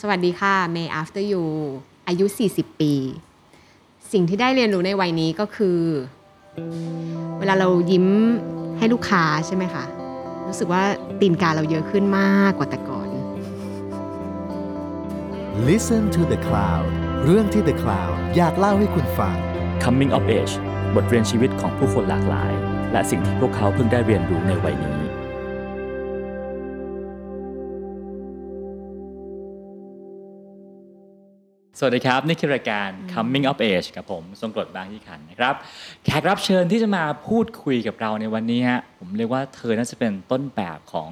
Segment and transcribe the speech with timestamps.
[0.00, 1.44] สวัสดีค่ะ May After You
[2.08, 2.92] อายุ 40 ปี
[4.12, 5.80] สิ่งที่ได้เรียนรู้ในวัยนี้ก็คือ
[7.38, 8.06] เวลาเรายิ้ม
[8.78, 9.84] ให้ลูกค้าใช่ไหมคะ
[10.48, 10.82] รู้สึกว่า
[11.20, 13.08] ตีนกาเราเยอะขึ้นมากกว่าแต่ก่อน
[15.68, 16.86] Listen to the Cloud
[17.24, 19.36] เรื่องที่ The Cloud อยากเล่าให้คุณฟัง
[19.82, 20.54] Coming of Age
[20.94, 22.52] บทเรียนชีวิตของผู้คนหลากหลาย
[22.92, 24.95] และสิ่งที่พวกเขาเพิ่งได้เรียนรู้ในวัยนี้
[31.80, 35.54] สวัสดีครับ นี่คือรายการ Coming of Age กับผมทรงกรดบางยี่ขันนะครับ
[36.04, 41.10] แขกรับเชิญที่จะมาพูดคุยกับเราในวันนี้ฮะผมเรียกว่าเธอน่าจะเป็นต้นแบบของ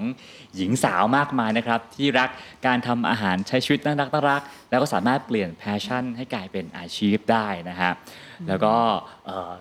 [0.57, 2.29] หญิงสาวมากมายนะครับ ที่รัก
[2.67, 7.93] การทำอาหารใช้ชีวิตน่ารักน่ารัก แล้วก็สามารถเปลี่ยนแพชชั่น ให้กลายเป็นอาชีพได้นะฮะ
[8.49, 8.75] แล้วก็
[9.27, 9.53] เอ่อ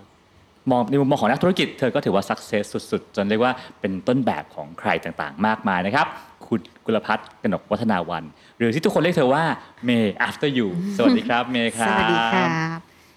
[0.72, 6.08] มองในมุมมองของนักธุรกิจเธอก็ถือว่า success สุด ๆ จนเรียกว่าเป็นต้นแบบของใครต่างๆ มากมายนะครับ
[6.48, 8.24] คุณกุลพัฒน์กนกวัฒนาวัน
[8.58, 9.44] หรือที่ทุกคนเรียกเธอว่า
[9.88, 12.50] May after you สวัสดีครับเมย์คสรับวัสดีครับ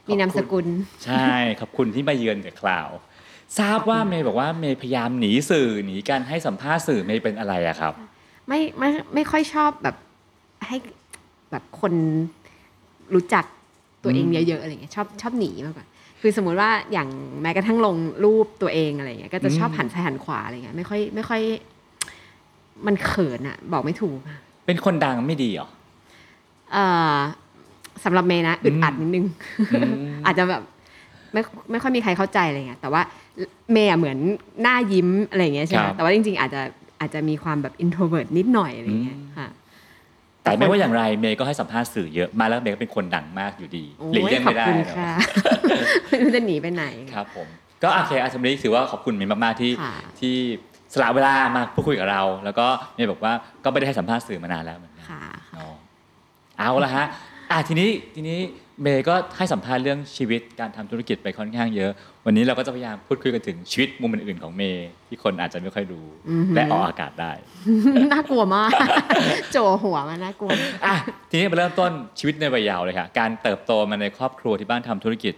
[0.08, 0.66] มีนามสกุล
[1.04, 2.88] ใช่ขอบคุณที่มาเยือนกับคลาว
[3.58, 7.92] ทราบว่าเมย์บอกว่าเมย์พยายามหนีสื่อหนีการให้สัมภาษณ์สื่อเมย์เป็นอะไรอะครับ
[8.48, 9.96] ไม่ไม่ไม่ค่อยชอบแบบ
[10.66, 10.76] ให้
[11.50, 11.92] แบบคน
[13.14, 13.44] รู้จัก
[14.02, 15.86] ตัวเองอืมเยอะๆอะไรเงี้ยชอบชอบหนีมากกว่า
[16.20, 17.08] คือสมมุติว่าอย่าง
[17.42, 21.42] แม้กระทั่งลงรูปตัวเองอะไรเงี้ยก็จะชอบหันซ้ายหันขวาอะไรเงี้ยไม่ค่อยไม่ค่อย
[22.86, 25.68] มันเขินอะบอกไม่ถูกอะเป็นคนดังไม่ดีเหรอ
[26.72, 26.84] เอ่
[27.16, 27.16] อ
[28.04, 29.24] สำหรับเมย์นะอึดอัดนิดนึง
[29.72, 29.94] อืม
[30.26, 30.62] อาจจะแบบ
[31.32, 33.02] ไม่ไม่ค่อยมีใครเข้าใจอะไรเงี้ยแต่ว่า
[33.72, 34.18] เมย์อะเหมือน
[34.62, 36.62] หน้ายิ้มอะไรเงี้ยใช่ไหมครับแต่ว่าจริง ๆ อาจจะ
[37.00, 39.48] อาจจะมีความแบบ introvert นิดหน่อยอะไรเงี้ยอืม ค่ะ
[40.42, 45.12] แต่ไม่ว่าอย่างไรเมย์ก็ให้สัมภาษณ์สื่อเยอะมากแล้วเมย์ก็เป็นคนดังมากอยู่ดีโอ้หลีกยเลี่ยงขอไม่บได้คุณเนอะค่ะ
[46.08, 47.46] ไม่รู้จะหนีไปไหน ครับผม
[47.82, 50.36] ก็โอเคอาสมรีถือว่าขอบคุณเมย์มากๆที่ค่ะ ที่
[50.96, 53.32] สละเวลามาพูดคุยกับเรา แล้วก็เมย์บอกว่า
[53.64, 55.22] ก็ไม่ได้ให้สัมภาษณ์สื่อมานานแล้วเหมือนกันค่ะ
[55.56, 55.66] อ๋อ
[56.58, 57.06] เอาละฮะ
[57.50, 58.38] อะทีนี้ทีนี้
[58.82, 61.90] เมย์ก็ให้สัมภาษณ์เรื่องชีวิตการทำธุรกิจไปค่อนข้างเยอะ
[62.26, 67.32] วันนี้เราก็จะพยายามพูดคุยกันถึงชีวิตมุมอื่นๆของเมย์ที่คนอาจจะไม่ค่อยรู้อือหือ และออกอากาศได้
[68.12, 68.70] น่ากลัวมาก
[69.52, 70.96] โจหัวมันน่ากลัวมากอะ
[71.30, 75.34] ทีนี้มาเริ่มต้นชีวิตในวัยเยาว์เลยค่ะการเติบโตมาในครอบครัวที่บ้านทำธุรกิจ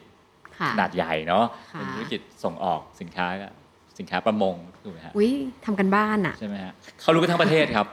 [0.59, 3.27] ค่ะ ขนาดใหญ่เนาะค่ะ เป็นธุรกิจส่งออกสินค้า
[3.99, 5.31] สินค้าประมงถูกไหมฮะอุ้ย
[5.65, 7.87] ทำกันบ้านอะใช่ไหมฮะเขารู้กันทั้งประเทศครับ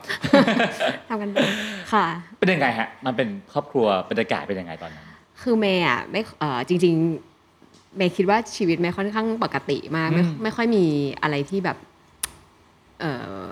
[1.09, 1.51] ทำกันบ้าน
[1.93, 2.05] ค่ะ
[2.39, 5.05] เป็นยังไงฮะมันเป็นครอบครัวบรรยากาศเป็นยังไงตอนนั้น
[5.41, 6.93] คือเมย์อะไม่เออจริง
[7.45, 10.85] ๆ เมย์คิดว่าชีวิตเมย์ค่อนข้างปกติมากไม่อืมไม่ค่อยมี
[11.21, 11.77] อะไรที่แบบ
[12.99, 13.05] เอ
[13.49, 13.51] อ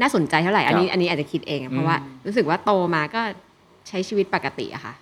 [0.00, 1.96] น่าสนใจเท่าไหร่อันนี้ครับอันนี้อาจจะคิดเองอะเพอืราะมว่า
[2.26, 3.22] รู้สึกว่าโตมาก็
[3.88, 4.94] ใช้ชีวิตปกติอะค่ะ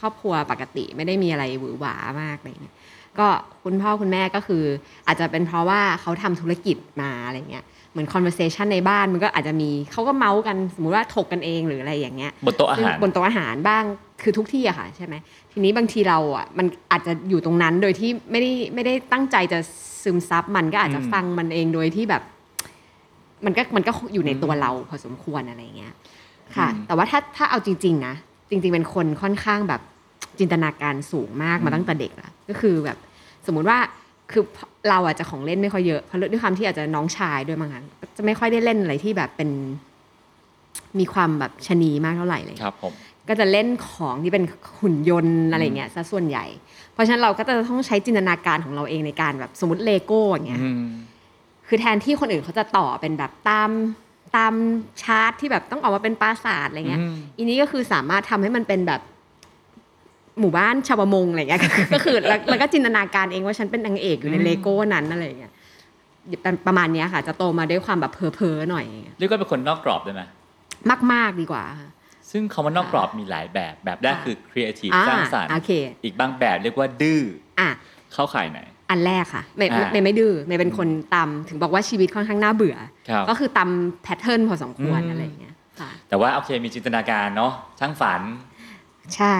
[0.00, 2.74] ครอบครัวปกติไม่ได้มีอะไรหวือหวามากอะไรอย่างเงี้ย
[3.18, 3.28] ก็
[3.64, 4.62] คุณพ่อคุณแม่ก็คือ
[5.06, 13.82] อาจจะเป็นเพราะว่าเขาทำธุรกิจมาอะไรเงี้ยเหมือน conversation ในบ้านมันก็อาจจะมีเขาก็เมาส์กันสมมุติว่าถกกันเองหรืออะไรอย่างเงี้ยบนโต๊ะอาหารซึ่งบนโต๊ะอาหารบ้าง
[14.22, 15.14] คือทุกที่อะค่ะใช่ไหม
[15.52, 19.58] ทีนี้บางทีเราอะมันอาจจะอยู่ตรงนั้นโดยที่ไม่ได้ไม่ได้ตั้งใจจะ
[20.02, 22.22] ซึมซับมันก็อาจจะอืมฟังมันเองโดยที่แบบ
[23.44, 25.92] มันก็มันก็อยู่ในตัวอืมเราพอสมควรอะไรเงี้ย
[26.56, 28.14] ค่ะ แต่ว่าถ้าถ้าเอาจริง ๆ นะ
[28.50, 29.80] จริง ๆ เป็นคนค่อนข้างแบบ
[30.38, 32.98] จินตนาการสูงมากมาตั้งแต่เด็กละก็คือแบบ
[33.46, 33.78] สมมุติว่า
[34.32, 34.42] คือ
[34.90, 39.50] เราอาจจะของเล่นไม่ค่อยเยอะเพราะด้วยความที่อาจจะน้องชายด้วยมั้งคะก็จะไม่ค่อยได้เล่นอะไรที่แบบเป็น
[40.98, 42.92] มีความแบบชะนีมากเท่าไหร่เลยครับผม
[43.28, 44.44] ก็จะเล่นของที่เป็น
[44.80, 46.44] หุ่นยนต์อะไรเงี้ยซะส่วนใหญ่
[46.92, 50.84] เพราะฉะนั้นเราก็จะต้องใช้จินตนาการของเราเองในการแบบสมมติเลโก้อย่างเงี้ยอืม
[51.68, 53.70] คือแทนที่คนอื่นเขาจะต่อเป็นแบบตาม
[54.36, 54.54] ตาม
[55.02, 59.00] ชาร์ตที่แบบต้องออกมาเป็นปราสาทอะไรเงี้ยอืมอีนี้ก็คือสามารถทำให้มันเป็นแบบ
[60.40, 61.60] หมู่บ้านชาวประมงอะไรเงี้ย
[61.94, 65.52] ก็คือแล้วแล้วก็จินตนาการเองว่าฉันเป็นนางเอกอยู่ในเลโก้นั้นอะไรเงี้ย
[66.66, 68.86] ประมาณเนี้ยค่ะ จะโตมาด้วยความแบบเพ้อเพ้อๆหน่อย
[69.18, 70.22] เรียกว่าเป็นคนนอกกรอบได้ไหม
[71.12, 71.90] มาก ๆดีกว่าค่ะ
[72.30, 75.70] ซึ่งคำว่านอกกรอบมีหลายแบบ แบบแรกค่ะคือ creative อ่าสร้างสรรค์โอเค
[76.04, 77.20] อีกบางแบบเรียกว่าดื้อ
[77.60, 77.68] อะ
[78.12, 82.76] เข้าข่ายไหน อันแรกค่ะเมย์อ่าเมย์ไม่ดื้อเมย์เป็นคนตำถึงบอกว่าชีวิตค่อนข้างน่าเบื่อ
[83.10, 88.22] ครับก็คือตำแพทเทิร์นพอสมควรอืมอะไรอย่างเงี้ยค่ะแต่ว่าโอเคมีจินตนาการเนาะช่างฝัน
[89.16, 89.36] ใช่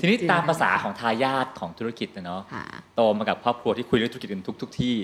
[0.00, 2.64] ทีนี้จินตนาตามภาษาของทายาทของธุรกิจนะเนาะค่ะ
[2.96, 4.96] โตมากับครอบครัวที่คุยเรื่องธุรกิจกันทุกทุกที่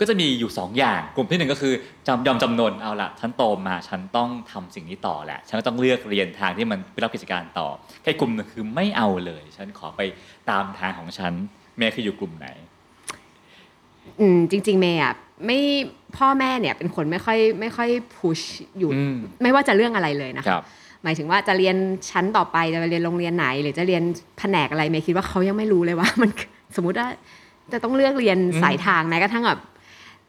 [0.00, 1.74] ก็จะมีอยู่สองอย่าง กลุ่มที่หนึ่งก็คือ
[2.06, 7.68] จำยอมจำนนเอาละฉันโตมาฉันต้องทำสิ่งนี้ต่อแหละ ฉันก็ต้องเลือกเรียนทางที่มันไปรับกิจการต่อ
[8.02, 10.00] แค่กลุ่มหนึงคือไม่เอาเลย ฉันขอไป
[10.50, 11.32] ตามทางของฉัน
[11.78, 12.48] แม่คืออยู่กลุ่มไหน
[14.20, 15.14] อืมจริง ๆ เมย์อะ
[15.46, 15.58] ไม่
[16.16, 18.40] พ่อแม่เนี่ยเป็นคนไม่ค่อยไม่ค่อยพุช
[18.78, 20.62] อยู่อืมไม่ว่าจะเรื่องอะไรเลยนะคคะรับ
[21.04, 21.76] หมายถึงว่าจะเรียน
[22.10, 24.02] ชั้นต่อไปจะไปเรียนโรงเรียนไหน หรือจะเรียน
[24.38, 26.30] แผนกอะไรเมย์คิดว่าเขายังไม่รู้เลยว่า มัน
[26.76, 27.08] สมมุติว่า
[27.72, 29.60] จะต้องเลือกเรียนอืมสายทางแม้กระทั่งแบบ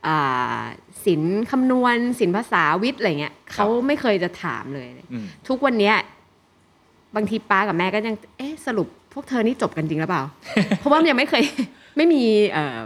[0.08, 0.62] อ่า
[1.06, 5.96] ศิลป์คำนวณศิลป์ภาษาวิทย์อะไรเงี้ยเขาไม่เคยจะถามเลยอืมทุกวันเนี้ย
[7.16, 10.24] บางทีป้ากับแม่ก็ยังเอ๊ะสรุปพวกเธอนี่จบกันจริงหรือเปล่า
[10.80, 11.44] เพราะว่ามันยังไม่เคย
[11.98, 12.78] ไม่มีเอ่อ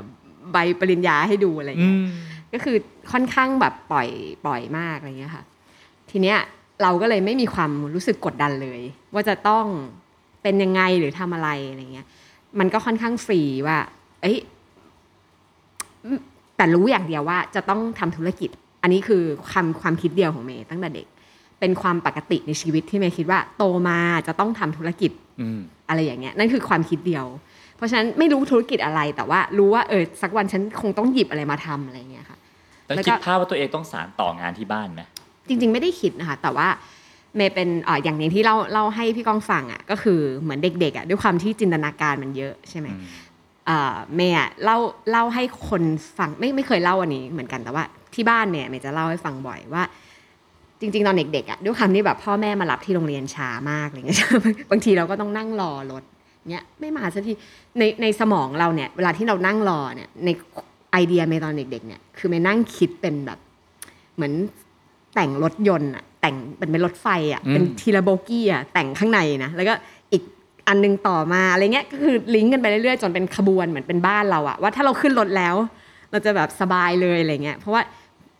[0.51, 2.07] ใบปริญญาให้ดูอะไรอย่างอืเงี้ยม
[2.53, 2.75] ก็คือ
[3.11, 4.07] ค่อนข้างแบบปล่อย
[4.45, 5.43] ปล่อยมากอะไรเงี้ยค่ะ
[6.11, 6.37] ทีเนี้ย
[6.83, 8.81] เราก็เลยไม่มีความรู้สึกกดดันเลย
[9.13, 9.65] ว่าจะต้อง
[10.43, 12.07] เป็นยังไงหรือทำอะไรอะไรเงี้ย
[12.59, 13.77] มันก็ค่อนข้างฟรีว่า
[14.21, 14.37] เอ้ย
[16.05, 16.19] อืม
[16.57, 18.49] แต่รู้อย่างเดียวว่าจะต้องทำธุรกิจ
[18.81, 21.07] อันนี้คือความความคิดเดียวของเมย์ตั้งแต่เด็ก
[21.59, 25.59] เป็นความปกติในชีวิตที่เมย์คิดว่า โตมาจะต้องทำธุรกิจอืม
[25.89, 27.25] อะไรอย่างเงี้ยนั่นคือความคิดเดียว
[27.75, 32.37] เพราะฉะนั้นไม่รู้ธุรกิจอะไรแต่ว่ารู้ว่าเออสักวันฉันคงต้องหยิบอะไรมาทำอะไรอย่างเงี้ยค่ะ
[32.85, 35.01] แล้วแล้วก็คิดภาพว่าตัวเองต้องสารต่องานที่บ้านไหม
[35.47, 36.67] จริง ๆ ไม่ได้คิดนะคะ แต่ว่า
[37.35, 43.01] เมย์เป็นเอ่ออย่างหนึ่งที่เล่าเล่าให้พี่ก้องฟังอะก็คือเหมือนเด็กๆอะด้วยความที่จินตนาการมันเยอะใช่ไหมอืม
[43.65, 44.77] เอ่อเมย์อะเล่า
[45.11, 45.83] เล่าให้คน
[46.17, 47.83] ฟังไม่ไม่เคยเล่าอันนี้เหมือนกันแต่ว่า
[48.13, 49.83] ที่บ้านเนี่ยเมย์จะเล่าให้ฟังบ่อยว่า
[50.79, 54.19] จริง ๆ ตอนเด็กๆอะด้วยความที่แบบพ่อแม่มารับที่โรงเรียนช้ามากอะไรเงี้ย
[54.71, 56.03] บางทีเราก็ต้องนั่งรอรถ
[56.51, 57.33] เนี้ยไม่มาสักที
[57.79, 60.29] ในในสมองเราเนี่ยเวลาที่เรานั่งรอเนี่ยใน
[60.91, 63.39] ไอเดียเมย์ตอนเด็กๆเนี่ยคือเมย์นั่งคิดเป็นแบบ
[64.15, 64.33] เหมือน
[65.15, 69.73] แต่งรถยนต์อะแต่งเป็นเป็นรถไฟอะอืมเป็นทีละโบกี้อะแต่งข้างในนะแล้วก็
[70.11, 70.23] อีก
[70.67, 75.55] อันนึงต่อมาอะไรเงี้ยก็คือลิงก์กันไปเรื่อยๆจนเป็นขบวนเหมือนเป็นบ้านเราอะว่าถ้าเราขึ้นรถแล้ว
[76.11, 77.81] เราจะแบบสบายเลยอะไรเงี้ยเพราะว่า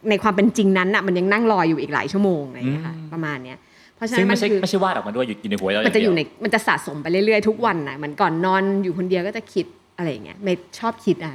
[0.10, 3.58] ในความเป็นจริงนั้นอะมันยังนั่งรออยู่อีกหลายชั่วโมงอะไรเงี้ยค่ะอืมประมาณเนี้ย
[3.96, 9.66] เพราะฉะซึ่นั้งนมัไม่นใช่คือไม่ใช่วาดออกมาด้วยอยู่ในหัวเรามันจะอยู่ในางเดีวมันจะสะสมไปเรื่อยๆทุกวันนะเหมือนก่อนนอนอยู่คนเดียวก็จะคิด
[9.98, 11.34] อะไรอย่างเงี้ยไม่ชอบคิดอะ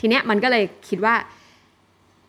[0.00, 1.14] ทีเนี้ยมันก็เลยคิดว่า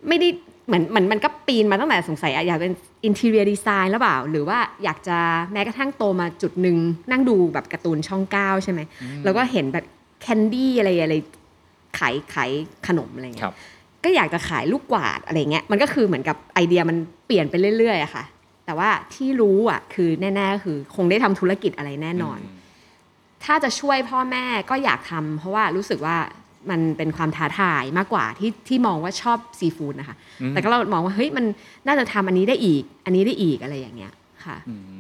[0.08, 0.30] ไม่ได้
[0.68, 2.74] เหมือนเหมือนมันก็ปีนมาตั้งแต่สงสัยอะอยากเป็น
[3.06, 5.18] อินเท i รียดีไซน์หรือเปล่า หรือว่าอยากจะ
[5.52, 6.78] แม้กระทั่งโตมาจุดหนึ่ง
[7.12, 8.82] นั่งดูแบบการ์ตูนช่องเก้าใช่ไหม
[9.24, 9.86] แล้วก็เห็นแบบ
[10.22, 11.16] แคนดี้อะไรอะไร
[11.98, 12.52] ขายขาย
[12.88, 13.56] ขนมอะไรคเงี้รัยบ
[14.04, 18.24] ก็อยากจะขายลูกกวาดอะไรเงี้ยมันก็คือเหมือนกับไอเดียมันเปลี่ยนไปเรื่อยๆอะค่ะ
[18.66, 22.40] แต่ว่าที่รู้อะคือแน่ๆก็คือคงได้ทำธุรกิจอะไรแน่นอน
[23.44, 26.18] ถ้าจะช่วยพ่อแม่ก็อยากทำเพราะว่ารู้สึกว่า
[26.72, 31.46] มันเป็นความท้าทายมากกว่าที่ที่มองว่าชอบซีฟู้ดนะคะอืมแต่ก็เรามองว่าเฮ้ยมัน
[31.88, 34.14] น่าจะทำอันนี้ได้อีก อันนี้ได้อีกอะไรอย่างเงี้ย
[34.46, 34.96] ค่ะอืม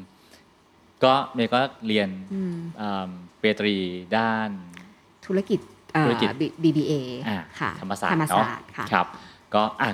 [1.04, 3.10] ก็เมย์ก็เรียนอืมอ่า
[3.42, 3.76] ปริญญาตรี
[4.18, 4.50] ด้าน
[5.26, 5.60] ธุรกิจ
[5.94, 6.94] เอ่อธุรกิจ B- BBA
[7.28, 9.08] อ่าค่ะธรรมศาสตร์เนาะธรรมศาสตร์ค่ะครับ
[9.54, 9.90] ก็อะ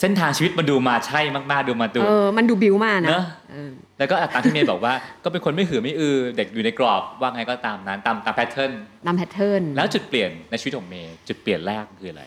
[0.00, 1.20] เส้นทางชีวิตมันดูมาใช่
[1.50, 4.92] มาก ๆ ดูมาดูเออมันดูบิวมากนะเนอะเออ แล้วก็อะตามที่เมย์บอกว่า
[5.24, 8.72] ก็เป็นคนไม่หือไม่อือเด็กอยู่ในกรอบว่าไงก็ตามนั้นตามตาม pattern
[9.06, 12.24] ตาม pattern แล้วจุดเปลี่ยนในชีวิตของเมย์จุดเปลี่ยนแรกคืออะไร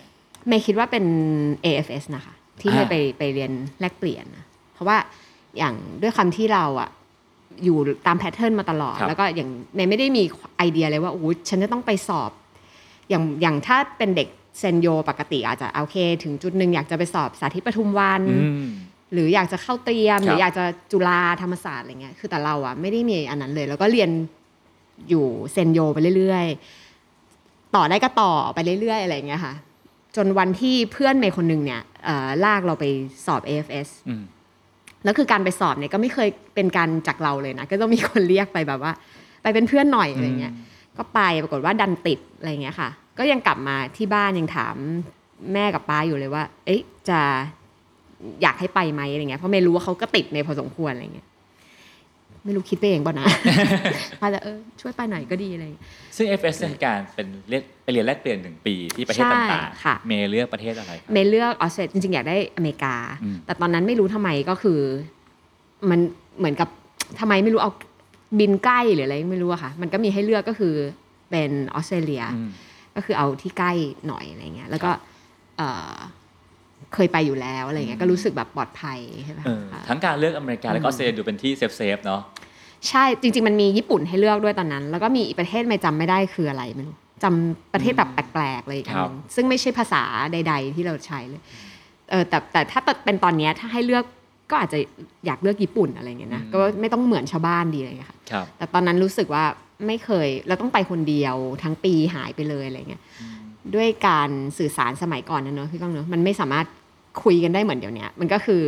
[0.47, 1.05] เมย์คิดว่าเป็น
[1.65, 4.97] AFS นะคะ ที่เมย์อ่าไปไปเรียนแลกเปลี่ยนนะเพราะว่า
[5.57, 6.89] อย่างด้วยคำที่เราอะ
[7.63, 7.77] อยู่
[8.07, 10.23] ตาม pattern มาตลอดครับแล้วก็อย่างเมย์ไม่ได้มี
[10.57, 12.31] ไอเดียเลยว่าโอ้ยฉันจะต้องไปสอบ
[13.09, 14.27] อย่างอย่างถ้าเป็นเด็ก
[14.59, 18.67] เซนโยปกติอาจจะโอเค ถึงจุดหนึ่งอยากจะไปสอบสาธิตปทุมวันอืม
[19.13, 24.09] หรืออยากจะเข้าเตรียมครับหรืออยากจะจุฬาธรรมศาสตร์อะไรเงี้ยคือแต่เราอะไม่ได้มีอันนั้นเลย แล้วก็เรียน
[25.09, 29.53] อยู่เซนโยไปเรื่อยๆ ต่อได้ก็ต่อไปเรื่อยๆ อะไรเงี้ยค่ะ
[30.15, 32.85] จนวันที่เพื่อนเมย์คนหนึ่งเนี่ยเอ่อลากเราไป
[33.25, 34.23] สอบ AFS อืม
[35.03, 38.93] แล้วคือการไปสอบเนี่ยก็ไม่เคยเป็นการจากเราเลยนะก็ต้องมีคนเรียกไปแบบว่า
[39.41, 40.53] ไปเป็นเพื่อนหน่อยอะไรเงี้ย
[40.97, 44.75] ก็ไปปรากฏว่าดันติดอะไรเงี้ยค่ะ ก็ยังกลับมาที่บ้านยังถาม
[45.53, 47.19] แม่กับป้าอยู่เลยว่า เอ๊ะจะ
[48.41, 51.27] อยากให้ไปไหมอะไรเงี้ยเพราะไม่รู้ว่าเขาก็ติดในพอสมควรอะไรเงี้ย
[52.45, 53.25] ไม่รู้คิดไปเองป่ะนะ
[54.21, 55.85] ป้าจะเออช่วยไปหน่อยก็ดีอะไรเงี้ย
[56.17, 64.79] ซึ่ง FS คือการเป็นเรียนไปเรียนแลกเปลี่ยนหนึ่งปีที่ประเทศใช่ต่างค่ะๆเมย์เลือกประเทศอะไรครับเมย์เลือกออสเตรเลียจริงๆ อยากได้อเมริกาอืมแต่ตอนนั้นไม่รู้ทำไมก็คือ
[65.89, 65.99] มัน
[66.37, 66.69] เหมือนกับ
[67.19, 67.71] ทำไมไม่รู้เอา
[68.39, 70.73] บินใกล้หรืออะไรไม่รู้อะค่ะ มันก็มีให้เลือกก็คือ
[71.29, 72.49] เป็นออสเตรเลียอืม
[72.95, 73.71] ก็คือเอาที่ใกล้
[74.07, 74.91] หน่อยอะไรเงี้ยแล้วก็
[76.95, 82.21] เอ่อเคยไปอยู่แล้วอะไรเงี้ยก็รู้สึกแบบปลอดภัยใช่ไหมเออคะทั้งการเลือกอเมริกาและก็ออสเตรเลียดูเป็นที่ safe safe ๆเนาะ
[82.89, 91.41] ใช่จริง ๆ มันมีญี่ปุ่นให้เลือกด้วยตอนนั้น แล้วก็มีอีกประเทศไม่จำไม่ได้คืออะไรไม่รู้จำประเทศแบบแปลกๆเลยอีกอันหนึงซึ่งไม่ใช่ภาษาใด ๆ ที่เราใช้เลย
[92.09, 94.03] เออแต่แต่ถ้าเป็นตอนเนี้ยถ้าให้เลือก
[94.51, 94.79] ก็อาจจะ
[95.25, 99.43] อยากเลือกญี่ปุ่นอะไรเงี้ยนะก็ไม่ต้องเหมือนชาวบ้านดีอะไรเงี้ยค่ะครับแต่ตอนนั้นรู้สึกว่า
[99.87, 103.03] ไม่เคยเราต้องไปคนเดียวทั้งปีหายไปเลยอะไรเงี้ย
[103.75, 106.65] ด้วยการสื่อสารสมัยก่อนนะเนอะพี่ก้องเนอะมันไม่สามารถ
[107.23, 108.63] คุยกันได้เหมือนเดี๋ยวนี้มันก็คือ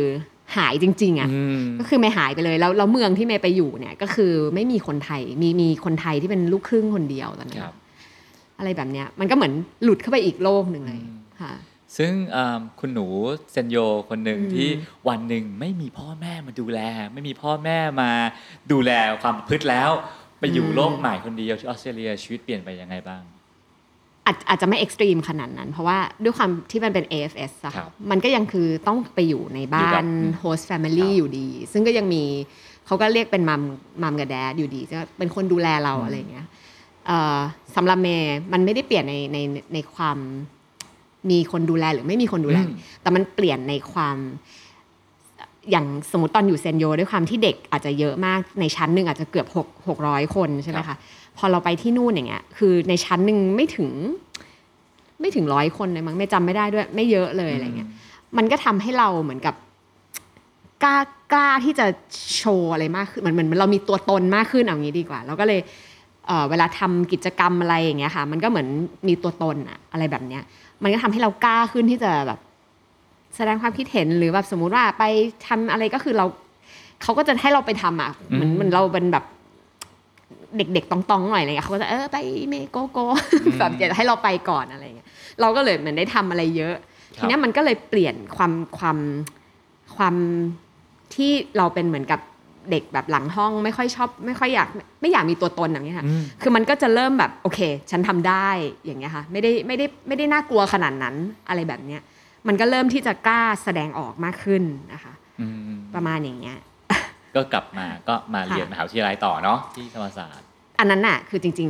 [0.56, 7.74] หายจริงๆอะ่ะอืมก็คือไม่หายไปเลยแล้วแล้วเมืองที่เมย์ไปอยู่เนี่ย ก็คือไม่มีคนไทยมีมีคนไทยที่เป็นลูกครึ่งคนเดียวตอนนั้คนรับ
[8.58, 9.52] อะไรแบบเนี้ยมันก็เหมือน
[9.82, 11.52] หลุดเข้าไปอีกโลกหนึ่งเลยอืมค่ะ
[11.96, 13.06] ซึ่งเอิ่มคุณหนู
[13.52, 13.76] เซนโย
[14.08, 14.68] คนหนึ่งอืมที่
[15.08, 16.80] วันหนึ่งไม่มีพ่อแม่มาดูแล
[17.12, 18.10] ไม่มีพ่อแม่มา
[18.72, 19.90] ดูแลความประพฤติแล้ว
[20.40, 23.22] ไปอยู่โลกใหม่คนเดียวที่ออสเตรเลียชีวิตเปลี่ยนไปยังไงบ้าง
[24.28, 32.22] อาจอาจจะไม่ extreme ขนาดนั้น เพราะว่าด้วยความที่มันเป็น AFS อะครับมันก็ยังคือต้องไปอยู่ในบ้านอยู่กับอืมโฮสต์แฟมิลี่ครับอยู่ดี ซึ่งก็ยังมี
[32.86, 36.46] เขาก็เรียกเป็น mum mum กับ dad อยู่ดีจะเป็นคนดูแลเราอืมอะไรอย่างเงี้ย
[37.06, 37.38] เอ่อ
[37.76, 39.38] สำหรับเมย์มันไม่ได้เปลี่ยนในใน
[39.74, 40.18] ในความ
[41.30, 44.16] มีคนดูแลหรือไม่มีคนดูแลอืมแต่มันเปลี่ยนในความ
[45.70, 50.98] อย่างสมมติตอนอยู่เซนโยด้วยความที่เด็กอาจจะเยอะมากในชั้นหนึ่งอาจจะเกือบหกหกร้อยคนใช่ไหมครัคะบ
[51.38, 53.90] พอเราไปที่นู่นอย่างเงี้ยคือในชั้นหนึ่งไม่ถึง
[55.20, 57.88] ไม่ถึงร้อยคนเลยมั้งไม่จำไม่ได้ด้วย ไม่เยอะเลยอะไรเงี้ย
[58.36, 59.54] มันก็ทำให้เราเหมือนกับ
[60.84, 60.96] กล้า
[61.32, 61.86] กล้าที่จะ
[62.36, 65.60] โชว์อะไรมากขึ้นเหมือนเหมือนเรามีตัวตนมากขึ้นเอางี้ดีกว่าเราก็เลย
[66.26, 68.68] เอ่อเวลาทำกิจกรรมอะไรอย่างเงี้ยค่ะ มันก็เหมือน
[69.08, 70.42] มีตัวตนอะอะไรแบบเนี้ย
[70.82, 72.38] มันก็ทำให้เรากล้าขึ้นที่จะแบบ
[73.36, 75.04] แสดงความคิดเห็นหรือแบบสมมุติว่าไป
[75.46, 76.26] ทำอะไรก็คือเรา
[77.02, 79.24] เขาก็จะให้เราไปทำอะเหมือนอืมเหมือนเราเป็นแบบ
[80.56, 82.16] เด็กๆตองๆหน่อยอะไรเงี้ยเขาก็จะเออไป
[82.48, 82.98] เมโกโก
[83.58, 85.08] แบบอยากจะให้เราไปก่อนอะไรเงี้ย
[85.40, 86.74] เราก็เลยเหมือนได้ทำอะไรเยอะ
[87.16, 88.98] ครับทีเนี้ยมันก็เลยเปลี่ยนความความ
[89.96, 90.14] ความ
[91.14, 92.20] ที่เราเป็นเหมือนกับ
[92.70, 94.68] เด็กแบบหลังห้องไม่ค่อยชอบ ไม่ค่อยอยาก
[95.00, 98.48] ไม่อยากมีตัวตนอย่างเงี้ยค่ะอืมคือมันก็จะเริ่มแบบโอเค ฉันทำได้
[98.84, 101.14] อย่างเงี้ยค่ะไม่ได้ไม่ได้ไม่ได้น่ากลัวขนาดนั้น
[101.48, 102.00] อะไรแบบเนี้ย
[102.48, 104.62] มันก็เริ่มที่จะกล้าแสดงออกมากขึ้น
[104.92, 106.56] นะคะอืมประมาณอย่างเงี้ย
[107.38, 110.46] ก็กลับมาก็มาค่ะเรียนมหาวิทยาลัยต่อเนาะที่ธรรมศาสตร์
[110.78, 111.68] อันนั้นน่ะคือจริง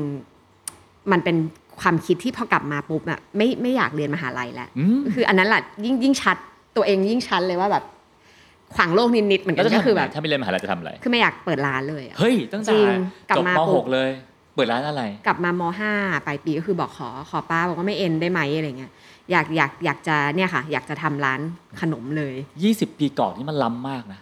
[0.55, 1.37] ๆมันเป็น
[1.81, 6.37] ความคิดที่พอกลับมาปุ๊บอะไม่ไม่อยากเรียนมหาลัยแล้วอืมคืออันนั้นแหละยิ่งยิ่งชัด
[6.77, 7.85] ตัวเองยิ่งชัดเลยว่าแบบ
[8.75, 12.87] ขวางโลกนิดๆเหมือนแล้กัวนจะก็ทำคือแบแบบบถ้าไม่เรียนมหาลัยจะทำอะไรคือไม่อยากเปิดร้านเลยอะเฮ้ยตั้งแต่จริง
[13.29, 14.11] กลับจบมามปุ๊บ .6 เลย
[14.55, 15.93] เปิดร้านอะไร กลับมามห้า
[16.27, 18.93] ปลายปีก็คือบอกขอขอป้าบอกว่าไม่เอ็นได้ไหมอะไรเงี้ย
[19.31, 21.41] อยากอยากอยากจะเนี่ยค่ะ อยากจะทำร้าน
[21.81, 22.35] ขนมเลย
[22.69, 24.21] 20 ปีก่อนนี่มันล้ำมากนะ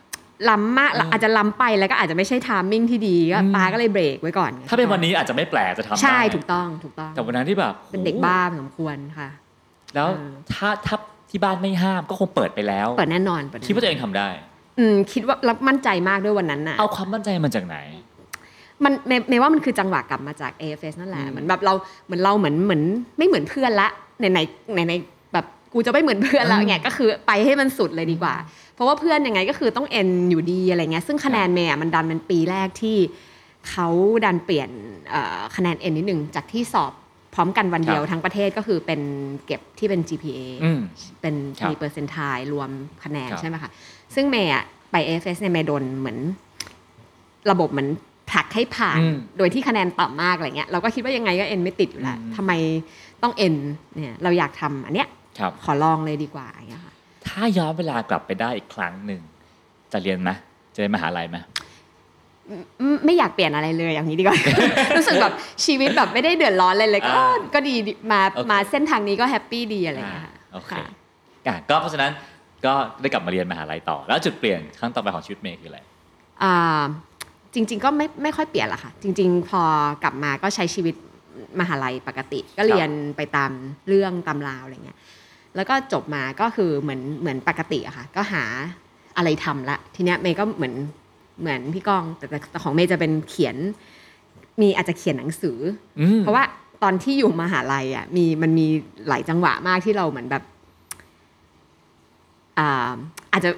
[0.50, 9.28] ล้ำมากเออออาจจะล้ำไปแล้วก็อาจจะไม่ใช่ทามมิ่งที่ดีก็อืมป้าก็เลยเบรกไว้ก่อน ถ้าเป็นวันนี้อาจจะไม่แปลกจะทำได้ใช่ถูกต้องถูกต้อง แต่วันนั้นที่แบบเป็นเด็กบ้าพอสมควรค่ะ
[9.94, 10.96] แล้วเออถ้าถ้า
[11.30, 14.28] ที่บ้านไม่ห้ามก็คงเปิดไปแล้วเปิดแน่นอนเปิดแน่นอนคิดว่าตัวเองทำได้
[14.78, 17.78] อืมคิดว่ารับมั่นใจมากด้วยวันนั้นน่ะเอาความมั่นใจมาจากไหน
[18.84, 21.74] มันเมย์เมย์ว่ามันคือจังหวะกลับมาจาก AFS นั่นแหละอืมเหมือนแบบเรา
[22.06, 22.82] เหมือนเราเหมือนเหมือน
[23.18, 23.88] ไม่เหมือนเพื่อนละ
[24.18, 24.40] ไหนไหน
[24.74, 24.92] ไหนไหน
[25.32, 28.34] แบบกูจะไม่เหมือนเพื่อนแล้วไงก็คือไปให้มันสุดเลยดีกว่า
[28.76, 32.96] เพราะว่าเพื่อนยังไงก็คือต้องเอ็นอยู่ดีอะไรเงี้ยซึ่งคะแนนเมย์อะมันดันเป็นปีแรกที่
[33.70, 33.88] เขา
[34.24, 34.70] ดันเปลี่ยน
[35.10, 36.92] เอ่อคะแนนเอ็นนิดหนึ่งจากที่สอบ
[37.34, 39.00] พร้อมกันวันเดียวครับทั้งประเทศก็คือเป็น
[39.46, 40.80] เก็บที่เป็น GPA อืม
[41.20, 42.70] เป็นครับมีเปอร์เซนต์ทายรวม
[43.04, 43.70] คะแนนครับใช่ไหมคะ
[44.14, 46.18] ซึ่งเมย์อะไป AFS เนี่ยเมย์โดนเหมือน
[47.50, 47.88] ระบบเหมือน
[48.30, 52.52] ผลักให้ผ่านอืมโดยที่คะแนนต่ำมากอะไรเงี้ยเราก็คิดว่ายังไงก็เอ็นไม่ติดอยู่แล้วอืมทำไม
[53.22, 53.54] ต้องเอ็น
[54.00, 56.94] เนี่ยเราอยากทำอันเนี้ยครับขอลองเลยดีกว่าอย่างเงี้ยค่ะ
[57.28, 59.20] ถ้าย้อนเวลากลับไปได้อีกครั้งหนึ่ง
[59.92, 60.30] จะเรียนไหม
[60.74, 61.38] จะเรียนมหาลัยไหม
[62.78, 64.38] ไม่ไม่อยากเปลี่ยนอะไรเลยอย่างนี้ดีกว่า
[64.96, 70.86] รู้สึกแบบชีวิตแบบไม่ได้เดือดร้อนเลยเลย ก็อ่าก็ดีดีมาโอเคมาเส้นทางนี้ก็แฮปปี้ดีอะไรเงี้ยค่ะโอเคค่ะ
[71.46, 72.10] อะก็เพราะฉะนั้น
[72.66, 75.80] ก็ได้กลับมาเรียนมหาลัยต่อ แล้วจุดเปลี่ยนครั้งต่อไปของชีวิตเมย์คืออะไร
[76.42, 76.82] อ่า
[77.54, 79.62] จริง ๆ ก็ไม่ไม่ค่อยเปลี่ยนละค่ะ จริง ๆ พอ
[80.02, 80.94] กลับมาก็ใช้ชีวิต
[81.60, 83.50] มหาลัยปกติ ก็เรียนไปตาม
[83.88, 84.98] เรื่องตามราวอะไรเงี้ย
[85.56, 88.44] แล้วก็จบมาก็คือเหมือนเหมือนปกติอะค่ะ ก็หา
[89.16, 90.74] อะไรทำละทีเนี้ยเมย์ก็เหมือน
[91.40, 93.56] เหมือนพี่ก้องแต่แต่แต่ของเมย์จะเป็นเขียน
[94.60, 95.58] มีอาจจะเขียนหนังสือ
[96.00, 96.44] อืมเพราะว่า
[96.82, 98.66] ตอนที่อยู่มหาลัยอะมีมันมี
[99.08, 100.42] หลายจังหวะมากที่เราเหมือนแบบ
[102.58, 102.92] อ่า
[103.32, 103.50] อาจจะ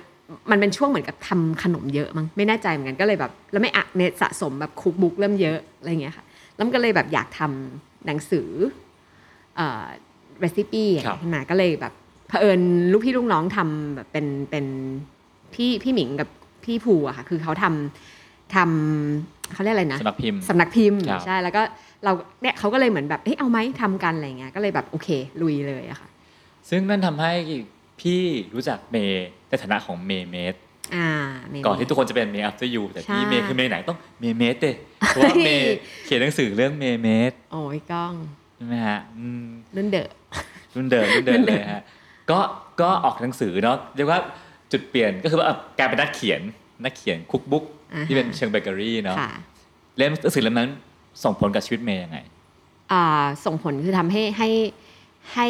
[0.51, 6.25] มันเป็นช่วงเหมือนกับทำขนมเยอะมั้งไม่แน่ใจเหมือนกันก็เลยแบบ แล้วไม่อะเนยสะสมแบบคุกบุ๊กเริ่มเยอะอะไรเงี้ยค่ะ
[6.55, 8.49] แล้วมันก็เลยแบบอยากทำหนังสือ
[10.39, 11.93] เอ่อเรซิปี้ครับขึ้นมาก็เลยแบบ
[12.29, 12.61] เผอิญ
[12.93, 14.67] ลูกพี่ลูกน้องทำแบบเป็นเป็น
[15.55, 16.29] พี่พี่หมิงกับ
[16.65, 21.63] พี่ภูอะค่ะคือเขาทำทำเขาเรียกอะไรนะสำนักพิมพ์สำนักพิมพ์ครับใช่แล้วก็
[22.05, 25.09] เราเนี่ยเขาก็เลยเหมือนแบบเฮ้ยเอาไหมทำกันอะไรเงี้ยก็เลยแบบโอเค
[25.43, 26.09] ลุยเลยอะค่ะ
[26.71, 27.33] ซึ่งนั่นทำให้
[28.01, 28.23] พี่
[28.55, 30.55] รู้จักเมย์ในฐานะของเมย์เมด
[30.97, 31.09] อ่า
[31.51, 34.73] เมนูก่อนที่ทุกคนจะเป็นเมย์ after you แต่พี่ใช่เมย์คือเมย์ไหนต้องเมย์เมดเด้
[35.09, 38.15] เพราะว่าเมย์เขียนหนังสือเรื่องเมย์เมดโอ้ยกล้อง
[38.57, 39.45] ใช่ไหมฮะอืม
[39.77, 40.09] รุ่นเดอะ
[40.75, 41.83] รุ่นเดิมรุ่นเดิรุ่มนเดิเลมยฮะ
[42.31, 42.39] ก็
[42.81, 44.21] ก็ออกหนังสือเนาะเรียกว่า
[44.73, 46.41] จุดเปลี่ยนก็คือว่าเอ่อกลายเป็นนักเขียน
[46.85, 49.31] นักเขียนคุกบุ๊กอ่าฮะที่เป็นเชิงเบเกอรี่เนาะค่ะ
[49.97, 50.71] เล่มหนังสือเล่มนั้น
[51.25, 52.19] ส่งผลกับชีวิตเมย์ยังไง
[52.93, 53.05] อ่า
[53.45, 54.49] ส่งผลคือทำให้ให้
[55.35, 55.47] ให้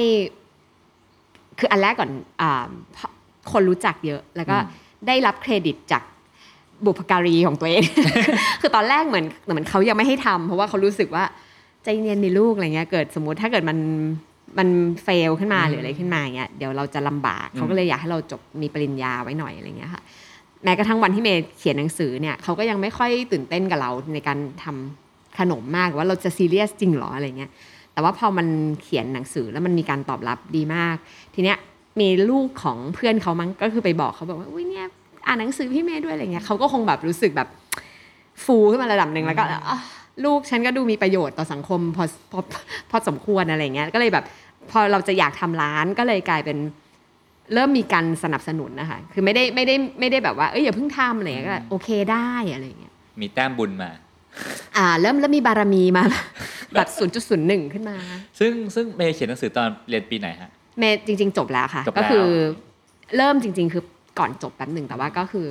[1.58, 3.12] คืออันแรกก่อนอ่าเพราะ
[3.52, 6.02] คนรู้จักเยอะ แล้วก็อืมได้รับเครดิตจาก
[6.84, 7.82] บุพการีของตัวเอง
[8.60, 11.24] คือตอนแรกเหมือนเหมือนเขายังไม่ให้ทำเพราะว่าเขารู้สึกว่า
[11.82, 13.78] ใจเย็นในลูกอะไรเงี้ยเกิดสมมุติถ้าเกิดมัน
[14.58, 14.68] มัน
[15.04, 20.02] เฟลขึ้นมาอืมหรืออะไรขึ้นมาเงี้ยเดี๋ยวเราจะลำบากอืมเขาก็เลยอยากให้เราจบมีปริญญาไว้หน่อยอะไรเงี้ยค่ะ
[20.64, 27.50] แม้กระทั่งวันที่เมย์เขียนหนังสือเนี่ยเขาก็ยังไม่ค่อยตื่นเต้นกับเราในการทำขนมมากว่าเราจะซีเรียสจริงเหรออะไรเงี้ย
[27.92, 28.46] แต่ว่าพอมัน
[28.82, 30.96] เขียนหนังสือแล้วมันมีการตอบรับดีมาก
[31.34, 31.58] ทีเนี้ย
[32.00, 34.86] มีลูกของเพื่อนเขามั้งก็คือไปบอกเขาบอกว่าอุ้ยเนี่ย
[35.26, 37.48] อ่านหนังสือพี่เมย์ด้วยอะไรเงี้ยเขาก็คงแบบรู้สึกแบบ
[38.44, 39.78] ฟูขึ้นมาระดับหนึ่งแล้วก็อะ
[40.24, 42.40] ลูกฉันก็ดูมีประโยชน์ต่อสังคมพอพอ
[42.90, 44.24] พอสมควรอะไรเงี้ยก็เลยแบบ
[44.70, 46.58] พอเราจะอยากทำร้านก็เลยกลายเป็น
[47.54, 53.90] เริ่มมีการสนับสนุนนะคะคือไม่ได้ไม่ได้ไม่ได้แบบว่าเอ้ยอย่าเพิ่งทำอะไรเงี้ยก็โอเคได้อะไรเงี้ยมีแต้มบุญมา
[54.76, 56.02] อ่า เริ่มเริ่มมีบารมีมา
[56.74, 57.96] แบบศูนย์จุดศูนย์หนึ่งขึ้นมา
[58.40, 62.26] ซึ่งซึ่งเมย์เขียนหนังสือตอนเรียนปีไหนฮะเมย์จริง ๆ จบแล้วค่ะจบแล้วก็คือ
[63.16, 63.82] เริ่มจริง ๆ คือ
[64.18, 65.48] ก่อนจบแป๊บหนึ่งแต่ว่าก็คือ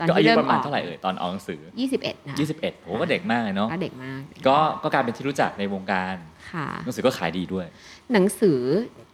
[0.00, 6.16] ตอนก็อาที่ยุเริ่มประมาณออกเท่าไหร่เอ่ยตอนออกหนังสือ ยี่สิบเอ็ดนะ21โหก็เด็กมากเลยเนาะก็เด็กมากก็ก็กลายเป็นที่รู้จักในวงการ
[6.52, 7.66] ค่ะ หนังสือก็ขายดีด้วย
[8.12, 8.60] หนังสือ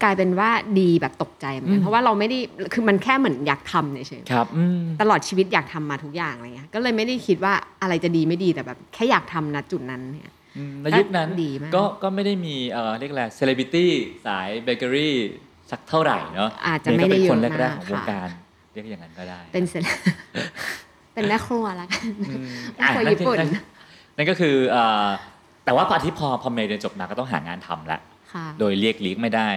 [0.02, 0.50] กลายเป็นว่า
[0.80, 2.38] ดีแบบตกใจเหมือนกัอืนม เพราะว่าเราไม่ได้
[2.72, 13.90] คือมันแค่เหมือนอยากทำเฉยๆครับอืมตลอดชีวิตอยากทำมาทุกอย่างอะไรเงี้ยก็เลยไม่ได้คิดว่าอะไรจะดีไม่ดีแต่แบบแค่อยากทำณจุดนั้นเนี่ย อืมในยุคนั้นดีมาก ก็ก็ไม่ได้มีเอ่อเรียกอะไรเซเลบริตี้
[14.26, 15.16] สายเบเกอรี่
[15.70, 18.28] สักเท่าไหร่เนาะอาจจะไม่ได้เย์ก็เป็นคนเยอะแรกมากๆของวงค่ะการ
[18.76, 19.88] เรียกอย่างนั้นก็ได้ เป็นเซเลบ
[21.14, 23.50] เป็นแม่ครัวละกันอืมแม่ครัวอะญี่ปุ่น นั่น
[24.16, 25.06] นั่นก็คือเอ่อ
[25.64, 28.00] แต่ว่าพออาทิตย์พอพอเมย์เรียนจบมาก็ต้องหางานทำแล้ว
[28.32, 29.48] ค่ะโดยเลี่ยงหลีกไม่ได้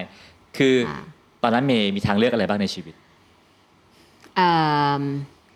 [0.58, 1.02] คือค่ะ
[1.44, 2.94] ตอนนั้นเมย์มีทางเลือกอะไรบ้างในชีวิต
[4.36, 4.50] เอิ่
[5.02, 5.04] ม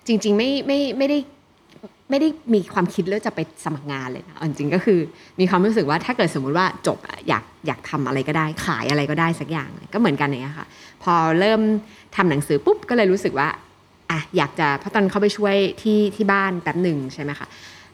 [0.08, 1.18] จริงๆไม่ไม่ไม่ได้
[2.14, 5.00] ไม่ได้มีความคิดเรื่องจะไปสมัครงานเลยนะเอาจริงๆก็คือ
[5.40, 10.68] มีความรู้สึกว่าถ้าเกิดสมมุติว่าจบอะอยากอยากทำอะไรก็ได้ขายอะไรก็ได้สักอย่างก็เหมือนกันอย่างเงี้ยค่ะ
[11.04, 11.62] พอเริ่ม
[12.16, 13.48] ทำหนังสือปุ๊บก็เลยรู้สึกว่า
[14.12, 17.48] อะอยากจะเพราะตอนเข้าไปช่วยที่ที่บ้านแป๊บหนึ่งใช่ไหมคะ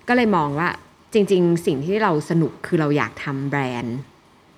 [0.08, 0.68] ก็เลยมองว่า
[1.14, 3.98] จริง ๆ สิ่งที่เราสนุกคือเราอยากทำแบรนด์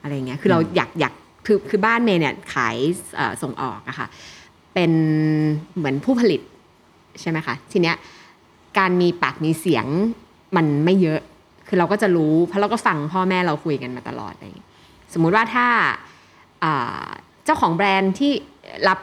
[0.01, 1.13] อะไรเงี้ยคือเราอยากอยาก
[1.45, 2.75] คือคือบ้านเมย์เนี่ยขาย
[3.15, 4.07] เอ่อส่งออกอะค่ะ
[4.73, 4.91] เป็น
[5.77, 6.41] เหมือนผู้ผลิต
[7.21, 7.95] ใช่ไหมคะทีเนี้ย
[8.77, 9.85] การมีปากมีเสียง
[10.55, 11.19] มันไม่เยอะ
[11.67, 14.69] คือเราก็จะรู้ เพราะเราก็ฟังพ่อแม่เราคุยกันมาตลอดอะไรอย่างเงี้ย
[15.13, 15.67] สมมุติว่าถ้า
[16.63, 17.05] อ่า
[17.45, 18.31] เจ้าของแบรนด์ที่
[18.87, 18.99] รับ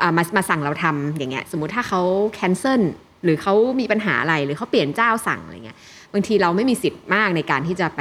[0.00, 2.02] อ่ามามาสั่งเราทำอย่างเงี้ย สมมุติถ้าเขา
[2.38, 2.82] cancel
[3.24, 5.78] หรือเขามีปัญหาอะไรหรือเขาเปลี่ยนเจ้าสั่งอะไรเงี้ย
[6.12, 8.00] บางทีเราไม่มีสิทธิ์มากในการที่จะไป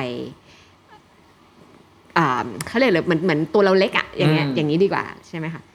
[2.17, 5.70] อ่าเขาเรียกเลยเหมือนเหมือนตัวเราเล็กอะอย่างเงี้ยอืมอย่างนี้ดีกว่าใช่ไหมคะเ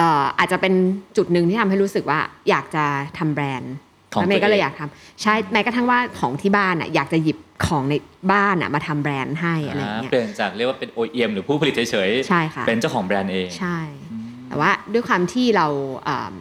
[0.00, 0.74] อ่ออาจจะเป็น
[1.16, 2.84] จุดหนึ่งที่ทำให้รู้สึกว่าอยากจะ
[3.18, 3.74] ทำแบรนด์
[4.14, 7.94] ของแล้วเมย์ก็ตัวเองเลยอยากทำใช่แม้กระทั่งว่าของที่บ้านอะอยากจะหยิบของใน
[8.32, 13.78] บ้านอะมาทำแบรนด์ให้อะไรอย่างเงี้ยเปลี่ยนจากเรียกว่าเป็น OEM หรือผู้ผลิตเฉยใช่ค่ะๆเป็นเจ้าของแบรนด์เองใช่
[14.48, 15.66] แต่ว่าด้วยความที่เรา
[16.08, 16.34] อ่า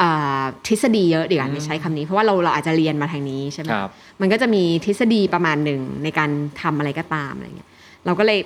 [0.00, 3.90] อ่าทฤษฎีเยอะดีกว่าไม่ใช้คำนี้ เพราะว่าเราเราอาจจะเรียนมาทางนี้ใช่ไหมครับ
[4.20, 6.30] มันก็จะมีทฤษฎีประมาณหนึ่งในการ
[6.62, 7.70] ทำอะไรก็ตามอะไรเงี้ย
[8.06, 8.40] เราก็เลย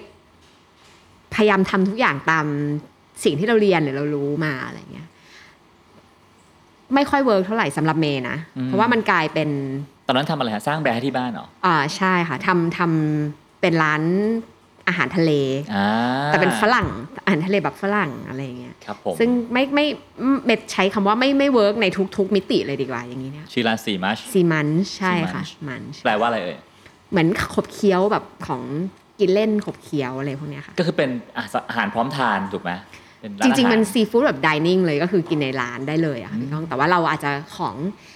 [1.35, 2.47] พยายามทำทุกอย่างตาม
[3.24, 5.09] สิ่งที่เราเรียนหรือเรารู้มาอะไรเงี้ย
[6.94, 9.48] ไม่ค่อย work เท่าไหร่สำหรับเมย์นะอืมเพราะว่ามันกลายเป็น
[10.07, 14.03] ตอนนั้นทำอะไรฮะสร้างแบรนด์ให้ที่บ้านเหรออ่าใช่ค่ะทำทำเป็นร้าน
[14.88, 15.33] อาหารทะเล
[15.74, 15.87] อ่า
[16.27, 16.88] แต่เป็นฝรั่ง
[17.24, 19.87] อาหารทะเลแบบฝรั่งอะไรเงี้ยครับผมซึ่งไม่ไม่
[20.46, 26.59] เมย์ใช้คำว่าไม่ไม่ work ในทุก ๆ มิติเลยดีกว่าอย่างนี้เนี่ยชื่อร้าน Seamunch Seamunch ใช่ค่ะ Seamunch มันแปลว่าอะไรเอ่ย
[27.11, 28.62] เหมือนขบเคี้ยวแบบของ
[29.20, 33.03] กินเล่นขบเคี้ยวอะไรพวกเนี้ยค่ะก็คือเป็นอาหารพร้อมทานถูกไหมเป็นา
[33.44, 37.74] จนริง ๆ มันอาหาซีฟู้ดแบบดิเนิ่งเลยก็คือกินในร้านได้เลยอะค่ะพี่ก้องแต่ว่าเราอาจจะของ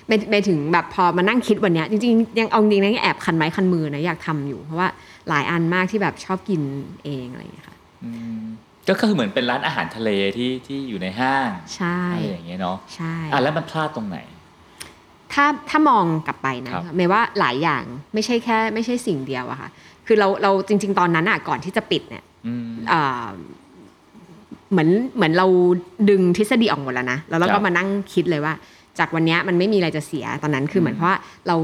[0.09, 4.89] ไม่ไม่ถึงแบบพอมานั่งคิดวันเนี้ยจริงๆ ยังเอาจริงๆนะยังแอบคันไม้คันมือนะอยากทำอยู่ เพราะว่า
[5.29, 6.61] หลายอันมากที่แบบชอบกิน
[7.05, 8.43] เองอะไรอย่างเงี้ยค่ะอืม
[8.89, 14.19] ก็คือเหมือนเป็นร้านอาหารทะเลที่ที่อยู่ในห้างใช่อะไรอย่างเงี้ยเนาะใช่อะแล้วมันพลาดตรงไหน
[15.33, 17.83] ถ้าถ้ามองกลับไปนะครับเมย์ว่าหลายอย่าง
[18.15, 19.69] ไม่ใช่แค่ ไม่ใช่สิ่งเดียวอะค่ะ
[20.07, 23.31] คือเราเราจริง ๆ ตอนนั้นอะก่อนที่จะปิดเนี่ยอืมอ่า
[24.73, 25.47] เหมือนเหมือนเรา
[26.11, 28.55] ดึงทฤษฎีออกหมดแล้วนะแล้วเราครัก็บมานั่งคิดเลยว่า
[28.99, 31.57] จากวันเนี้ยมันไม่มีอะไรจะเสียตอนนั้นคือเหมือนเพราะว่าเรา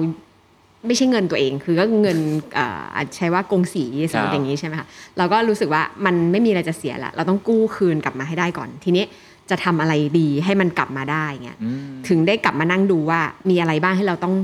[0.87, 2.19] ไม่ใช่เงินตัวเอง คือก็เงิน
[2.55, 4.87] เอ่ออาจใช้ว่ากงสีสมมติอย่างนี้ใช่ไหมคะ
[5.19, 9.05] เราก็รู้สึกว่ามันไม่มีอะไรจะเสียละเราต้องกู้คืนกลับมาให้ได้ก่อน ทีนี้
[9.51, 14.35] จะทำอะไรดีให้มันกลับมาได้เงี้ยอืมถึงได้กลับมานั่งดูว่ามีอะไรบ้างให้เราต้อง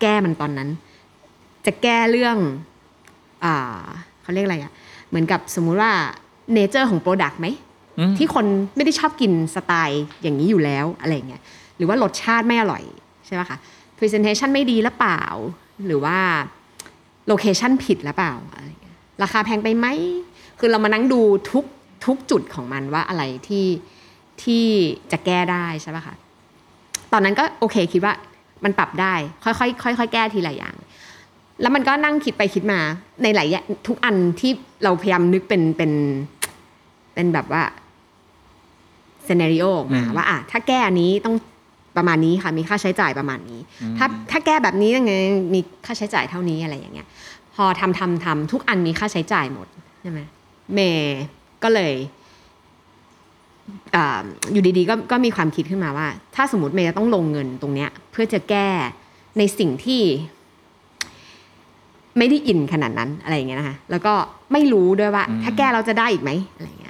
[0.00, 0.68] แก้มันตอนนั้น
[1.66, 2.36] จะแก้เรื่อง
[3.44, 3.82] อ่า
[4.22, 4.72] เขาเรียกอะไรอะ
[5.08, 5.90] เหมือนกับสมมุติว่า
[6.54, 7.69] nature ของ product ไหมอืม
[8.18, 11.42] ที่คนไม่ได้ชอบกินสไตล์อย่างนี้อยู่แล้วอะไรเงี้ย
[11.76, 12.82] หรือว่ารสชาติไม่อร่อย
[13.26, 13.58] ใช่ไหมคะ
[13.98, 15.22] presentation ไม่ดีหรือเปล่า
[15.86, 16.18] หรือว่า
[17.26, 19.86] location ผิดหรือเปล่าอะไรเงี้ยราคาแพงไปไหม
[20.58, 21.64] คือเรามานั่งดูทุก
[22.06, 23.66] ทุกจุดของมันว่าอะไรที่
[24.42, 24.64] ที่
[25.12, 26.14] จะแก้ได้ใช่ปะคะ
[27.12, 28.14] ตอนนั้นก็โอเคคิดว่า
[28.64, 29.50] มันปรับได้ค่
[29.84, 30.74] อยๆค่อยๆแก้ทีละอย่าง
[31.60, 32.80] แล้วมันก็นั่งคิดไปคิดมา
[33.22, 33.46] ในหลาย
[33.86, 34.52] ทุกอันที่
[34.84, 35.92] เราพยายามนึกเป็นเป็น
[37.14, 37.62] เป็นแบบว่า
[39.30, 41.34] ซ n น r ริโอออกมาอืมว่าอะถ้าแก้อันนี้ต้อง
[41.96, 43.60] ประมาณนี้ค่ะมีค่าใช้จ่ายประมาณนี้
[43.98, 45.12] ถ้าถ้าแก้แบบนี้ยังไง
[45.54, 47.06] มีค่าใช้จ่ายเท่านี้อะไรอย่างเงี้ย
[47.54, 49.66] พอทำทำทำทุกอันมีค่าใช้จ่ายหมด
[50.02, 50.20] ใช่ไหม
[50.74, 51.18] เมย์
[51.62, 51.94] ก็เลย
[53.94, 58.68] อ่าอยู่ดีๆก็ก็มีความคิดขึ้นมาว่า ถ้าสมมติเมย์จะต้องลงเงินตรงเนี้ย เพื่อจะแก้
[59.38, 60.02] ในสิ่งที่
[62.18, 64.14] ไม่ได้อินขนาดนั้นอะไรอย่างเงี้ยนะคะแล้วก็
[64.52, 66.89] ไม่รู้ด้วยว่าอืมถ้าแก้เราจะได้อีกไหมอะไรอย่างเงี้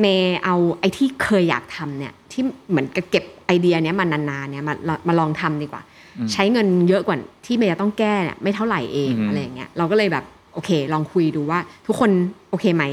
[0.00, 4.74] เมย์เอาไอ้ที่เคยอยากทำเนี่ยที่เหมือนกับเก็บไอเดียเนี้ยมานานๆเนี่ยมา
[5.08, 5.82] มาลองทำดีกว่า
[6.18, 10.24] อืมใช้เงินเยอะกว่าที่เมย์จะต้องแก้เนี่ยไม่เท่าไหร่เองอืมอะไรอย่างเงี้ยเราก็เลยแบบ
[10.54, 12.10] โอเค ลองคุยดูว่าทุกคน
[12.50, 12.84] โอเคไหม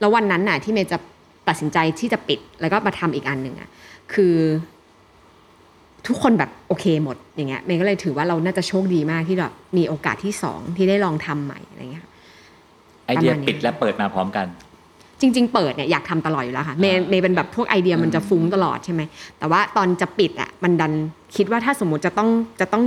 [0.00, 0.98] แล้ววันนั้นน่ะที่เมย์จะ
[1.48, 3.68] ตัดสินใจที่จะปิดแล้วก็มาทำอีกอันหนึ่งอะ
[4.12, 4.34] คือ
[6.06, 12.12] ทุกคนแบบโอเคหมดอย่างเงี้ยเมย์ก็เลยถือว่าเราน่าจะโชคดีมากที่แบบมีโอกาสที่สองที่ได้ลองทำใหม่อะไรเงี้ยค่ะ
[13.06, 14.46] ไอเดียประมาณนี้ปิดและเปิดมาพร้อมกัน
[15.20, 19.02] จริง ๆ เปิดเนี่ยอยากทำตลอดอยู่แล้วค่ะเมย์อ่าเมย์เป็นแบบพวกไอเดียมันจะฟุ้งตลอดใช่ไหม
[19.38, 20.92] แต่ว่าตอนจะปิดอะมันดัน
[21.36, 22.84] คิดว่าถ้าสมมติจะต้องจะต้อง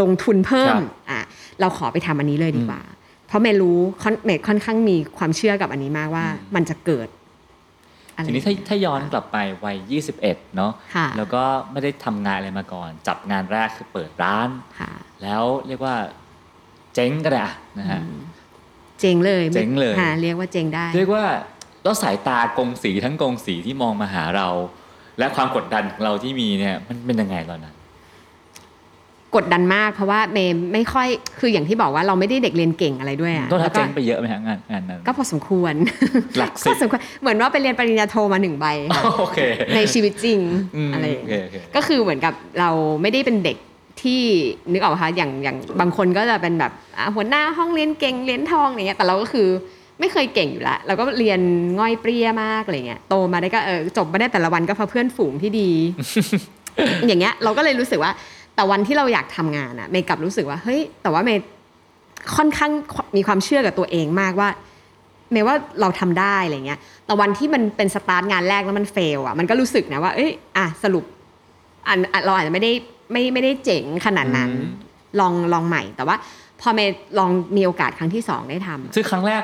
[0.00, 0.74] ลงทุนเพิ่ม
[1.10, 1.20] อะ
[1.60, 2.80] เราขอไปทำอันนี้เลยดีกว่า
[3.26, 7.08] เพราะเมย์รู้ค่อนเมย์ค่อนข้างมีความเชื่อกับอันนี้มากว่ามันจะเกิด
[8.14, 9.76] อะไรทีนี้ถ้าถ้าย้อนกลับไปวัย
[10.16, 11.42] 21 เนาะค่ะแล้วก็
[11.72, 14.48] ไม่ได้ทำงานอะไรมาก่อน จับงานแรกคือเปิดร้าน
[14.80, 14.92] ค่ะ
[15.22, 15.96] แล้วเรียกว่า
[16.94, 18.00] เจ๊งก็ได้อะนะฮะ
[19.00, 21.24] เจ๋งเลยเจ๋งเลยค่ะเรียกว่าเจ๋งได้ เรียกว่า
[21.84, 24.48] แล้วสายตากงสีทั้งกงสีที่มองมาหาเรา
[25.18, 27.74] และความกดดันของเราที่มีเนี่ยมันเป็นยังไงตอนนั้น
[29.36, 35.74] กดดันมากเพราะว่าเมย์ไม่ค่อยคืออย่างที่บอกว่าเราไม่ได้เด็กเรียนเก่งอะไรด้วยอะต้องแล้ทัวบก็เจ๊งไปเยอะไหมฮะงานงานนั้นก็พอสมควร
[36.38, 39.38] หลักพสิอบสมควรเหมือนว่าไปเรียนปริญญาโทมาหนึ่งใบค่ะโอเค
[39.74, 40.40] ในชีวิตจริง
[40.88, 42.70] มอะไรอย่างโอเคเงี้ยโอเคก็คือเหมือนกับเรา
[43.02, 43.56] ไม่ได้เป็นเด็ก
[44.02, 44.22] ที่
[44.72, 49.48] นึกออกปะคะอย่างอย่างบางคนก็จะเป็นแบบอะหัวหน้าห้องเรียนเก่งเรียนทองอย่างเงี้ยแต่เราก็คือ
[50.00, 51.40] ไม่เคยเก่งอยู่แล้วเราก็เรียน
[51.78, 55.70] ง่อยเปรี้ยมากอะไรเงี้ยโตมาได้ก็เออจบมาได้แต่ละวันก็เพราะเพื่อนฝูงที่ดี
[57.06, 58.12] อย่างเงี้ยเราก็เลยรู้สึกว่า
[58.54, 61.42] แต่วันที่เราอยากทำงานอะเมย์กลับรู้สึกว่าเฮ้ยแต่ว่าเมย์
[62.36, 62.72] ค่อนข้าง
[63.16, 64.48] มีความเชื่อกับตัวเองมากว่า
[65.32, 71.04] เมย์ว่าเราทำได้อะไรเงี้ย แต่วันที่มันเป็นสตาร์ทงานแรกแล้วมันเฟลอะ มันก็รู้สึกนะว่า เอ้ย อะสรุป
[71.88, 72.72] อันอะเราอาจจะไม่ได้
[73.12, 74.84] ไม่ไม่ได้เจ๋งขนาดนั้นอืม
[75.20, 76.16] ลองลองใหม่ แต่ว่า
[76.60, 79.42] พอเมย์ลองมีโอกาสครั้งที่สองได้ทำซึ่งครั้งแรก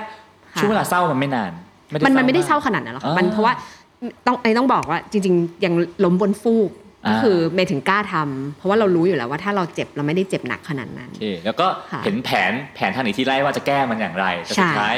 [0.54, 1.52] ค่ะช่วงเวลาเศร้ามันไม่นาน
[1.92, 3.52] มันมันไม่ได้เศร้าขขนาดนั้นหรอกอ่าค่ะมันเพราะว่า
[4.26, 6.70] ต้องไอ้ต้องบอกว่าจริง ๆ ยังล้มบนฟูก
[7.06, 14.96] อ่าก็คือเมย์ถึงกล้าทำเพราะว่าเรารู้อยู่แล้วว่าถ้าเราเจ็บเราไม่ได้เจ็บหนักขนาดนั้นโอเคแล้วก็ค่ะเห็นแผนแผนทางหนีที่ไล่ว่าจะแก้มันอย่างไรแต่สุดใช่ท้าย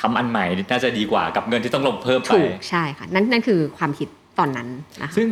[0.00, 4.08] ทำอันใหม่น่าจะดีกว่ากับเงินที่ต้องลงเพิ่มไปถูกใช่ค่ะนั่นนั่นคือความคิด
[4.38, 4.68] ตอนนั้น
[5.02, 5.28] นะคะซึ่ง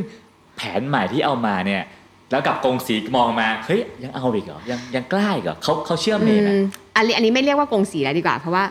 [0.57, 1.83] แผนใหม่ที่เอามาเนี่ย
[2.31, 6.63] แล้วกับกงสีมองมาเฮ้ยยังเอาอีกเหรอยังยังกล้าอีกเหรอเขาเขาเชื่อเมย์ไหมอืม
[6.97, 8.65] อันนี้อันนี้ไม่เรียกว่ากงสีแล้วดีกว่า เพราะว่า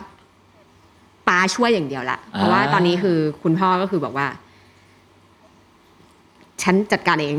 [1.28, 4.26] ปาช่วยอย่างเดียวละเพราะว่าอ่าตอนนี้คือคุณพ่อก็คือบอกว่า
[6.62, 7.34] ฉันจัดการเอง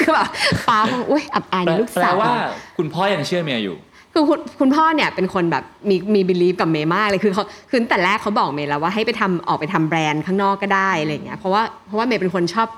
[0.00, 0.28] คือแบบ
[0.68, 2.30] ปาคงอุ้ยอับอายในลูกแปลสาวว่า
[2.78, 3.76] คุณพ่อยังเชื่อเมียอยู่
[4.12, 12.68] คือคุณคุณพ่อเนี่ยเป็นคนแบบมีมีบิลีฟกับเมย์มากเลยคือเขาคือตั้งแต่แรกเขาบอกเมย์แล้วว่าให้ไปทำออกไปทำแบรนด์ข้างนอกก็ได้อะไรเงี้ยเพราะว่าเพราะว่าเมย์เป็นคนชอบ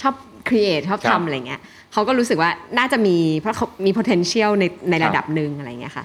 [0.00, 0.14] ชอบ
[0.48, 1.60] create ชอบครับทำอะไรเงี้ย
[1.92, 6.04] เขาก็รู้สึกว่าน่าจะมีเพราะเขามี potential ในในครับระดับหนึ่งอะไรเงี้ยค่ะ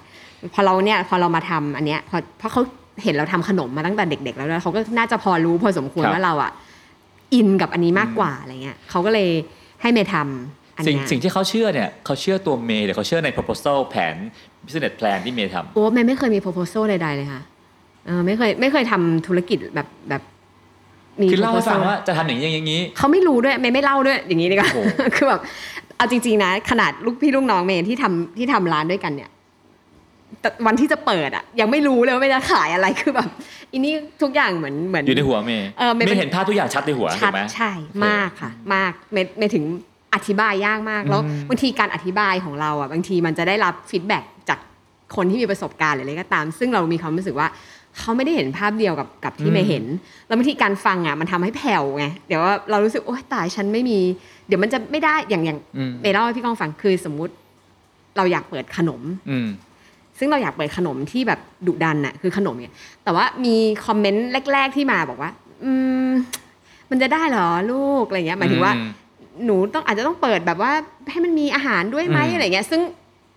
[0.53, 2.61] พอเราเนี่ยพอเรามาทำอันเนี้ยพอเพราะเขา
[3.03, 6.51] เห็นเราทำขนมมาตั้งแต่เด็ก ๆ แล้วด้วยเขาก็น่าจะพอรู้พอสมควรครับว่าเราอะ
[7.33, 9.29] in กับอันนี้มากกว่าอะไรเงี้ยเขาก็เลย
[9.81, 14.15] ให้เมย์ทำอันสิ่งเนี้ยสิ่งที่เขาเชื่อเนี่ยเขาเชื่อตัวเมย์หรือเขาเชื่อใน proposal แผน
[14.65, 17.41] business plan ที่เมย์ทำโอ้เมย์ไม่เคยมี proposal ใดๆเลยค่ะ
[18.05, 20.21] เออไม่เคยไม่เคยทำธุรกิจแบบแบบ
[21.21, 25.41] มีคือเล่าให้ฟัง proposal ว่าจะทำอย่างนี้อย่างนี้เขาไม่รู้ด้วยเมย์ไม่เล่าด้วยอย่างนี้ดีกว่าโอ้โหคือแบบ
[25.97, 29.29] เอาจริง ๆ นะ ขนาดลูกพี่ลูกน้องเมย์ที่ทำที่ทำร้านด้วยกันเนี่ย
[30.41, 33.29] แต่วันที่จะเปิดอะ ยังไม่รู้เลยว่าเมย์จะขายอะไรคือแบบ
[33.71, 37.71] อันนี้ทุกอย่างเหมือนเหมือนอยู่ในหัวเมย์เออเมย์เป็นเห็นภาพทุกอย่างชัดในหัวชัดถูกไหมใช่
[38.05, 39.65] มากค่ะ มากเมย์เมย์ถึง
[40.15, 44.59] อธิบายยากมากแล้วอืมบางทีการอธิบายของเราอะบางทีมันจะได้รับ feedback จาก
[45.15, 47.47] คนที่มีประสบการณ์หรืออะไรก็ตาม ซึ่งเรามีความรู้สึกว่า
[47.99, 49.85] เขาไม่ได้เห็นภาพเดียวกับกับที่เมย์เห็น
[50.27, 53.99] แล้วบางทีการฟังอะมันทำให้แผ่วไงเดี๋ยวว่าเรารู้สึกโอ๊ยตายฉันไม่มี
[54.47, 57.33] เดี๋ยวมันจะไม่ได้อย่างอย่างอืมเมย์เล่าให้พี่ก้องฟังคือสมมุติ
[58.17, 59.47] เราอยากเปิดขนม อืม
[60.17, 63.55] ซึ่งเราอยากเปิดขนมที่แบบดุดันน่ะคือขนมเนี่ยแต่ว่ามี
[63.85, 65.31] คอมเมนต์แรก ๆที่มาบอกว่า
[65.63, 65.71] อื
[66.07, 66.09] ม
[66.89, 68.89] มันจะได้เหรอลูกอะไรเงี้ยหมายถึงว่าอืม
[69.45, 70.71] หนูต้องอาจจะต้องเปิดแบบว่า
[71.11, 72.81] ให้มันมีอาหารด้วยไหมอืมอะไรเงี้ย ซึ่ง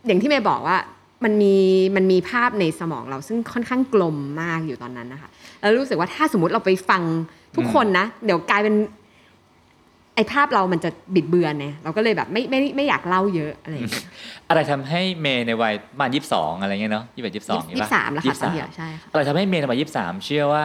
[0.06, 0.78] อย่างที่เมย์บอกว่า
[1.24, 1.56] มันมี
[1.96, 5.30] มันมีภาพในสมองเราซึ่งค่อนข้างกลมมากอยู่ตอนนั้นนะคะ
[5.60, 7.02] แล้วรู้สึกว่าถ้าสมมติเราไปฟัง
[7.56, 8.74] ทุกคนนะ เดี๋ยวกลายเป็น
[10.14, 14.06] ไอ้ภาพเรามันจะบิดเบือนเนี่ยเราก็เลยแบบไม่ไม่ไม่อยากเล่าเยอะอะไรอย่างเงี้ย
[14.48, 20.64] อะไรทำให้เมย์ในวัยประมาณยี่สิบสองอะไรเงี้ยเนาะยี่สิบเอ็ดยี่สิบสองยี่สิบสามแล้วค่ะตอนเดียวใช่ค่ะอะไรทำให้เมย์ในวัยยี่สิบสามเชื่อว่า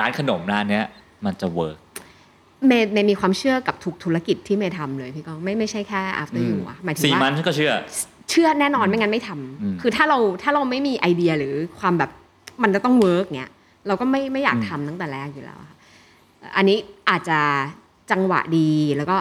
[0.00, 0.84] ร้านขนมร้านเนี้ย
[1.24, 1.78] มันจะ work
[2.66, 7.72] เมย์เมย์มีความเชื่อกับทุกธุรกิจที่เมย์ทำเลยพี่ก้องไม่ไม่ใช่แค่ After You อะหมายถึงว่าซีมันช์ฉันก็เชื่อ
[8.30, 12.10] เชื่อแน่นอนไม่งั้นไม่ทำอืมคือถ้าเราถ้าเราไม่มีไอเดียหรือความแบบ
[12.62, 13.50] มันจะต้อง work เนี้ย
[13.86, 15.76] เราก็ไม่ไม่อยากอืมทำตั้งแต่แรกอยู่แล้วอะค่ะ
[16.56, 16.78] อันนี้
[17.10, 17.38] อาจจะ
[18.10, 19.16] จังหวะดีแล้วก็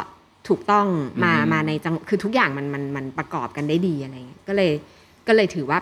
[0.47, 0.87] ถูกต้อง
[1.23, 4.71] มาอืมมาในจังคือทุกอย่างมันมันมันประกอบกันได้ดีอะไรเงี้ยก็เลย
[5.27, 5.79] ก็เลยถือว่า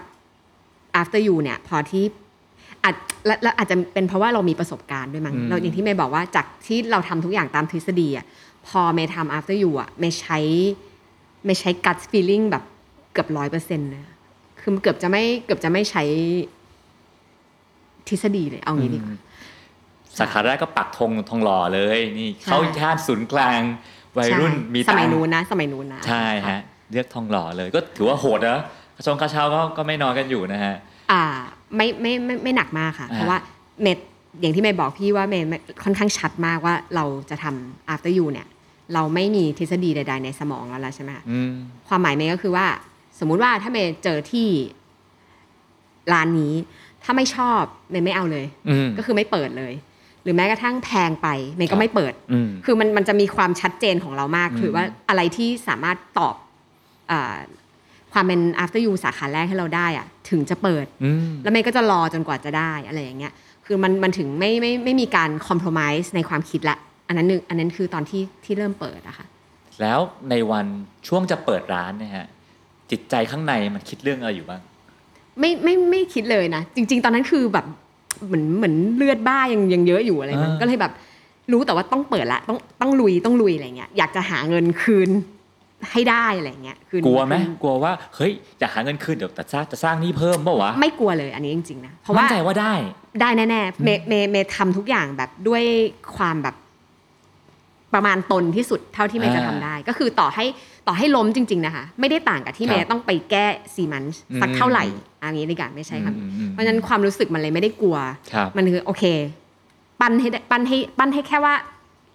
[1.01, 2.03] After You เนี่ย พอที่
[2.83, 8.25] อาจและและอาจจะเป็นเพราะว่าเรามีประสบการณ์ด้วยมั้งอืมเราอย่างที่เมย์บอกว่าจากที่เราทำทุกอย่างตามทฤษฎีอะ
[8.67, 10.39] พอเมย์ทำ after you อะเมย์ใช้
[11.45, 12.63] เมย์ใช้ gut feeling แบบ
[13.15, 14.15] เกือบร้อยเปอร์เซ็นต์เลยอะ
[14.61, 16.03] คือเกือบจะไม่เกือบจะไม่ใช้
[18.07, 19.17] ทฤษฎีเลยเอางี้ดีกว่า
[20.17, 23.61] สาขาแรกก็ปักธงทองหล่อเลย นี่ใช่เข้าย่านศูนย์กลาง
[24.17, 28.63] วัยรุ่นใช่มีสมัยตังค์นู้นนะ สมัยนู้นนะใช่ฮะเลือกทองหล่อเลย ก็ถือว่าโหดนะ
[28.95, 30.75] กระชงกระเช้าก็ก็ไม่น้อยกันอยู่นะฮะ
[31.11, 31.23] อ่า
[31.75, 33.37] ไม่ไม่ไม่ไม่หนักมากค่ะอ่าเพราะว่า
[33.81, 33.97] เมด
[34.39, 38.47] อย่างที่เมย์บอกพี่ว่าเมย์ไม่ค่อนข้างชัดมากว่าเราจะทำ after you เนี่ย
[38.93, 41.51] เราไม่มีทฤษฎีใด ๆ ในสมองแล้วล่ะใช่ไหมคะอืม
[41.87, 42.65] ความหมายเมย์ก็คือว่า
[43.19, 44.47] สมมุติว่าถ้าเมย์เจอที่
[46.13, 46.53] ร้านนี้
[47.03, 49.73] ถ้าไม่ชอบเมย์ไม่เอาเลยอืมก็คือไม่เปิดเลย
[50.23, 56.35] หรือแม้กระทั่งแพงไปเมย์ครัก็บไม่เปิดอืมคือมันมันจะมีความชัดเจนของเรามากอืมคือว่าอะไรที่สามารถตอบ
[57.11, 57.39] อา
[58.13, 63.33] ความเป็น after you สาขาแรกให้เราได้อะถึงจะเปิดอืมแล้วเมย์ก็จะรอจนกว่าจะได้อะไรอย่างเงี้ย
[63.65, 69.25] คือมันมันถึงไม่ไม่ไม่มีการคอม p r o m i s e ในความคิดละ อันนั้นหนึ่งอันนั้นคือตอนที่ที่เริ่มเปิดอะค่ะ
[69.81, 69.99] แล้ว
[70.29, 70.65] ในวัน
[71.07, 72.27] ช่วงจะเปิดร้านเนี่ยฮะ
[72.91, 74.61] จิตใจข้างในมันคิดเรื่องอะไรอยู่บ้าง
[75.39, 77.65] ไม่ไม่ไม่คิดเลยนะ จริง ๆ ตอนนั้นคือแบบ
[78.25, 80.93] เหมือนเหมือนเลือดบ้ายังยังเยอะอยู่อะไรมันอ่าก็เลยแบบ
[81.51, 85.09] รู้แต่ว่าต้องเปิดละต้องต้องลุยต้องลุยอะไรเงี้ยอยากจะหาเงินคืน
[85.91, 92.73] ให้ได้อะไรเงี้ยคืนกลัวไหมคืนกลัวว่าเฮ้ยอยากหาเงินคืนเดี๋ยวแต่สร้างจะสร้างหนี้เพิ่มเปล่าวะไม่กลัวเลยอันนี้จริงๆนะเพราะว่ามั่นใจว่าได้
[93.21, 95.63] ได้แน่ๆเมย์เมย์เมย์ทำทุกอย่างแบบด้วย
[96.17, 96.55] ความแบบ
[97.93, 100.45] ประมาณตนที่สุดเท่าที่เมย์จะทำได้ ก็คือต่อให้
[100.87, 103.45] ต่อให้ล้มจริง ๆนะคะ ไม่ได้ต่างกับที่ครับเมย์ต้องไปแก้
[103.75, 104.03] ซีมันช์
[104.41, 104.83] สักอืมเท่าไหร่
[105.23, 107.97] อันนี้ดีกว่าไม่ใช่ครับอืมอืมเพราะฉะนั้นความรู้สึกมันเลยไม่ได้กลัว
[108.33, 109.03] ครับมันคือโอเค
[110.01, 111.53] ปั้นให้ได้ปั้นให้ปั้นให้แค่ว่า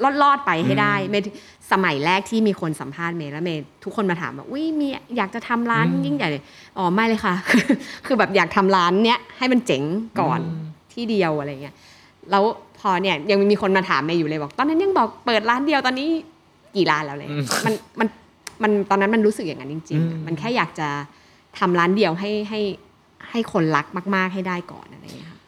[0.04, 1.35] รอดรอดๆไปให้ได้เมย์
[1.72, 6.42] สมัยแรกที่มีคนสัมภาษณ์เมย์แล้วเมย์ทุกคนมาถามว่าอุ้ยมีอยากจะทำร้านอืมยิ่งใหญ่เลย
[6.76, 7.64] อ๋อไม่เลยค่ะ คือ
[8.06, 9.83] คือแบบอยากทำร้านเนี้ยให้มันเจ๋ง
[10.20, 11.74] ก่อนอืมที่เดียวอะไรเงี้ย
[12.30, 12.44] แล้ว
[12.78, 16.09] พอเนี่ยยังมีคนมาถามเมย์อยู่เลยบอก ตอนนั้นยังบอกเปิดร้านเดียวตอนนี้
[16.76, 18.09] กี่ร้านแล้วเลยอืมมันมัน
[18.62, 20.88] มันตอนนั้นมันรู้สึกอย่างนั้นจริงอืมๆมันแค่อยากจะ
[21.59, 22.61] ทำร้านเดียวให้ให้
[23.31, 25.38] ให้คนรักมาก ๆ ให้ได้ก่อนอะไรเงี้ยค่ะ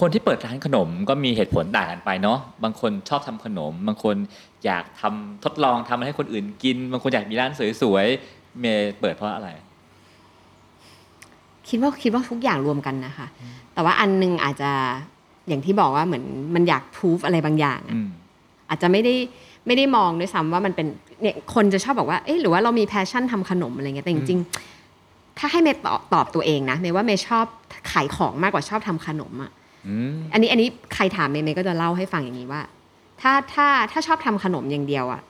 [0.00, 4.16] คนที่เปิดร้านขนมก็มีเหตุผลต่างกันไปเนาะบางคนชอบทำขนม บางคน
[4.64, 7.50] อยากทำทดลองทำให้คนอื่นกิน บางคนอยากมีร้าน
[7.82, 9.50] สวยๆเมย์เปิดเพราะอะไร
[11.68, 13.26] คิดว่าคิดว่าทุกอย่างรวมกันนะคะ
[13.72, 14.70] แต่ว่าอันหนึ่งอาจจะ
[15.48, 18.08] อย่างที่บอกว่าเหมือนมันอยากพูฟอะไรบางอย่างอะอืม
[18.68, 19.14] อาจจะไม่ได้
[19.66, 20.86] ไม่ได้มองด้วยซ้ำว่ามันเป็น
[21.22, 27.46] เนี่ยคนจะชอบบอกว่าเอ๊ะหรือว่าเรามี passion ทำขนมอะไรเงี้ยแต่จริงๆ ถ้าให้เมย์ตอบตอบตัวเองนะเมย์ว่าเมย์ชอบ
[27.92, 29.50] ขายของมากกว่าชอบทำขนมอะ
[29.88, 32.62] อืมอันนี้อันนี้ใครถามเมย์เมย์ก็จะเล่าให้ฟังอย่างนี้ว่า
[33.20, 35.22] ถ้าถ้าถ้าชอบทำขนมอย่างเดียวอะ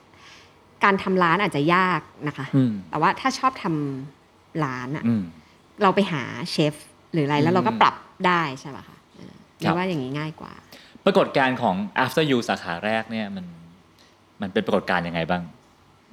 [0.83, 5.23] การทำร้านอาจจะยากนะคะอืมแต่ว่าถ้าชอบทำร้านอะอืม
[5.83, 6.73] เราไปหาเชฟ
[7.13, 7.95] หรืออะไรแล้วเราก็อืมปรับ
[8.27, 10.53] ได้ใช่ป่ะคะเออครับเมย์ว่าอย่างนี้ง่ายกว่า
[11.05, 13.45] ปรากฏการณ์ของ after you สาขาแรกเนี่ยมัน
[14.41, 15.43] มันเป็นปรากฏการณ์ยังไงบ้าง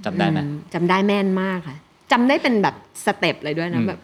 [0.04, 1.76] จำได้ไหมอืจำได้แม่นมากค่ะ
[2.12, 4.00] จำได้เป็นแบบสเต็ปเลยด้วยอืนะมแบบ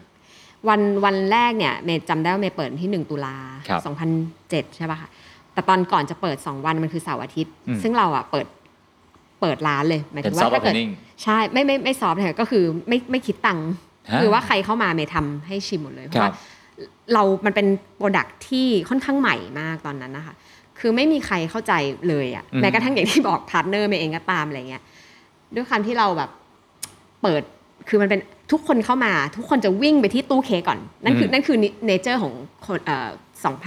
[0.69, 3.35] วันวันแรกเนี่ยเมย์จำได้ว่าเมย์เปิดที่หนึ่งตุลา
[3.67, 4.09] ครับสองพัน
[4.49, 5.09] เจ็ดใช่ป่ะคะ
[5.53, 8.47] แต่ตอนก่อนจะเปิดสองวันมันคือเสาร์อาทิตย์อืมซึ่งเราอะเปิด
[9.41, 10.91] เปิดร้านเลยหมายเป็ถึนงว่า soft ถ้าเกิด opening
[11.23, 13.69] ใช่ไม่ไม่ไม่ soft เลยก็คือไม่ไม่คิดตังค์
[14.11, 16.33] ฮะคือว่าใครเข้ามาเมย์ทำให้ชิมหมดเลยครัราะว่า
[17.13, 20.35] เรามันเป็น product ที่ค่อนข้างใหม่มากตอนนั้นนะคะ
[20.79, 21.73] คือไม่มีใครเข้าใจ
[22.09, 24.83] เลยอะอืมแม้กระทั่งอย่างที่บอก partner เมย์เองก็ตามอะไรเงี้ย
[25.55, 26.29] ด้วยความที่เราแบบ
[27.21, 27.41] เปิด
[27.87, 32.33] คือมันเป็นทุกคนเข้ามา ทุกคนจะวิ่งไปที่ตู้เค้กก่อน นั่นคืออืมนั่นคือ nature ของ
[32.65, 33.09] คนเอ่อ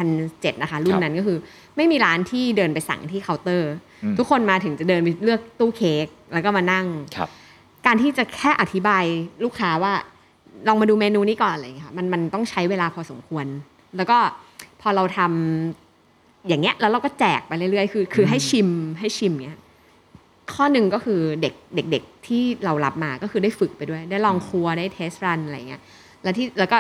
[0.01, 1.39] 2007 นะคะ ครับรุ่คนนั้นก็คือ
[1.77, 3.71] ไม่มีร้านที่เดินไปสั่งที่เคาน์เตอร์
[4.05, 7.29] อืมทุกคนมาถึงจะเดินไปเลือกตู้เค้กแล้วก็มานั่งครับ
[7.87, 9.05] การที่จะแค่อธิบาย
[9.45, 9.93] ลูกค้าว่า
[10.69, 13.47] ลองมาดูเมนูนี้ก่อนอะไรอย่างเงี้ยค่ะมันมันต้องใช้เวลาพอสมควร
[13.97, 14.19] แล้วก็
[14.81, 19.61] พอเราทำอย่างเงี้ยแล้วเราก็แจกไปเรื่อยๆ คือ คือให้ชิมให้ชิมเงี้ย
[20.55, 25.83] ข้อหนึ่งก็คือเด็กเด็กๆที่เรารับมาก็คือได้ฝึกไปด้วย ได้ลองครัวได้เทสรันอะไรเงี้ย
[26.23, 26.79] แล้วที่แล้วก็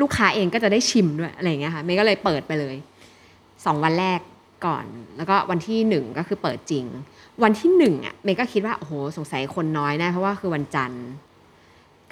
[0.00, 2.76] ลูกค้าเองก็จะได้ชิมด้วยอะไรอย่างเงี้ยค่ะเมย์ก็เลยเปิดไปเลย
[3.64, 4.20] สองวันแรก
[4.66, 6.84] ก่อน แล้วก็วันที่หนึ่งก็คือเปิดจริง
[7.42, 11.04] วันที่หนึ่งอะเมย์ก็คิดว่าโอ้โหสงสัยคนน้อยแน่เพราะว่าคือวันจันทร์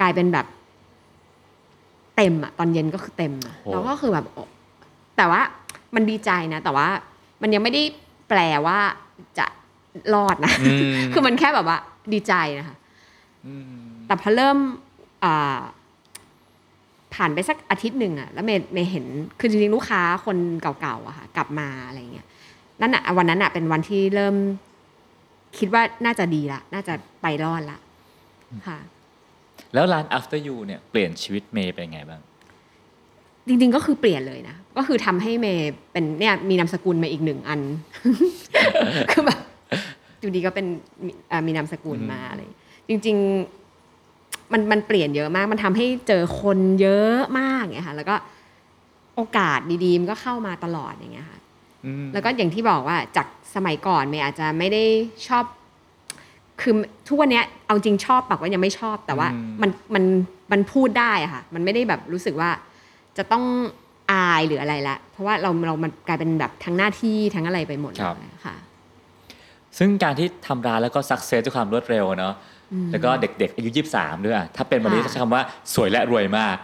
[0.00, 0.46] กลายเป็นแบบ
[2.16, 4.42] เต็มอะตอนเย็นก็คือเต็มอะโอ้แล้วก็คือแบบโอ้
[5.16, 5.40] แต่ว่า
[5.94, 6.88] มันดีใจนะ แต่ว่า
[7.42, 7.82] มันยังไม่ได้
[8.28, 8.78] แปลว่า
[9.38, 9.46] จะ
[10.14, 11.78] รอดนะอืมคือมันแค่แบบว่า
[12.12, 12.76] ดีใจนะคะ
[13.46, 13.64] อืม
[14.06, 14.56] แต่พอเริ่ม
[15.24, 15.58] อ่า
[17.14, 19.04] ผ่านไปสักอาทิตย์หนึ่งอะแล้วเมย์เมย์เห็น
[19.40, 22.26] คือจริงๆลูกค้าคนเก่าๆอะค่ะ กลับมาอะไรเงี้ย
[22.80, 24.34] นั่นอะวันนั้นอะเป็นวันที่เริ่ม
[25.58, 27.78] คิดว่าน่าจะดีละน่าจะไปรอดละ
[28.68, 28.78] ค่ะ
[29.74, 32.20] แล้วร้าน after you เนี่ยเปลี่ยนชีวิตเมย์เป็นไงบ้าง
[33.46, 37.60] จริง ๆ ก็คือเปลี่ยนเลยนะ ก็คือทำให้เมย์เป็นเนี่ยมีนามสกุลมาอีกหนึ่งอัน
[39.10, 39.38] คือแบบ
[40.20, 40.66] อยู่ดีก็เป็น
[41.04, 42.40] มีอ่ามีนามสกุลมาอะไร
[42.88, 43.16] จริง
[43.84, 48.14] ๆ มันมันเปลี่ยนเยอะมาก มันทำให้เจอคนเยอะมากไงค่ะแล้วก็
[49.16, 51.38] โอกาสดีๆมันก็เข้ามาตลอดอย่างเงี้ยค่ะ
[51.84, 54.84] อืมแล้วก็อย่างที่บอกว่าจากสมัยก่อนเมย์อาจจะไม่ได้
[55.28, 55.44] ชอบ
[56.60, 56.74] คือ
[57.08, 60.04] ทุกวันเนี้ยเอาจริงชอบปากว่ายังไม่ชอบ แต่ว่าอืมมันมัน
[60.52, 62.50] มันพูดได้อะค่ะ มันไม่ได้แบบรู้สึกว่า
[63.16, 63.44] จะต้อง
[64.12, 68.54] อายหรืออะไรละ เพราะว่าเราเรามันกลายเป็นแบบทั้งหน้าที่ทั้งอะไรไปหมดเลยค่ะ
[69.78, 72.34] ซึ่งการที่ทำร้านแล้วก็สักเซสด้วยความรวดเร็วเนาะ
[72.92, 75.42] แล้วก็เด็กๆอายุ23ด้วยอะถ้าเป็นวันนี้ค่ะ จะใช้คำว่า
[75.74, 76.56] สวยและรวยมาก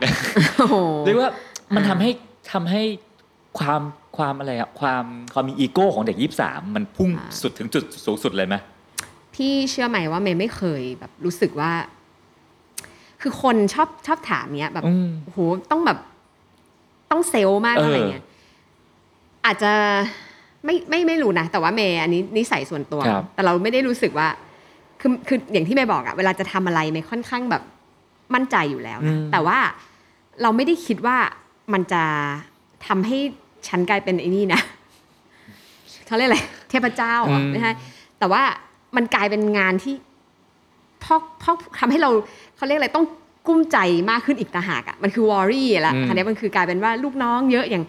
[0.59, 1.31] โอ้โห เรียกว่า
[1.75, 2.11] มันอ่าทำให้
[2.53, 2.83] ทำให้
[3.59, 3.83] ความ
[4.17, 7.11] ความอะไรอะความความมีอีโก้ของเด็ก 23 มันพุ่ง
[7.43, 8.57] สุดถึงจุดสูงสุดเลยไหม
[9.35, 11.73] พี่เชื่อไหมว่าเมย์ไม่เคยแบบรู้สึกว่า
[13.23, 15.39] คือคนชอบชอบถามเนี้ยแบบอืมโอ้โห
[15.71, 15.99] ต้องแบบ
[17.11, 18.25] ต้องเซลล์มากเอออ อะไรเงี้ย
[19.47, 19.73] อาจจะ
[20.65, 24.29] ไม่ไม่ไม่รู้นะ แต่ว่าเมย์อันนี้นิสัยส่วนตัวครับแต่เราไม่ได้รู้สึกว่า
[25.01, 27.63] คือคืออย่างที่เมย์บอกอะเวลาจะทำอะไรเมย์ค่อนข้างแบบ
[28.35, 29.59] มั่นใจอยู่แล้วนะแต่ว่า
[30.43, 31.17] เราไม่ได้คิดว่า
[31.73, 32.03] มันจะ
[32.87, 33.19] ทำให้
[33.69, 34.61] ฉันกลายเป็นไอ้นี่นะ
[36.07, 37.73] เขาเรียกอะไรเทพเจ้าอะอืมไม่ใช่
[38.19, 38.43] แต่ว่า
[38.97, 39.95] มันกลายเป็นงานที่
[41.05, 42.11] พอกพอกทำให้เรา
[42.57, 43.07] เขาเรียกอะไรต้อง
[43.47, 43.79] กุ้มใจ
[44.11, 47.85] มากขึ้นอีกต่างหากอะมันคือวอรี่ละอืมอันนี้มันคือกลายเป็นว่าลูกน้องเยอะอย่าง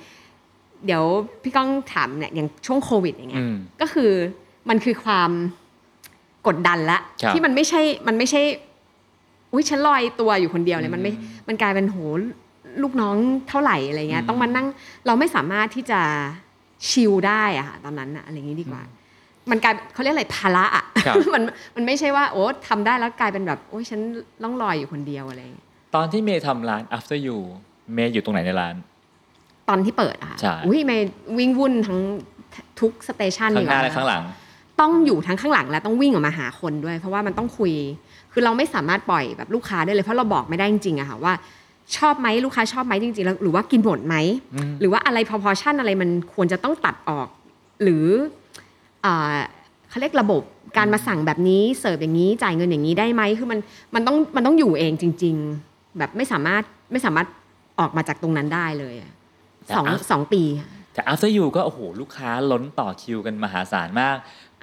[0.86, 1.04] เดี๋ยว
[1.43, 4.12] พี่ก้องถามเนี่ยอย่างช่วงโควิดอย่างเงี้อืยมก็คือ
[4.69, 5.32] มันคือความ
[6.48, 8.41] กดดันละครับที่มันไม่ใช่มันไม่ใช่
[9.52, 11.98] อุ้ยฉันลอยตัวอยู่คนเดียวเลยมันไม่อืมมันกลายเป็นโห
[12.84, 13.15] ลูกน้อง
[13.50, 14.67] เท่าไหร่อะไรเงี้ยอืมต้องมานั่ง
[15.06, 16.02] เราไม่สามารถที่จะ
[16.89, 18.84] ชิลได้อะค่ะตอนนั้นอะอะไรอย่างนี้ดีกว่า
[19.52, 21.43] มันกลายเขาเรียกอะไรภาระอะครับมัน
[21.76, 24.00] มันไม่ใช่ว่าโอ้ทำได้แล้วกลายเป็นแบบโอ้ยฉัน
[24.43, 27.38] ล่องลอยอยู่คนเดียวอะไรอย่างเงี้ยตอนที่เมย์ทำร้าน after you
[27.93, 28.76] เมย์อยู่ตรงไหนในร้าน
[29.69, 30.97] ตอนที่เปิดอะค่ะใช่อุ้ยไม่
[31.38, 31.99] วิ่งวุ่นทั้ง
[32.80, 34.23] ทุกสเตชันข้างหน้าดีกว่และข้างหลัง
[34.80, 37.73] ต้องอยู่ทั้งข้างหลังและต้องวิ่งออกมาหาคนด้วย เพราะว่ามันต้องคุย
[38.34, 41.34] คือเราไม่สามารถปล่อยแบบลูกค้าได้เลยเพราะเราบอกไม่ได้จริงๆอะค่ะว่า
[41.97, 44.15] ชอบไหมลูกค้าชอบไหมจริงๆแล้วหรือว่ากินหมดไหม
[44.56, 47.28] อืมหรือว่าอะไรพอพอชั่นอะไรมันควรจะต้องตัดออก
[47.84, 48.06] หรือ
[49.06, 49.38] อ่า
[49.89, 50.41] เขาเรียกระบบ
[50.78, 53.60] การมาสั่งแบบนี้เสิร์ฟอย่างนี้จ่ายเงินอย่างนี้ได้ไหมคือมัน
[53.95, 55.36] มันต้องมันต้องอยู่เองจริง
[55.67, 57.28] ๆ แบบไม่สามารถไม่สามารถ
[57.80, 59.25] ออกมาจากตรงนั้นได้เลยอะแต่
[59.75, 64.17] สองอะสองปีค่ะแต่ after you ก็โอ้โหลูกค้าล้นต่อคิวกันมหาศาลมาก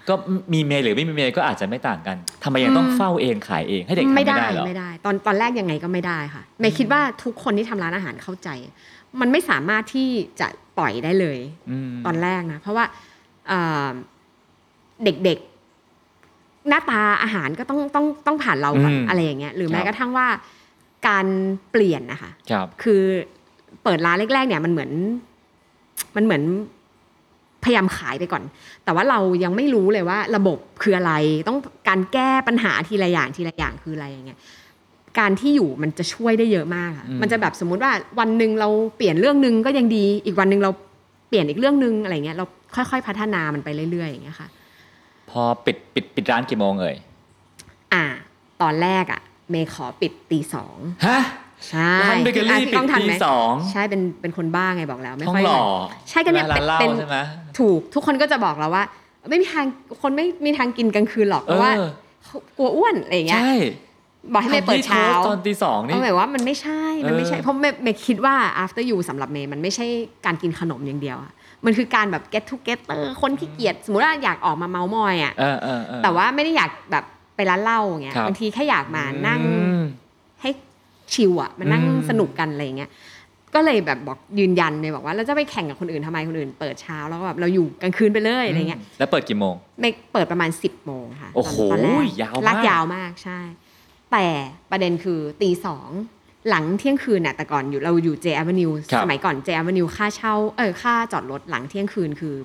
[0.08, 0.14] ก็
[0.52, 8.48] มีเมย์หรือไม่มีเมย์ก็อาจจะไม่ต่างกันทำไมยังต้องเฝ้าเองขายเองให้เด็กทำไม่ได้เหรอไม่ได้ ตอนตอนแรกยังไงก็ไม่ได้ค่ะเมย์คิดว่าทุกคนที่ทำร้านอาหารเข้าใจ
[9.20, 10.08] มันไม่สามารถที่
[10.40, 11.38] จะปล่อยได้เลย
[11.70, 12.84] อืมตอนแรกนะ เพราะว่า
[13.48, 13.88] เอ่อ
[15.04, 20.28] เด็กๆ หน้าตาอาหารก็ต้องต้องต้องผ่านเราก่อนอืมอะไรอย่างเงี้ยหรือครับแม้กระทั่งว่า
[21.08, 21.26] การ
[21.70, 23.04] เปลี่ยนนะคะครับคือ
[23.84, 24.90] เปิดร้านแรกๆเนี่ยมันเหมือน
[26.16, 26.42] มันเหมือน
[27.64, 28.42] พยายามขายไปก่อน
[28.84, 31.12] แต่ว่าเรายังไม่รู้เลยว่าระบบคืออะไร
[31.48, 34.38] ต้องการแก้ปัญหาทีละอย่างทีละอย่างคืออะไรอย่างเงี้ย
[35.18, 40.70] การที่อยู่มันจะช่วยได้เยอะมากค่ะอืมมันจะแบบสมมุติว่าวันหนึ่งเราเปลี่ยนเรื่องหนึ่งก็ยังดี อีกวันหนึ่งเรา
[41.28, 44.48] เปลี่ยนอีกเรื่องหนึ่งอะไรเงี้ย เราค่อย ๆ พัฒนามันไปเรื่อยๆอย่างเงี้ยค่ะ
[45.30, 46.96] พอปิดปิดปิดร้านกี่โมงเอ่ย
[47.94, 48.04] อ่า
[48.62, 51.18] ตอนแรกอะ เมย์ขอปิดตีสอง ฮะ
[51.70, 55.62] ใช่ร้านเบเกออะรี่พี่ปิก้ดองทันตีไหมสองใช่เป็นเป็นคนบ้าไงบอกแล้ว ไม่ท้องค่อยหล่อ
[56.10, 57.16] ใช่กันเนี่ยร้านเหล้าเป็นใช่ไหม
[57.58, 58.84] ถูกทุกคนก็จะบอกเราว่า
[59.28, 59.64] ไม่มีทาง
[60.02, 61.90] คนไม่มีทางกินกลางคืนหรอกเพราะว่าเออ
[62.24, 63.54] เขากลัวอ้วนอะไรอย่างเงี้ยใช่
[64.32, 69.86] บอกให้เมย์เปิดเช้าทำที่โทสต์ตอนตีสองนี่เอาหมายว่ามันไม่ใช่ มันไม่ใช่เออเพราะเมย์เมย์คิดว่า after you สำหรับเมย์มันไม่ใช่
[70.26, 71.32] การกินขนมอย่างเดียวอะ
[71.64, 77.04] มันคือการแบบ get together คนขี้เกียจสมมติว่าอยากออกมาเมาส์มอยอะเออเออเออแต่ว่าไม่ได้อยากแบบ
[77.36, 80.01] ไปร้านเหล้าอย่างเงี้ยครับบางทีแค่อยากมานั่งอืมให้
[81.14, 82.90] ชิลอะมานั่งอืมสนุกกันอะไรอย่างเงี้ย
[83.54, 93.38] ก็เลยแบบบอกยืนยันเลยบอกว่าเราจะไปแข่งกับคนอื่นทำไมคนอื่นเปิดเช้าแล้วก็แบบเราอยู่กลางคืนไปเลยอะไรเงี้ยแล้วเปิดกี่โมงไม่เปิดประมาณ 10บโมงค่ะโอ้โหตนแรกยาวมากลากยาวมากใช่
[94.12, 94.26] แต่
[94.70, 95.88] ประเด็นคือตีสอง
[96.48, 102.36] หลังเที่ยงคืนน่ะแต่ก่อนอยู่เราอยู่เจ Avenue ครับสมัยก่อนเจ Avenue ค่าเช่าเออค่าจอดรถหลังเที่ยงคืนคือ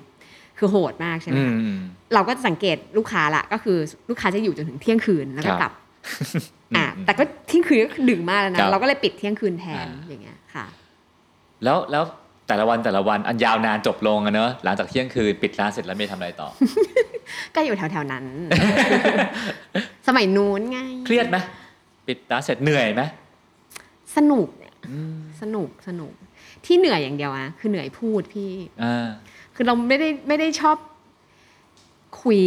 [0.58, 1.80] คือโหดมากใช่ไหมอืคะม
[2.14, 5.72] เราก็จะสังเกตลูกค้าละก็คือลูกค้าจะอยู่จนถึงเที่ยงคืนแล้วก็ครับกลับ
[6.76, 10.66] อะแต่ก็เที่ยงคืนก็ดึกมากแล้วครันะบเราก็เลยปิดเที่ยงคืนแทนอ่าอย่างเงี้ยค่ะ
[11.64, 12.04] แล้วแล้ว
[12.48, 16.48] แต่ละวันแต่ละวันอันยาวนานจบลงอะเนอะหลังจากเที่ยงคืนปิดร้านเสร็จแล้วเมย์ทำอะไรต่อ
[17.54, 18.24] ก็อยู่แถวๆนั้น
[20.06, 21.36] สมัยนู้นไง เครียดไหม
[22.06, 23.02] ปิดร้านเสร็จเหนื่อยไหม
[24.16, 24.74] สนุกเนี่ย
[25.40, 26.12] สนุกสนุก
[26.66, 28.50] ที่เหนื่อยอย่างเดียวอะคือเหนื่อยพูดพี่
[28.82, 29.06] อ่า
[29.54, 30.76] คือเราไม่ได้ไม่ได้ชอบ
[32.22, 32.40] คุย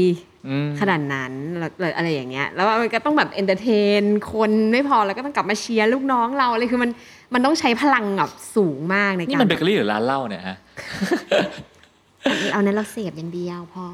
[0.48, 1.34] อืมขนาดนั้น
[1.80, 4.04] เลยอะไรอย่างเงี้ย แล้วมันก็ต้องแบบ entertain
[4.34, 6.92] คนไม่พอแล้วก็ต้องกลับมาเชียร์ลูกน้องเราอะไรคือมัน
[7.34, 10.58] มันต้องใช้พลังแบบสูงมากในนี่การมันเบเกอรี่หรือร้านเหล้าเนี่ยฮะ
[12.52, 13.86] เอานั้นเราเสพอย่างเดียวพอ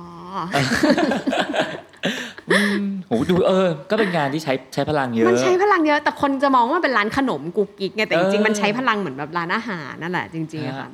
[3.08, 10.90] โหดูเออ ก็เป็นงานที่ใช้ใช้พลังเยอะ มันใช้พลังเยอะ แต่คนจะมองว่าเป็นร้านขนมกุ๊กกิ๊กไงแต่จริงเออๆมันใช้พลังเหมือนแบบร้านอาหารนั่นแหละจริงๆอะค่ะ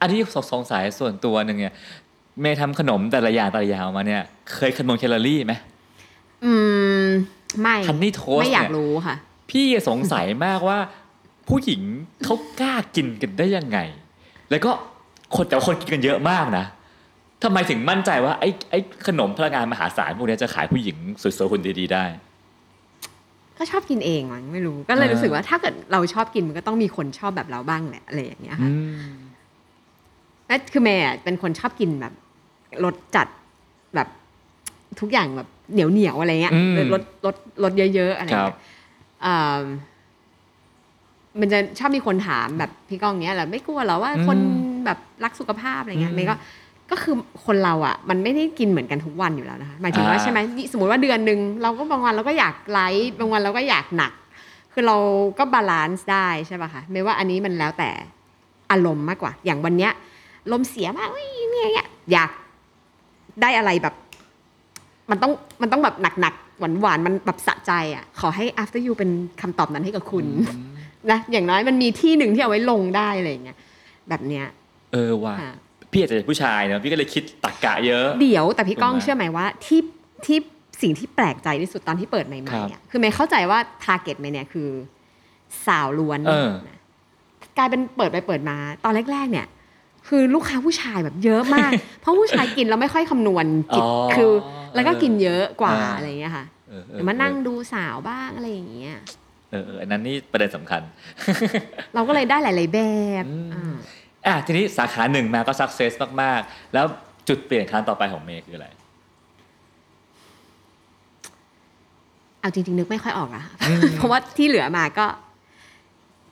[0.00, 0.18] อันนี้
[0.52, 1.74] สงสัยส่วนตัวหนึ่งเนี่ย
[2.40, 4.22] เมย์ทำขนมแต่ละอย่างแต่ละอย่างออกมาเนี่ย
[4.54, 5.54] เคยคำนวณแคลอรี่ไหม
[6.44, 6.52] อื
[7.02, 7.04] ม
[7.60, 9.16] ไม่ฮันนี่โทสไม่อยากเนี่ยรู้ค่ะ
[9.50, 10.78] พี่สงสัยมากว่า
[11.48, 11.82] ผู้หญิง
[12.24, 13.78] เขากล้ากินกันได้ยังไง
[14.50, 14.70] แล้วก็
[15.34, 16.64] คนแต่ว่าคนกินกันเยอะมากนะ
[17.42, 22.04] ทำไมถึงมั่นใจว่าไอ้ไอ้ขนมพลังงานมหาศาลพวกเนี้ยจะขายผู้หญิงสวยๆคนดีๆได้
[23.58, 29.10] ก็ชอบกินเองมั้งไม่รู้ ก็เลยเออรู้สึกว่าถ้าเกิดเราชอบกินมันก็ต้องมีคนชอบแบบเราบ้างแหละอะไรอย่างเงี้ยค่ะอืม
[30.46, 32.12] และคือเมย์อะเป็นคนชอบกินแบบ
[32.84, 33.26] รสจัด
[33.94, 34.08] แบบ
[35.00, 38.58] ทุกอย่างแบบเหนียวเหนียวๆอะไรเงี้ยอืม รสรสรสเยอะๆอะไรครับ เงี้ย
[39.24, 39.60] อ่า
[41.40, 44.38] มันจะชอบมีคนถามแบบพี่ก้องเงี้ยแหละไม่กลัวเหรอว่าคน
[44.84, 46.34] แบบรักสุขภาพอะไรเงี้ยเมย์ก็
[46.90, 47.14] ก็คือ
[47.46, 50.38] คนเราอะ มันไม่ได้กินเหมือนกันทุกวันอยู่แล้วนะคะหมายถึงว่าอ่า ใช่ไหม
[50.72, 54.12] สมมติว่าเดือนหนึ่งเราก็บางวันเราก็อยาก light บางวันเราก็อยากหนัก
[54.72, 54.96] คือเรา
[55.38, 57.90] ก็ balance ได้ใช่ป่ะคะไม่ว่าอันนี้มันแล้วแต่
[58.70, 59.92] อารมณ์มากกว่า อย่างวันเนี้ย
[60.52, 62.30] ลมเสียมากเฮ้ยเนี่ยเนี่ยอยาก
[63.42, 63.94] ได้อะไรแบบ
[65.10, 65.32] มันต้อง
[65.62, 69.10] มันต้องแบบหนักๆหวานๆมันแบบสะใจอะขอให้ after you เป็น
[69.40, 70.24] คำตอบนั้นให้กับคุณ
[71.10, 73.58] นะอย่างน้อยมันมีที่หนึ่งที่เอาไว้ลงได้อะไรอย่างเงี้ย
[74.08, 74.46] แบบเนี้ย
[74.92, 75.52] เออว่ะค่ะ
[75.92, 79.80] พี่อาจจะเป็นผู้ชายเนอะพี่ก็เลยคิดตักกะเยอะ เดี๋ยวแต่พี่ก้องถูกไหมเชื่อไหมว่าที่
[80.26, 80.38] ที่
[80.82, 84.68] สิ่งที่แปลกใจที่สุดตอนที่เปิดใหม่ครับๆอะคือเมย์เข้าใจว่า target เมย์เนี่ยคือ
[85.66, 86.78] สาวล้วนเออนะ
[87.58, 89.46] กลายเป็นเปิดไปเปิดมา ตอนแรก ๆ เนี่ย
[90.08, 94.32] คือลูกค้าผู้ชายแบบเยอะมาก เพราะผู้ชายกินเราไม่ค่อยคำนวณกินอ๋อคือ
[94.74, 98.96] แล้วก็กินเยอะกว่าอ่าอะไรอย่างเงี้ยค่ะเออเอหอรือมานั่งดูสาวบ้างอะไรอย่างเงี้ย
[99.50, 100.82] เออเอออันนั้นนี่ประเด็นสำคัญ
[101.94, 102.80] เราก็เลยได้หลาย ๆ แบ
[103.22, 103.74] บอืมอ่า
[104.26, 105.92] อะทีนี้สาขาหนึ่งมาก็สักเซส
[106.22, 106.84] มาก ๆ แล้ว
[107.28, 108.68] จุดเปลี่ยนครั้งต่อไปของเมย์คืออะไร
[112.40, 113.44] เอาจริง ๆ นึกไม่ค่อยออกอะ
[113.96, 115.06] เพราะว่าที่เหลือมาก็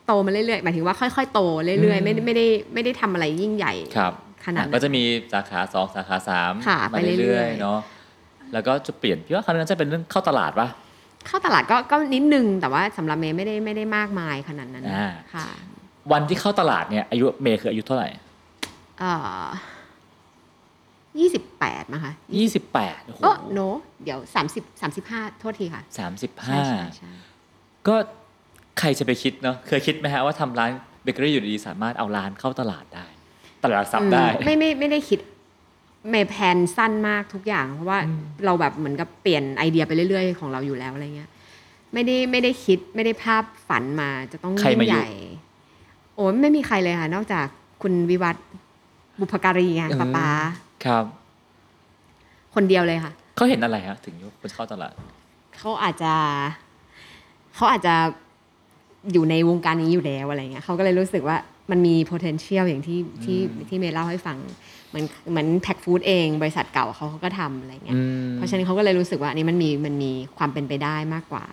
[0.07, 4.13] โตมาเรื่อยๆหมายถึงว่าค่อย ๆ โตเรื่อยๆไม่ได้ไม่ได้ไม่ได้ทำอะไรยิ่งใหญ่ครับ
[4.45, 5.03] ขนาดอะนั้นก็จะมี
[5.33, 7.79] สาขาสองสาขาสามค่ะมาไปเรื่เรื่ออยยๆเนาะ
[8.53, 10.69] แล้วก็จะเปลี่ยนพี่ว่าครั้งนั้นจะเป็นเรื่องเข้าตลาดปะ
[11.27, 15.47] เข้าตลาดก็ก็นิดนึงแต่ว่าสำหรับเมย์ไม่ได้ไม่ได้มากมายขนาดนั้นอ่าค่ะ
[16.13, 18.09] วันที่เข้าตลาดเนี่ยอายุเมย์คืออายุเท่าไหร่
[18.99, 19.13] เอ่
[19.45, 19.47] อ
[21.21, 23.61] ยี่สิบแปดมั้งคะยี่สิบแปดโอ้โหโอ้ no
[24.05, 27.11] เดี๋ยวสามสิบสามสิบห้าโทษทีค่ะสามสิบใช่ห้าใช่ใช่
[27.89, 27.97] ก็
[28.79, 30.71] ใครจะไปคิดเนาะเคยคิดไหมฮะว่าทำร้าน
[31.03, 33.07] เบเกอรี่อยู่ดีๆสามารถเอาร้านเข้าตลาดได้
[33.63, 35.21] ตลาดหลักทรัพย์ได้อืมไม่ไม่ไม่ได้คิด
[36.11, 37.99] เมย์ plan สั้นมากทุกอย่าง เพราะว่า
[38.45, 41.31] เราแบบเหมือนกับเปลี่ยนไอเดียไปเรื่อยๆ ของเราอยู่แล้วอะไรเงี้ย
[41.93, 45.11] ไม่ได้ไม่ได้คิดไม่ได้ภาพฝันมาจะต้องใครยิ่งมาอยู่ใหญ่
[46.17, 47.47] โอ้ยไม่มีใครเลยค่ะ นอกจาก
[47.83, 48.47] คุณวิวัฒน์
[49.21, 50.29] บุพการีไงป้าป๊า
[50.85, 51.05] ครับ
[52.55, 54.93] คนเดียวเลยค่ะเขาเห็นอะไรฮะถึงยุคเข้าตลาด
[55.59, 56.13] เขาอาจจะ
[57.55, 57.95] เขาอาจจะ
[59.13, 61.37] อยู่ในวงการนี้อยู่แล้วอะไรเงี้ยเขาก็เลยรู้สึกว่า
[61.71, 63.39] มันมี potential อย่างที่ที่
[63.69, 64.39] ที่เมย์เล่าให้ฟัง
[64.89, 67.97] เหมือนเหมือนแพ็กฟู้ดเองบริษัทเก่าเขาก็ทำอะไรเงี้ย
[68.35, 71.45] เพราะฉะนั้นเขาก็เลยรู้สึกว่าอันนี้มันมีมันมีความเป็นไปได้มากกว่า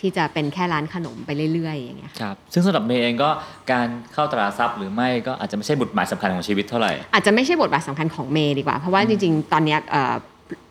[0.00, 3.30] ที่จะเป็นแค่ร้านขนมไปเรื่อยๆอย่างเงี้ยค่ะครับซึ่งสำหรับเมย์เองก็
[3.72, 10.14] การเข้าตลาดทรัพย์หรือไม่ก็อาจจะไม่ใช่หมุดหมายสำคัญของชีวิตเท่าไหร่อาจจะไม่ใช่บทบาทสำคัญของเมย์ดีกว่า เพราะว่าจริงๆ ตอนเนี้ยเอ่อ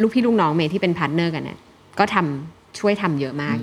[0.01, 1.57] ลูกพี่ลูกน้องเมย์ที่เป็น partner กันเนี่ย
[1.99, 3.57] ก็ทำช่วยทำเยอะมาก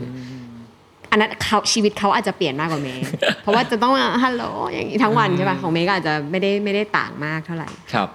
[1.17, 3.05] อยู่อันนั้นเขาชีวิตเขาอาจจะเปลี่ยนมากกว่าเมย์
[3.43, 8.09] เพราะว่าจะต้องฮัลโหลอย่างนี้ทั้งวันใช่ป่ะของเมย์ก็อาจจะไม่ได้ไม่ได้ต่างมากเท่าไหร่ครับ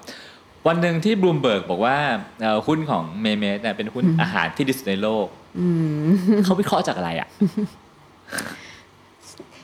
[0.68, 1.98] วันหนึ่งที่บลูมเบิร์กบอกว่า
[2.42, 5.26] เอ่อหุ้นของเมย์เมย์เนี่ยเป็นหุ้นอาหารที่ดีที่สุดในโลก
[5.60, 5.68] อื
[6.02, 6.06] ม
[6.44, 7.28] เขาวิเคราะห์จากอะไรอะ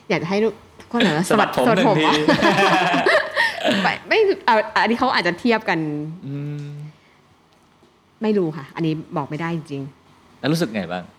[0.09, 0.53] อยากจะให้ทุก
[0.91, 2.13] คนเหรอสะบัดผมหนึ่งทีวะ
[3.83, 5.79] ไม่ไม่เอาอันนี้เขาอาจจะเทียบกัน
[6.27, 6.65] อืม
[8.21, 9.81] ไม่รู้ค่ะ อันนี้บอกไม่ได้จริง
[10.39, 11.15] แล้วรู้สึกไงบ้าง ๆ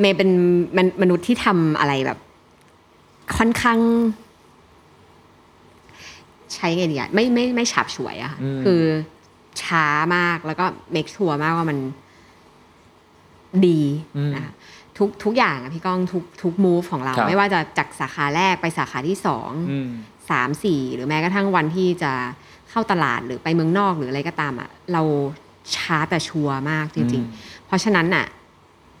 [0.00, 0.30] เมย์เป็น
[0.76, 2.18] มันมนุษย์ที่ทำอะไรแบบ
[3.36, 3.78] ค่อนข้าง
[6.54, 8.82] ใช้ไงดีอะไม่ไม่ไม่ฉับฉวยอะค่ะอืมคือ
[9.62, 9.86] ช้า
[10.16, 11.78] มากแล้วก็เมคชัวร์มากว่ามัน
[13.66, 13.80] ดี
[14.34, 14.52] นะคะ
[14.98, 19.88] ทุกทุกอย่างอะพี่ก้องทุกทุกมูฟของเราครับไม่ว่าจะจากสาขาแรกไปสาขาที่สองอืม
[20.30, 22.12] สามสี่หรือแม้กระทั่งวันที่จะ
[22.70, 25.02] เข้าตลาดหรือไปเมืองนอกหรืออะไรก็ตามอะเรา
[25.76, 28.26] ช้าแต่ชัวร์มากจริงอืมๆเพราะฉะนั้นน่ะ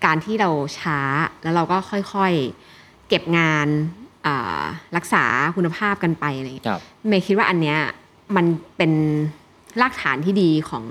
[0.04, 0.98] การที่เราช้า
[1.42, 3.66] แล้วเราก็ค่อยๆเก็บงาน
[4.26, 4.62] อ่า
[4.96, 5.24] รักษา
[5.56, 7.78] คุณภาพกันไปอะไรอย่างเงี้ยครับเมย์คิดว่าอันเนี้ย
[8.36, 8.46] มัน
[8.76, 8.92] เป็น
[9.80, 10.84] รากฐานที่ดีของ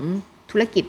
[0.51, 0.85] ธุรกิจ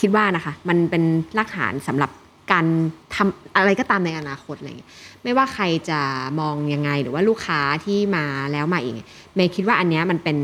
[0.00, 1.02] คิดว่านะคะ มันเป็น
[1.38, 2.10] รากฐานสำหรับ
[2.52, 2.66] การ
[3.14, 4.90] ทำอะไรก็ตามในอนาคตอะไรเงี้ย
[5.22, 6.00] ไม่ว่าใครจะ
[6.40, 8.94] มองยังไงหรือว่าลูกค้าที่มาแล้วมาอีก
[9.34, 10.38] เมย์คิดว่าอันเนี้ยมันเป็น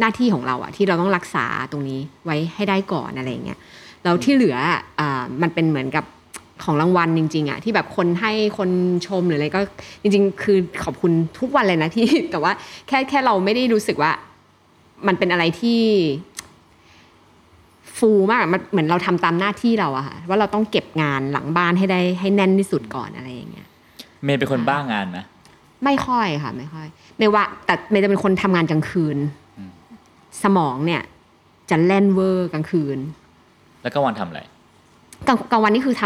[0.00, 3.58] หน้าที่ของเราอะที่เราต้องรักษาตรงนี้ไว้ให้ได้ก่อนอะไรเงี้ย
[4.04, 4.56] แล้วที่เหลือ
[5.00, 6.04] อ่ามันเป็นเหมือนกับ
[6.64, 8.70] ของรางวัลจริงๆอะที่แบบคนให้คน
[9.06, 9.60] ชมหรืออะไรก็
[10.02, 12.52] จริง ๆ คือขอบคุณทุกวันเลยนะพี่แต่ว่า
[12.88, 14.12] แค่แค่เราไม่ได้รู้สึกว่า
[15.06, 15.80] มันเป็นอะไรที่
[17.98, 23.66] ฟูมากอะมันเหมือนเราทำตามหน้าที่เราอะค่ะว่าเราต้องเก็บงานหลังบ้านให้ได้ให้แน่นที่สุดก่อนอะไรอย่างเงี้ย
[24.24, 25.18] เมย์เป็นคนบ้างานไหม
[25.84, 26.86] ไม่ค่อยค่ะ ไม่ค่อย
[27.18, 29.16] ไม่ว่า แต่เมย์จะเป็นคนทำงานกลางคืน
[29.58, 29.72] อืม
[30.42, 31.02] สมองเนี่ย
[31.70, 32.98] จะแล่นเวอร์กลางคืน
[33.82, 34.40] แล้วก็วันทำอะไร
[35.26, 36.04] กลางกลางวันนี่คือท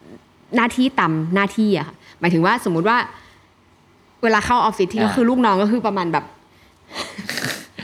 [0.00, 2.96] ำหน้าที่ตามหน้าที่อะค่ะหมายถึงว่าสมมุติว่า
[4.22, 6.24] เวลาเข้าออฟฟิศที่ก็อ่าคือลูกน้องก็คือประมาณแบบ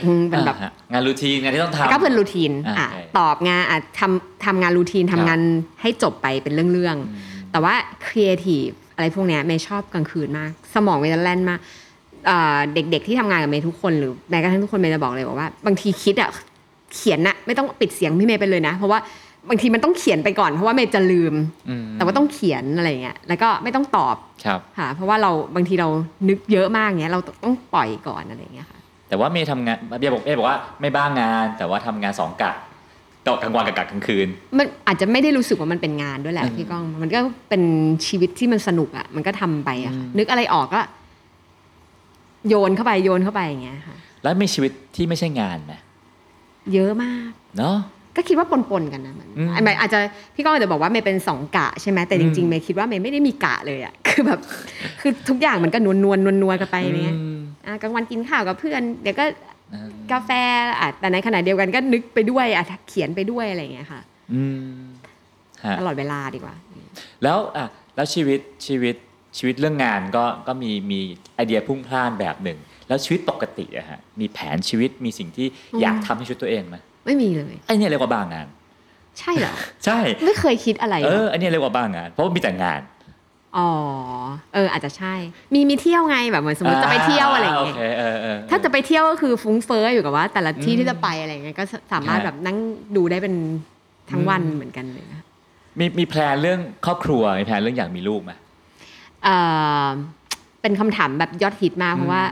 [0.03, 5.41] อืมเป็นแบบอ่าฮะงาน routine งานที่ต้องทำก็เป็น routine อ่าอะโอเคตอบงานอะทำทำงาน routine ครับทำงาน
[5.81, 7.73] ให้จบไปเป็นเรื่องอืมๆแต่ว่า
[8.05, 11.59] ครีเอทีฟอะไรพวกเนี้ยเมย์ชอบกลางคืนมาก สมองเมย์จะแล่นมาก
[12.29, 16.29] อ่าเด็กๆที่ทำงานกับเมย์ทุกคนหรือแม้กระทั่งทุกคนเมย์จะบอกเลยบอกว่า บางทีคิดอะ
[16.95, 18.99] เขียนน่ะไม่ต้องปิดเสียงพี่เมย์ไปเลยนะ เพราะว่า
[19.49, 21.33] บางทีมันต้องเขียนไปก่อนเพราะว่าเมย์จะลืม
[21.69, 24.15] อืม แต่ว่าต้องเขียนอะไรเงี้ยแล้วก็ไม่ต้องตอบ
[24.45, 25.89] ครับค่ะเพราะว่าเราบางทีเรา
[26.29, 28.79] นึกเยอะมากเงี้ยเราต้องปล่อยก่อนอะไรเงี้ยค่ะ
[29.09, 32.51] แต่ว่าเมย์ทำงานเบียร์บอกเมย์บอกว่าไม่บ้างงาน แต่ว่าทำงานสองกะ
[33.27, 34.27] กะกลางวันกับกะกลางคืน
[34.57, 37.19] มันอาจจะไม่ได้รู้สึกว่ามันเป็นงานด้วยแหละอืมพี่ก้อง มันก็
[37.49, 37.63] เป็น
[38.07, 40.81] ชีวิตที่มันสนุกอะ่ะมันก็ทำไปอะค่ะอืมนึกอะไรออกก็
[42.49, 45.73] โยนเข้าไปโยนเข้าไปอย่างเงี้ยค่ะ แล้วมีชีวิตที่ไม่ใช่งานไหม
[46.73, 47.77] เยอะมาก เนาะ
[48.19, 49.99] ก็คิดว่าปนๆกันนะมันอืมไอ้อาจจะ
[50.35, 54.39] พี่ก้องอาจจะบอกว่าเมย์เป็นสองกะใช่ไหมแต่จริงอืๆมเมย์คิดว่าเมย์ไม่ได้มีกะเลยอะ่ะคือแบบ
[55.01, 59.25] คือทุกอย่างมันก็นวลนวลนวลนวลๆกันไปเนี้ยอืมอะกลางวันกินข้าวกับเพื่อนเดี๋ยวก็
[59.73, 60.29] อืมกาแฟ
[60.79, 64.01] อะแต่ในขณะเดียวกันก็นึกไปด้วยอะเขียนไปด้วยอะไรอย่างเงี้ยค่ะ
[64.33, 64.79] อืม
[65.65, 66.55] ฮะตลอดเวลาดีกว่า
[67.23, 67.65] แล้วอะ
[67.95, 68.95] แล้วชีวิตชีวิต
[69.37, 70.99] ชีวิตเรื่องงานก็ก็มีมี
[71.35, 72.57] ไอเดียพุ่งพล่านแบบหนึ่ง
[72.87, 78.47] แล้วชีวิตปกติอะฮะมีแผนชีวิตมีสิ่งที่อืมอยากทำให้ชีวิตตัวเองไหม ไม่มีเลยไอเนี่ยเรียกว่าบ้างงาน
[79.19, 82.81] ใช่เหรอ ใช่ ไม่เคยคิดอะไรเอเลยออันนี้เรียกว่าบ้างงาน เพราะว่ามีแต่งาน
[83.57, 83.69] อ๋อ
[84.53, 85.13] เออ อาจจะใช่
[85.53, 92.57] มีมีเที่ยวไงแบบเหมือนสมมติจะไปเที่ยวอะไรอย่างเงี้ยโอเคเออเออเออถ้าจะไปเที่ยวก็คือฟุ้งเฟ้ออยู่กับว่า แต่ละที่อืมที่จะไปอะไรเงี้ยก็สามารถฮะแบบนั่ง
[92.95, 93.35] ดูได้เป็น
[94.11, 95.21] ทั้งวันอืมเหมือนกันเลยนะ
[95.79, 98.31] มีมี plan เรื่องครอบครัวมี plan เรื่องอยากมีลูกไหม
[99.23, 99.35] เอ่
[99.83, 99.85] อ
[100.61, 102.23] เป็นคำถามแบบยอดฮิตมากเพราะว่า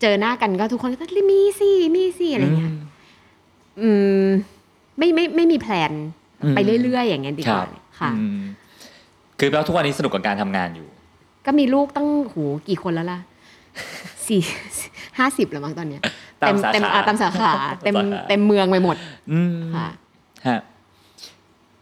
[0.00, 2.76] เจอหน้ากันก็ทุกคนก็ต้องมีสิมีสิอะไรเงี้ยม
[3.82, 3.90] อื
[4.22, 4.24] ม
[4.98, 5.92] ไม่ไม่ไม่มี plan
[6.42, 7.68] อืมไปเรื่อยๆ อย่างเงี้ยดีคกรัว่าบ
[8.00, 8.40] ค่ะอืม
[9.38, 10.88] คือแปลว่าทุกวันนี้สนุกกับการทำงานอยู่
[11.46, 13.20] ก็มีลูกตั้งหูกี่คนแล้วล่ะ
[14.26, 14.40] สี่
[15.18, 16.00] ห้าสิบแล้วมั้งตอนเนี้ย
[16.42, 17.52] ตามเต็มสาขาเต็มอะตามสาขา
[17.82, 18.96] เต็มสาขาเต็มเมืองไปหมด
[19.32, 19.88] อืมค่ะ
[20.48, 20.60] ฮะ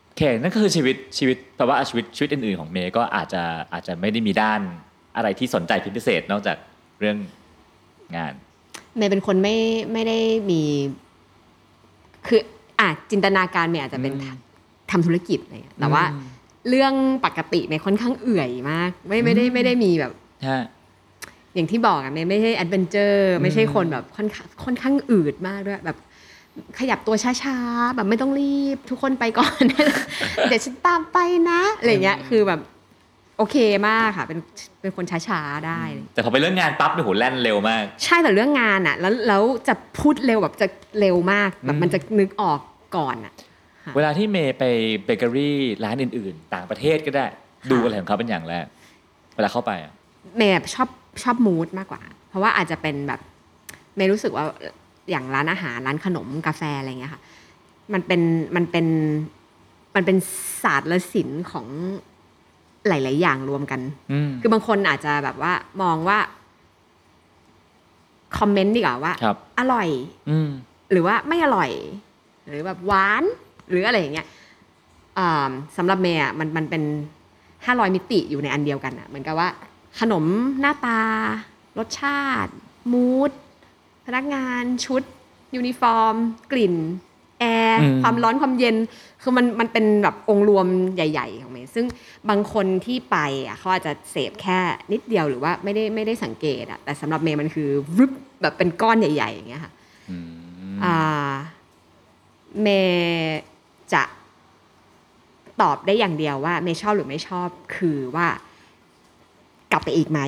[0.06, 3.42] โอเคนั่นก็คือชีวิตชีวิตแปลว่าชีวิตชีวิตอื่นๆของเมย์ก็อาจจะ
[3.72, 4.60] อาจจะไม่ได้มีด้าน
[5.16, 6.56] อะไรที่สนใจเป็นพิเศษนอกจาก
[7.00, 7.16] เรื่อง
[8.16, 8.32] งาน
[8.96, 9.56] เมย์เป็นคนไม่
[9.92, 10.18] ไม่ได้
[10.50, 10.62] มี
[12.26, 12.40] คือ
[12.80, 14.36] อะจินตนาการเมย์อาจจะเป็นอืม
[14.90, 16.24] ทำธุรกิจอะไรเงี้ยแต่ว่าอืม
[16.68, 16.94] เรื่อง
[17.24, 20.12] ปกติเมย์ค่อนข้างเอื่อยมาก ไม่ไม่ได้อืมไม่ได้มีแบบ
[20.48, 20.62] ฮะ
[21.54, 25.96] อย่างที่บอกอะเมย์ไม่ใช่ adventure ไม่ใช่คนแบบค่อนข้างค่อนข้างอืดมากด้วยแบบ
[26.78, 29.62] ขยับตัวช้าๆ แบบไม่ต้องรีบทุกคนไปก่อน
[30.48, 31.18] เดี๋ยวฉันตามไป
[31.50, 32.60] นะอะไรเงี้ย คือแบบ
[33.38, 33.56] โอเค
[33.88, 34.38] มากค่ะ เป็น
[34.80, 35.80] เป็นคนช้าๆได้
[36.14, 40.66] แต่พอไปเรื่องงานปั๊บเนี่ยโหแล่นเร็วมาก ใช่แต่เรื่องงานอะแล้วแล้วจะพูดเร็วแบบจะ
[41.00, 42.60] เร็วมากแบบอืมมันจะนึกออก
[42.96, 43.34] ก่อนอะ
[43.84, 44.64] ค่ะเวลาที่เมย์ไป
[45.04, 47.26] เบเกอรี่ร้านอื่น ๆ ต่างประเทศก็ได้
[47.70, 48.64] ดูอะไรของเขาเป็นอย่างแรก
[49.34, 49.92] เวลาเข้าไปอะ
[50.36, 50.88] เมย์ชอบ
[51.22, 53.20] ชอบมูดมากกว่า เพราะว่าอาจจะเป็นแบบ
[53.96, 54.44] เมย์รู้สึกว่า
[55.10, 57.20] อย่างร้านอาหารร้านขนมกาแฟอะไรเงี้ยค่ะ
[57.92, 58.20] มันเป็น
[58.56, 58.86] มันเป็น
[59.94, 60.16] มันเป็น
[60.62, 61.66] ศาสตร์และศิลป์ของ
[62.88, 63.80] หลาย ๆ อย่างรวมกัน
[64.12, 66.18] อืมคือบางคนอาจจะแบบว่ามองว่า
[68.38, 69.88] คอมเมนต์ดีกว่าว่าครับอร่อย
[70.30, 70.48] อืม
[70.90, 71.70] หรือว่าไม่อร่อย
[72.48, 73.24] หรือแบบหวาน
[73.70, 74.26] หรืออะไรอย่างเงี้ย
[75.18, 76.82] อ่าสำหรับเมย์อะมันมันเป็น
[77.66, 79.48] ห้าร้อยมิติอยู่ในอันเดียวกันอะเหมือนกับว่า
[80.00, 80.24] ขนม
[80.60, 81.00] หน้าตา
[81.78, 82.52] รสชาติ
[82.92, 83.30] mood
[84.06, 85.02] พนักงานชุด
[85.56, 86.14] ยูนิฟอร์ม
[86.52, 86.74] กลิ่น
[87.40, 88.76] แอร์อืมความร้อนความเย็น
[89.26, 91.86] คือมันมันเป็นแบบองค์รวมใหญ่ ๆ ของเมย์ซึ่ง
[92.28, 93.16] บางคนที่ไป
[93.46, 94.58] อะเขาอาจจะเสพแค่
[94.92, 97.68] นิดเดียวหรือว่าไม่ได้ไม่ได้สังเกตอะแต่สำหรับเมย์มันคือ
[97.98, 98.12] รึบ
[98.42, 99.72] แบบเป็นก้อนใหญ่ ๆ อย่างเงี้ยค่ะ
[100.10, 101.32] อืมอ่า
[102.62, 103.38] เมย์
[103.92, 104.02] จะ
[105.60, 108.26] ตอบได้อย่างเดียวว่าเมย์ชอบหรือไม่ชอบคือว่า
[109.72, 110.20] กลับไปอีกไหม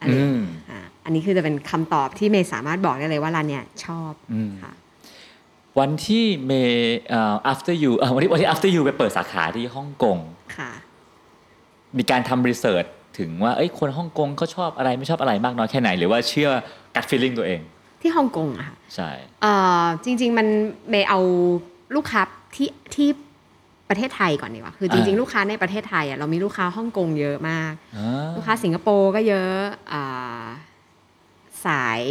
[0.00, 0.40] อะไรอืม
[0.70, 4.72] อ่าอันนี้คือจะเป็นคำตอบที่เมย์สามารถบอกได้เลยว่าร้านเนี้ยชอบอืมค่ะ
[5.78, 10.18] วันที่เมย์เอ่อ after you เอ่อวันที่วันที่ after you ไปเปิดสาขาที่ฮ่องกง
[10.56, 10.72] ค่ะ
[11.98, 12.84] มีการทำรีเสิร์ช
[13.18, 16.50] ถึงว่าเอ้ยคนฮ่องกงเขาชอบอะไรไม่ชอบอะไรมากน้อยแค่ไหน หรือว่าเชื่อ
[16.94, 17.60] gut feeling ตัวเอง
[18.00, 19.10] ที่ฮ่องกงอะค่ะใช่
[19.42, 19.52] เอ่
[19.82, 20.46] อจริง ๆ มัน
[20.90, 21.20] เมย์เอา
[21.96, 22.22] ลูกค้า
[22.56, 23.08] ที่ที่
[23.88, 29.56] ประเทศไทยก่อนดีกว่าคือจริง ๆ ลูกค้าในประเทศไทยอะเรามีลูกค้าฮ่องกงเยอะมากอ่าลูกค้าสิงคโปร์ก็เยอะ
[29.92, 30.44] อ่า
[31.66, 32.02] สาย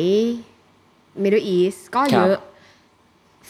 [1.24, 2.38] Middle East ก็เยอะ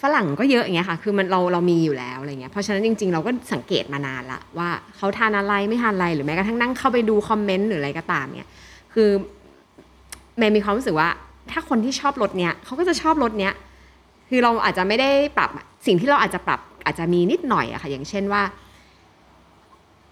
[0.01, 8.49] ฝรั่งก็เยอะอย่างเงี้ยค่ะ คือมันเราเรามีอยู่แล้วอะไรเงี้ย เพราะฉะนั้นจริง ๆ เราก็สังเกตมานานละว่าเขาทานอะไรไม่ทานอะไรหรือแม้กระทั่งนั่งเข้าไปดูคอมเมนต์หรืออะไรก็ตามเนี่ย
[8.93, 9.09] คือ
[10.37, 11.09] เมย์มีความรู้สึกว่า
[11.51, 13.53] ถ้าคนที่ชอบรถเนี้ยเขาก็จะชอบรถเนี้ย
[14.29, 15.49] คือเราอาจจะไม่ได้ปรับ
[15.87, 18.41] สิ่งที่เราอาจจะปรับอาจจะมีนิดหน่อยอะค่ะ อย่างเช่นว่า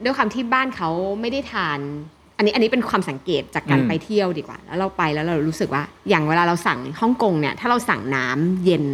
[0.04, 0.90] ด้วยความที่บ้านเขา
[1.22, 1.80] ไม่ได้ทาน
[2.38, 8.86] อันนี้อันนี้เป็นความสังเกตจากการอืมไปเที่ยวดีกว่า แล้วเราไปแล้วเรารู้สึกว่า อย่างเวลาเราสั่งฮ่องกงเนี่ย ถ้าเราสั่งน้ำเย็น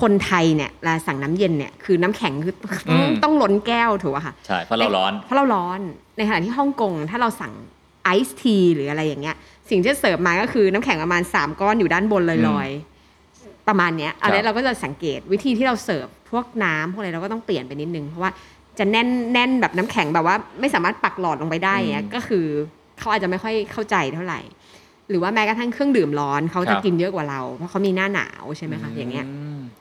[0.00, 2.54] คนไทยเนี่ยเวลาสั่งน้ำเย็นเนี่ยคือน้ำแข็งคือ
[2.90, 5.80] ต้องต้องล้นแก้วถูกป่ะคะใช่เพราะเราร้อนเพราะเราร้อน
[6.16, 7.52] ในขณะที่ฮ่องกงถ้าเราสั่ง
[8.04, 9.36] ไอซ์ทีหรืออะไรอย่างเงี้ย
[9.70, 18.30] สิ่งที่จะเสิร์ฟมาก็คือน้ำแข็งประมาณ 3 ก้อนอยู่ด้านบนลอยๆ ประมาณเนี้ยอันนี้เราก็จะสังเกตวิธีที่เราเสิร์ฟพวกน้ำพวกอะไรเราก็ต้องเปลี่ยนไปนิดนึง เพราะว่า
[18.78, 22.46] จะแน่นแน่นแบบน้ำแข็งแบบว่าไม่สามารถปักหลอดลงไปได้อย่างเงี้ยอืมก็คือ
[22.98, 24.40] เขาอาจจะไม่ค่อยเข้าใจเท่าไหร่
[25.08, 29.75] หรือว่าแม้กระทั่งเครื่องดื่มร้อนเขาคจะรับกินเยอะกว่าเรา เพราะเขามีหน้าหนาวใช่ไหมคะอย่างเงี้ยมค่ะ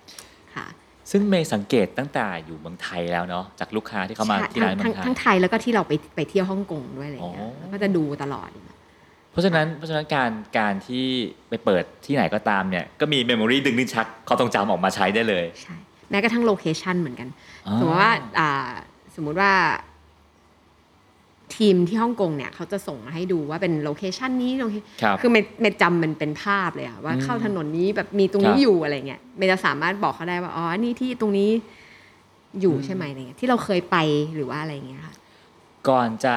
[1.12, 8.50] ซึ่งเมย์สังเกตตั้งแต่อยู่เมืองไทยแล้วเนาะจากลูกค้าที่เขามาใช่ที่ร้านเมืทั้องงไทยทั้งไทยแล้วก็ที่เราไปไปเที่ยวฮ่องกงด้วยอะไรอย่างเงี้ยอ๋อแล้วก็จะดูตลอด
[9.32, 11.06] เพราะฉะนั้นเพราะฉะนั้นการการที่
[11.50, 15.76] ไปเปิดที่ไหนก็ตามเนี่ยก็มี memory ดึงลิ้นชักความทรงจำออกมาใช้ได้เลยใช่
[16.10, 17.30] แม้กระทั่ง location เหมือนกัน
[17.68, 18.52] อ๋อสมมติว่าอ่า
[19.16, 19.52] สมมุติว่า
[21.58, 31.50] ทีมที่ฮ่องกงเนี่ยเขาจะส่งมาให้ดูว่าเป็น location นี้ locaครับคือเมย์เมย์จำมันเป็นภาพเลยอะว่าอืมเข้าถนนนี้แบบมีตรงนี้ครับอยู่อะไรเงี้ยเมย์จะสามารถบอกเขาได้ว่าอ๋อนี่ที่ตรงนี้
[32.62, 33.98] อยู่อืมใช่ไหมอะไรเงี้ยที่เราเคยไป
[34.36, 35.16] หรือว่าอะไรเงี้ยค่ะ
[35.90, 36.36] ก่อนจะ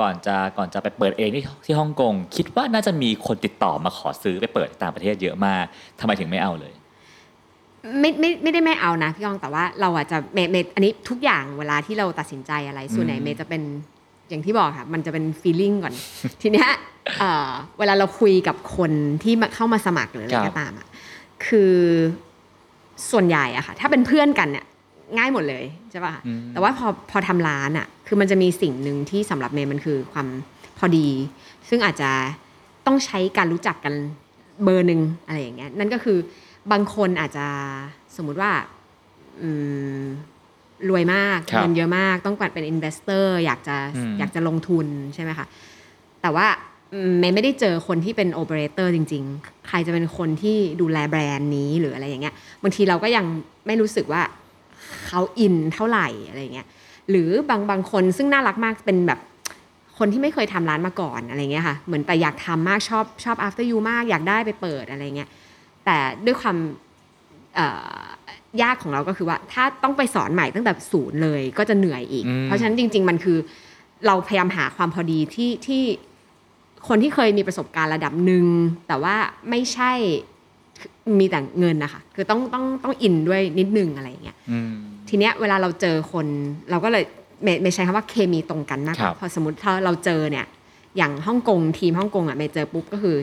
[0.00, 5.64] ก่อนจะก่อนจะไปเปิดเองที่ที่ฮ่องกงคิดว่าน่าจะมีคนติดต่อมาขอซื้อไปเปิดที่ต่างประเทศเยอะมาก
[6.00, 6.72] ทำไมถึงไม่เอาเลย
[8.00, 13.62] ไม่ไม่ไม่ได้ไม่เอานะพี่กองแต่ว่าเราอาจจะเมย์เมย์อันนี้ทุกอย่างเวลาที่เราตัดสินใจอะไร ส่วนใหญ่อืมเมย์จะเป็น
[14.28, 15.94] อย่างที่บอกค่ะมันจะเป็น feeling ก่อน
[16.42, 16.70] ทีเนี้ย
[17.20, 20.86] เอ่อเวลาเราคุยกับคนที่มาเข้ามาสมัครหรืออะไรก็ตามอะ
[21.46, 21.74] คือ
[23.10, 24.64] ส่วนใหญ่อะค่ะ ถ้าเป็นเพื่อนกันเนี่ย
[25.16, 30.26] ง่ายหมดเลยใช่ป่ะอืมแต่ว่าพอพอทำร้านอะคือมันจะมีสิ่งหนึ่งที่สำหรับเมย์มันคือความ
[30.78, 31.08] พอดี
[31.68, 32.10] ซึ่งอาจจะ
[32.86, 33.94] ต้องใช้การรู้จักกัน
[34.64, 36.18] เบอร์หนึ่งอะไรอย่างเงี้ยนั่นก็คือ
[36.72, 37.46] บางคนอาจจะ
[38.16, 38.50] สมมุติว่า
[39.42, 39.48] อื
[40.00, 40.02] ม
[40.88, 45.46] รวยมากครับเงินเยอะมากต้องการเป็น investor อยากจะอืมอยากจะลงทุนใช่ไหมคะ
[46.22, 46.46] แต่ว่า
[46.92, 53.24] อืมเมย์ไม่ได้เจอคนที่เป็นโอเปอเรเตอร์จริง ๆ ใครจะเป็นคนที่ดูแลแบรนด์นี้หรืออะไรอย่างเงี้ยบางทีเราก็ยัง
[53.66, 54.22] ไม่รู้สึกว่า
[55.06, 56.66] เขา in เท่าไหร่อะไรเงี้ย
[57.10, 59.20] หรือบางบางคนซึ่งน่ารักมากเป็นแบบ
[59.98, 65.28] คนที่ไม่เคยทำร้านมาก่อนอะไรเงี้ยค่ะเหมือนแต่อยากทำมากชอบชอบ After You มากอยากได้ไปเปิดอะไรเงี้ย
[65.84, 65.96] แต่
[66.26, 66.56] ด้วยความ
[67.56, 67.66] เอ่
[67.98, 68.04] อ
[68.62, 73.38] ยากของเราก็คือว่า ถ้าต้องไปสอนใหม่ตั้งแต่ศูนย์เลยก็จะเหนื่อยอีกอืมเพราะฉะนั้นจริง ๆ มันคือ
[74.06, 75.82] เราพยายามหาความพอดีที่ที่
[76.88, 78.46] คนที่เคยมีประสบการณ์ระดับหนึ่ง
[78.88, 79.16] แต่ว่า
[79.50, 79.92] ไม่ใช่
[81.18, 84.72] มีแต่เงินนะคะคือต้องต้องต้องอินด้วยนิดนึงอะไรอย่างเงี้ยอืม
[85.08, 86.26] ทีเนี้ยเวลาเราเจอคน
[86.70, 87.04] เราก็เลย
[87.42, 90.46] ไม่ไม่ใช้คำว่าเคมีตรงกันมากกครัว่าบพอสมมติถ้าเราเจอเนี่ย
[90.96, 93.16] อย่างฮ่องกงทีมฮ่องกงอะเมย์เจอปุ๊บก็คือ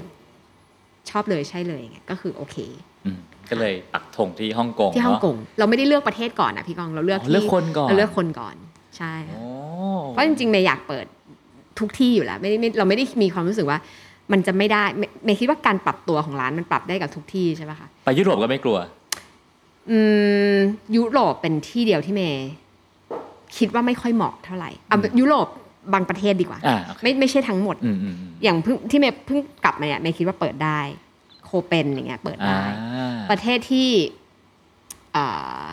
[1.10, 2.93] ชอบเลยใช่เลยอย่างเงี้ยก็คือโอเคอืม
[3.54, 8.56] ก็เลยปักธงที่ฮ่องกงที่ฮ่องเนาะกงเราไม่ได้เลือกประเทศก่อนนะพี่กองเราเลือกอ๋อที่เลือกคนก่อนเราเลือกคนก่อน
[8.98, 9.48] ใช่ค่ะโอ้
[10.10, 11.06] เพราะจริงๆเมย์อยากเปิด
[11.80, 13.80] ทุกที่อยู่แล้วไม่ได้ไม่เราไม่ได้มีความรู้สึกว่า
[14.32, 18.78] มันจะไม่ได้เมย์เมย์คิดว่าการปรับตัวของร้านมันปรับได้กับทุกที่ใช่ปะคะไปยุโรปก็ไม่กลัว
[19.92, 20.00] อื
[20.54, 20.56] ม
[20.96, 22.48] ยุโรปเป็นที่เดียวที่เมย์
[23.58, 25.48] คิดว่าไม่ค่อยเหมาะเท่าไหร่เอายุโรป
[25.94, 31.03] บางประเทศดีกว่าอ่าโอเคไม่ไม่ใช่ทั้งหมดอืมอืมอืมอย่างเพิ่งที่เมย์เพิ่งกลับมาเนี่ยเมย์คิดว่าเปิดได้โค
[31.68, 32.64] เปนอย่างเงี้ยเปิดอ่าได้
[33.30, 33.90] ประเทศที่
[35.16, 35.66] อ่า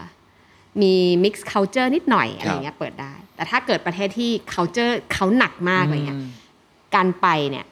[0.83, 6.21] มี mix culture นิดหน่อยอะไรเงี้ยเปิดได้ แต่ถ้าเกิดประเทศที่ culture เขาหนักมากอะไรเงี้ย
[6.95, 7.67] การไปเนี่ย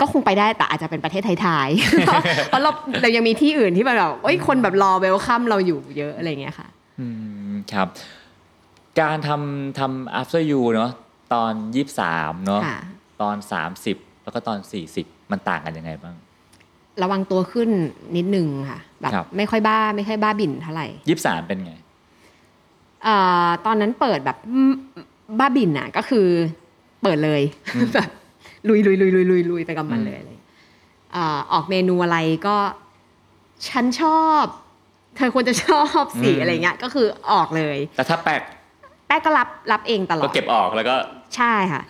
[0.00, 2.70] ก็คงไปได้แต่อาจจะเป็นประเทศไทยๆเพราะเรา
[3.02, 6.68] เรายังมีที่อื่นที่แบบเอ้ยคนแบบรอเวลคัมเราอยู่เยอะอะไรเงี้ยค่ะ
[7.00, 7.06] อื
[7.50, 7.88] มครับ
[9.00, 10.90] การทำทำ after you เนาะ
[11.34, 12.78] ตอนยี่สามเนาะค่ะ
[13.22, 16.14] ตอนสามสิบแล้วก็ตอนสี่สิบ มันต่างกันยังไงบ้าง
[17.02, 17.70] ระวังตัวขึ้น
[18.16, 21.72] นิดนึงค่ะแบบครับไม่ค่อยบ้าไม่ค่อยบ้าบิ่นเท่าไหร่ยี่สามเป็นไง
[23.04, 23.16] เอ่
[23.46, 24.72] อตอนนั้นเปิดแบบอืม
[25.38, 26.26] บ้าบิ่นอะ ก็คือ
[27.02, 27.42] เปิดเลย
[27.94, 28.08] แบบ
[28.68, 30.30] ลุยลุยลุยลุยลุยลุยไปกับมันอืมเลยอะไร
[31.12, 32.56] เอ่อออกเมนูอะไรก็
[33.68, 34.44] ฉันชอบ
[35.16, 38.42] เธอควรจะชอบสิอืมอะไรเงี้ย ก็คือออกเลย แต่ถ้าแปลก
[39.06, 40.96] แป้งก็รับรับเองตลอก็ดเก็บออกแล้วก็
[41.36, 41.82] ใช่ค่ะ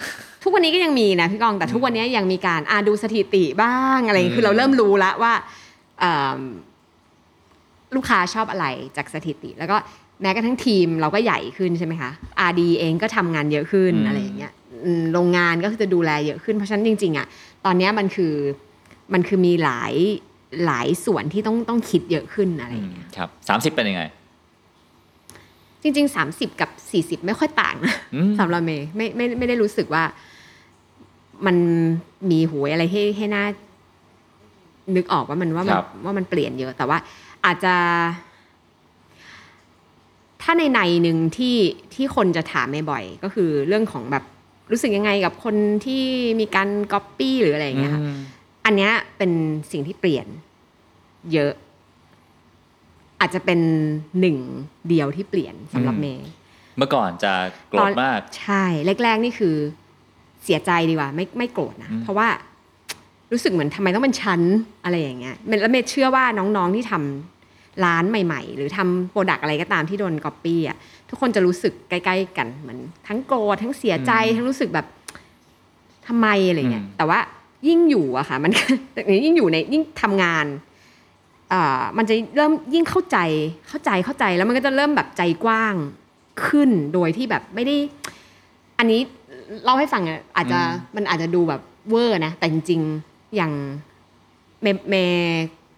[0.42, 5.32] ทุกวันนี้ก็ยังมีนะพี่กองแต่ทุกวันนี้ยังมีการอ่าดูสถิติบ้างอะไรอย่างเงี้ยคือเราเริ่มรู้แล้วว่า
[6.00, 6.40] เอิ่ม
[7.94, 8.66] ลูกค้าชอบอะไร
[8.96, 9.76] จากสถิติ แล้วก็
[10.22, 12.10] แม้กระทั่งทีมเราก็ใหญ่ขึ้นใช่ไหมคะ
[12.48, 14.52] RD เองก็ทำงานเยอะขึ้นอืมอะไรอย่างเงี้ย
[14.84, 17.26] อืมโรงงานก็คือจะดูแลเยอะขึ้นเพราะฉะนั้นจริง ๆอะ
[17.64, 18.34] ตอนเนี้ยมันคือ
[19.12, 19.94] มันคือมีหลาย
[20.64, 24.02] หลายส่วนที่ต้องต้องคิดเยอะขึ้นอะไรอย่างเงี้ยครับสามสิบเป็นยังไง
[25.82, 26.70] จริงๆ30กับ
[27.20, 30.04] 40ไม่ค่อยต่างนะอืมสำหรับเมย์ไม่ไม่ไม่ได้รู้สึกว่า
[31.46, 31.56] มัน
[32.30, 33.44] มีหวยอะไรให้ให้น่า
[34.96, 36.98] นึกออกว่ามันว่ามันครับ ว่ามันเปลี่ยนเยอะ แต่ว่า
[37.44, 37.74] อาจจะ
[40.42, 41.56] ถ้าในในหนึ่งที่
[41.94, 44.24] ที่คนจะถามเมย์บ่อยก็คือเรื่องของแบบ
[44.70, 46.02] รู้สึกยังไงกับคนที่
[46.40, 48.16] มีการก๊อปปี้หรืออะไรอย่างเงี้ยค่ะ อืม
[48.64, 49.30] อันเนี้ยเป็น
[49.72, 50.26] สิ่งที่เปลี่ยน
[51.32, 51.52] เยอะ
[53.20, 53.60] อาจจะเป็น
[54.20, 54.36] หนึ่ง
[54.88, 56.28] เดียวที่เปลี่ยนสำหรับอืมเมย์
[56.76, 57.32] เมื่อก่อนจะ
[57.68, 58.64] โกรธมาก ใช่
[59.02, 59.56] แรกๆนี่คือ
[60.44, 62.28] เสียใจดีกว่าไม่ไม่โกรธนะอืมเพราะว่า
[63.32, 64.40] รู้สึกเหมือนทำไมต้องเป็นชั้น
[64.84, 70.76] อะไรอย่างเงี้ยแล้วเมย์เชื่อว่าน้องๆที่ทำร้านใหม่ ๆ หรือทำ product อะไรก็ตามที่โดนก๊อปปี้อะ
[71.08, 74.86] ทุกคนจะรู้สึกใกล้ๆกันเหมือนทั้งโกรธทั้งเสียใจทั้งรู้สึกแบบ
[76.06, 77.18] ทำไมอะไรเงี้ยแต่ว่า
[77.68, 78.52] ยิ่งอยู่อะค่ะ มัน
[79.24, 80.46] ยิ่งอยู่ในยิ่งทำงาน
[81.52, 83.18] อ่ามันจะเริ่มยิ่งเข้าใจ
[83.68, 85.74] เข้าใจเข้าใจแล้วมันก็จะเริ่มแบบใจกว้าง
[86.46, 87.76] ขึ้นโดยที่แบบไม่ได้
[88.78, 89.00] อันนี้
[89.64, 93.52] เล่าให้ฟังอะอาจจะอืมมันอาจจะดูแบบเวอร์นะ แต่จริงๆอย่าง
[94.62, 94.94] เมเม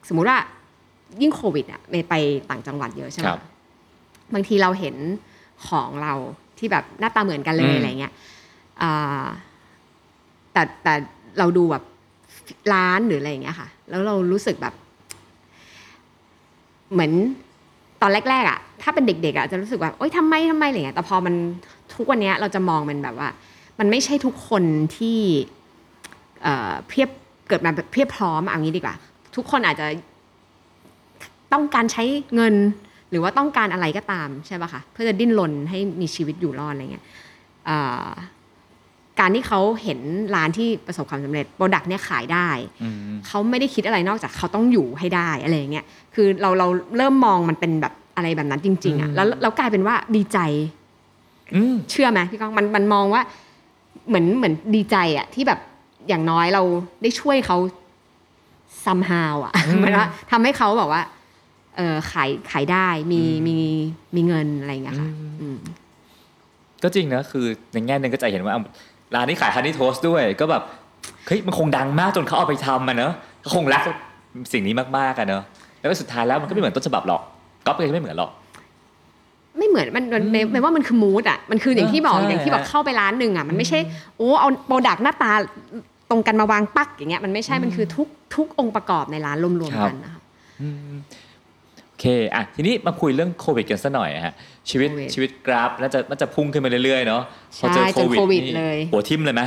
[0.09, 0.39] สมมุติว่า
[1.21, 2.15] ยิ่งโควิดอะเมไป
[2.51, 3.43] ต่างจังหวัดเยอะใช่ไหมครับ
[4.35, 4.97] บางทีเราเห็น
[5.69, 6.13] ของเรา
[6.59, 8.13] ที่แบบหน้าตาเหมือนกันเลอืยมอะไรเงี้ย
[8.83, 9.25] อ่า
[10.53, 10.95] แต่แต่
[11.39, 11.83] เราดูแบบ
[12.73, 14.75] ร้านหรืออะไรอย่างเงี้ยค่ะ แล้วเรารู้สึกแบบ
[16.93, 17.13] เหมือน
[18.03, 21.35] ตอนแรกๆอะ ถ้าเป็นเด็กๆอะจะรู้สึกว่าโอ๊ยทำไมทำไมอะไรเงี้ยแต่พอมัน
[21.95, 23.29] ทุกวันเนี้ยเราจะมองมันแบบว่า
[23.79, 24.63] มันไม่ใช่ทุกคน
[24.97, 25.19] ที่
[26.43, 27.09] เอ่อเพียบ
[27.49, 28.95] เกิดมาแบบเพียบพร้อมเอางี้ดีกว่า
[29.37, 29.87] ทุกคนอาจจะ
[31.53, 32.05] ต้องการใช้
[32.35, 32.55] เงิน
[33.11, 37.05] หรือว่าต้องการอะไรก็ตามใช่ป่ะคะเพื่อจะดิ้นรนให้มีชีวิตอยู่รอดอะไรเงี้ย
[37.67, 38.09] เอ่อ
[39.21, 40.01] การที่เขาเห็น
[40.35, 42.49] ร้านที่ประสบความสำเร็จ product เนี่ยขายได้
[42.83, 46.67] อืมเขาไม่ได้คิดอะไรนอกจากเขาต้องอยู่ให้ได้อะไรอย่างเงี้ยคือเราเรา
[46.97, 50.39] เริ่มมองมันเป็นแบบอะไรแบบนั้นจริง ๆอือะแล้วเรากลายเป็นว่าดีใจ
[51.55, 53.23] อืมเชื่อไหมพี่ก้องมันมันมองว่า
[54.09, 55.61] เหมือนเหมือนดีใจอะที่แบบ
[56.09, 56.63] อย่างน้อยเรา
[57.03, 57.57] ได้ช่วยเขา
[58.85, 61.03] somehow อะอืมเหมือนว่าทำให้เขาแบบว่า
[61.77, 63.59] เออขายขายได้มีอืมมี
[64.15, 65.59] มีเงินอะไรอย่างเงี้ยค่ะอืมอืม
[66.83, 68.63] ก็จริงนะคือในแง่หนึ่งก็จะเห็นว่าอะ
[69.15, 70.63] ร้านนี้ขายฮันนี่โทสด้วย ก็แบบ
[71.27, 73.83] เฮ้ยมันคงดังมากจนเขาเอาไปทำมันเนอะเขาคงรัก
[74.53, 75.43] สิ่งนี้มากๆอะเนอะ
[75.81, 77.23] แล้วก็สุดท้ายแล้วมันก็ไม่เหมือนต้นฉบับหรอก
[77.67, 78.31] ก๊อปก็ไม่เหมือนหรอก
[79.59, 83.79] ไม่เหมือนมันมันอืมเมย์ว่ามันคือ mood อะมันคืออย่างที่บอกใช่อย่างที่บอกเข้าไปร้านหนึ่งอะมันไม่ใช่
[84.17, 85.33] โอ้เอา product หน้าตา
[86.11, 90.21] ตรงกันมาวางปักอย่างเงี้ยมันไม่ใช่มันคือทุกทุกองค์ประกอบในร้านรวมครับๆกันนะคะ
[90.63, 90.95] อืม
[91.89, 94.35] โอเคอะทีนี้มาคุยเรื่องโควิดกันสักหน่อยอะฮะ
[94.71, 97.23] ชีวิตโควิดชีวิตกราฟน่าจะน่าจะพุ่งขึ้นมาเรื่อยๆเนาะ
[97.61, 99.43] พอเจอใช่โคจนวิดโควิดนี่เลยหัวทิ่มเลยไหม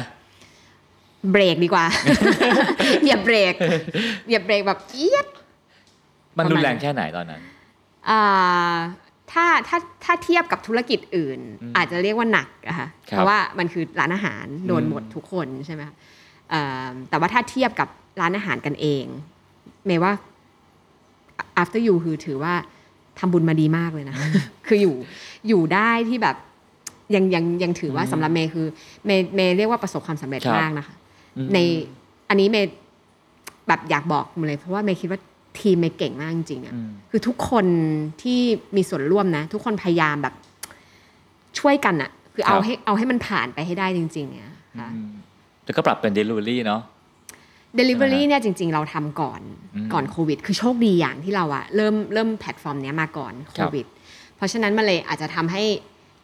[1.31, 1.85] เบรกดีกว่า
[3.07, 3.53] อย่าเบรก
[4.29, 5.27] อย่าเบรกแบบเอียด
[6.37, 7.41] มันประมาณรุนแรงแค่ไหนตอนนั้น
[8.09, 8.21] อ่า
[9.31, 15.95] ถ้าถ้าถ้าเทียบกับธุรกิจอื่นอืมอาจจะเรียกว่าหนักอะค่ะครับเพราะว่ามันคือร้านอาหารโดนอืมหมดทุกคนใช่ไหมคะ
[16.49, 17.87] เอ่อแต่ว่าถ้าเทียบกับ
[18.21, 19.05] ร้านอาหารกันเอง
[19.85, 20.11] เมย์ว่า
[21.61, 22.53] after you คือถือว่า
[23.19, 24.15] ทำบุญมาดีมากเลยนะ
[24.67, 24.95] คืออยู่
[25.47, 26.35] อยู่ได้ที่แบบ
[27.15, 28.67] ยังยังยังถือว่าอืมสำหรับเมย์คือ
[29.05, 30.95] เมย์เมย์เรียกว่าประสบความสำเร็จครับมากนะคะ
[31.37, 31.57] อืมใน
[32.29, 32.71] อันนี้เมย์
[33.67, 35.19] แบบอยากบอกมาเลยเพราะว่าเมย์คิดว่า
[35.61, 37.65] ทีมเมย์เก่งมากจริงๆอะอืมคือทุกคน
[38.21, 38.39] ที่
[38.75, 40.33] มีส่วนร่วมนะ ทุกคนพยายามแบบ
[41.59, 45.11] ช่วยกันอะคือเอาครับให้เอาให้มันผ่านไปให้ได้จริงๆเนี่ยค่ะอืม
[45.65, 46.81] แล้วก็ปรับเป็น delivery เนาะ
[47.79, 49.41] Delivery ใช่ไหมฮะเนี่ยจริง ๆ เราทำก่อน
[49.75, 53.85] อืมก่อนโควิด คือโชคดีอย่างที่เราอะเริ่มเริ่มแพลตฟอร์มเนี้ยมาก่อนโควิด
[54.35, 55.63] เพราะฉะนั้นมันเลยอาจจะทำให้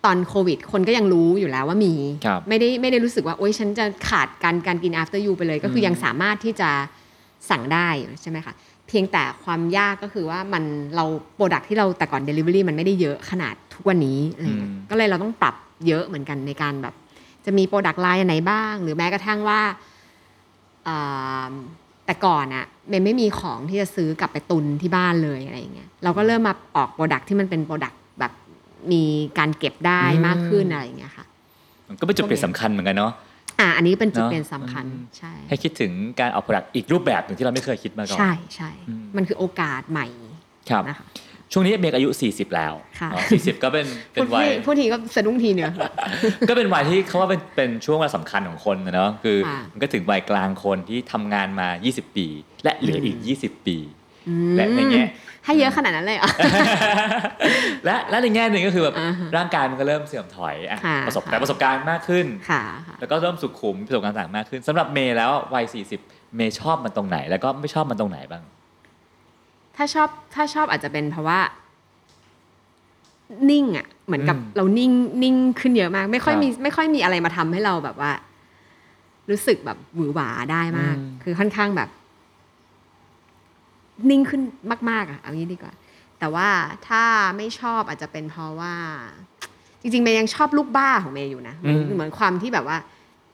[0.05, 1.93] ตอนโควิด คนก็ยังรู้อยู่แล้วว่ามี
[2.25, 6.69] ครับไม่ได้ไม่ได้รู้สึกว่า โอ๊ยฉันจะขาดการการกิน after you ไปเลย ก็คืออมยังสามารถที่จะ
[7.49, 7.87] สั่งได้
[8.21, 8.53] ใช่ไหมคะ
[8.87, 10.63] เพียงแต่ความยากก็คือว่ามัน
[10.95, 11.05] เรา
[11.35, 15.55] product ที่เราแต่ก่อน Delivery มันไม่ได้เยอะขนาดทุกวันนี้อะไรเงี้ยอืมก็เลยเราต้องปรับ
[15.87, 16.93] เยอะเหมือนกันในการแบบ
[17.45, 19.61] จะมี product line ไหนบ้าง หรือแม้กระทั่งว่า
[20.87, 21.51] อ่า
[22.05, 28.31] แต่ก่อนอะเมย์ไม่มีของที่จะซื้อกลับไปตุนที่บ้านเลยอะไรอย่างเงี้ยเราก็เริ่มมาออก product ที่มันเป็น product แบบ
[28.91, 29.03] มี
[29.37, 31.25] การเก็บได้อืมมากขึ้นอะไรอย่างเงี้ยค่ะ
[31.87, 33.11] มันก็เป็นจุดเปลี่ยนสำคัญเหมือนกันเนาะ
[33.59, 40.07] อ่าอันนี้เป็นจุดเนอะเปลี่ยนสำคัญอืมใช่ให้คิดถึงการออก product อีกรูปแบบหนึ่งที่เราไม่เคยคิดมาก่อนใช่ใช่อืมมันคือโอกาสใหม่
[40.69, 41.07] ครับนะคะ
[41.51, 45.71] ช่วงนี้เมย์อายุ 40 แล้วค่ะเนาะ40 ก็เป็นเป็พูนดวัยทีพูดทีก็สะดุ้งทีเนี่ย
[46.49, 52.27] ก็เป็นวัยที่เขาว่าเป็นเป็นช่วงเวลาสำคัญของคนนะเนาะคือค่ะมันก็ถึงวัยกลางคนที่ทำงานมา 20 ปี
[52.63, 53.77] และเหลืออีก 20 ปี
[54.27, 55.03] อืมและในแง่
[55.45, 56.29] ให้เยอะขนาดนั้นเลยเหรอ
[57.85, 65.65] และและในแง่หนึ่งก็คือแบบอ่าฮะร่างกายมันก็เริ่มเสื่อมถอยอะค่ะประสบค่ะแต่ประสบการณ์มากขึ้นค่ะค่ะแล้วก็เริ่มสุขุมประสบการณ์ต่างมากขึ้นสำหรับเมย์แล้ววัย
[65.99, 68.43] 40เมย์ชอบมันตรงไหน แล้วก็ไม่ชอบมันตรงไหนบ้าง
[69.75, 71.39] ถ้าชอบถ้าชอบอาจจะเป็นเพราะว่า
[73.49, 74.91] นิ่งอะ เหมือนกับอืมเรานิ่ง
[75.23, 78.11] นิ่งขึ้นเยอะมาก ไม่ค่อยครับมีไม่ค่อยมีอะไรมาทำให้เราแบบว่า
[79.29, 81.89] รู้สึกแบบหวือหวาได้มากอืมคือค่อนข้างแบบ
[84.09, 84.41] นิ่งขึ้น
[84.89, 85.73] มาก ๆอะเอางี้ดีกว่า
[86.19, 86.49] แต่ว่า
[86.87, 87.03] ถ้า
[87.37, 88.75] ไม่ชอบอาจจะเป็นเพราะว่า
[89.81, 92.77] จริงๆเมย์ยังชอบลูกบ้าของเมย์อยู่นะเหมือนเหมือนความที่แบบว่า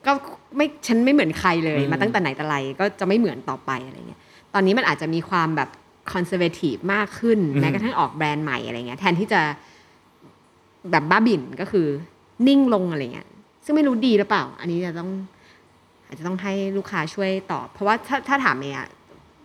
[0.06, 0.12] ก็
[0.58, 4.20] ไม่ฉันไม่เหมือนใครเลย มาตั้งแต่ไหนแต่ไรก็จะไม่เหมือนต่อไปอะไรเงี้ย
[4.54, 5.70] ตอนนี้มันอาจจะมีความแบบ
[6.14, 9.42] conservative มากขึ้นอืมแม้กระทั่งออกแบรนด์ใหม่อะไรเงี้ยแทนที่จะ
[10.92, 11.88] แบบบ้าบิ่นก็คือ
[12.48, 13.28] นิ่งลงอะไรเงี้ย
[13.66, 15.10] ซึ่งไม่รู้ดีหรือเปล่า อันนี้จะต้อง
[16.08, 18.88] อาจจะต้องให้ลูกค้าช่วยตอบ เพราะว่าถ้าถ้าถามเมย์อะ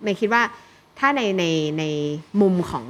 [0.03, 0.43] เมย์คิดว่า
[0.99, 1.45] ถ้าในใน
[1.79, 1.85] ใน
[2.41, 2.85] มุมของ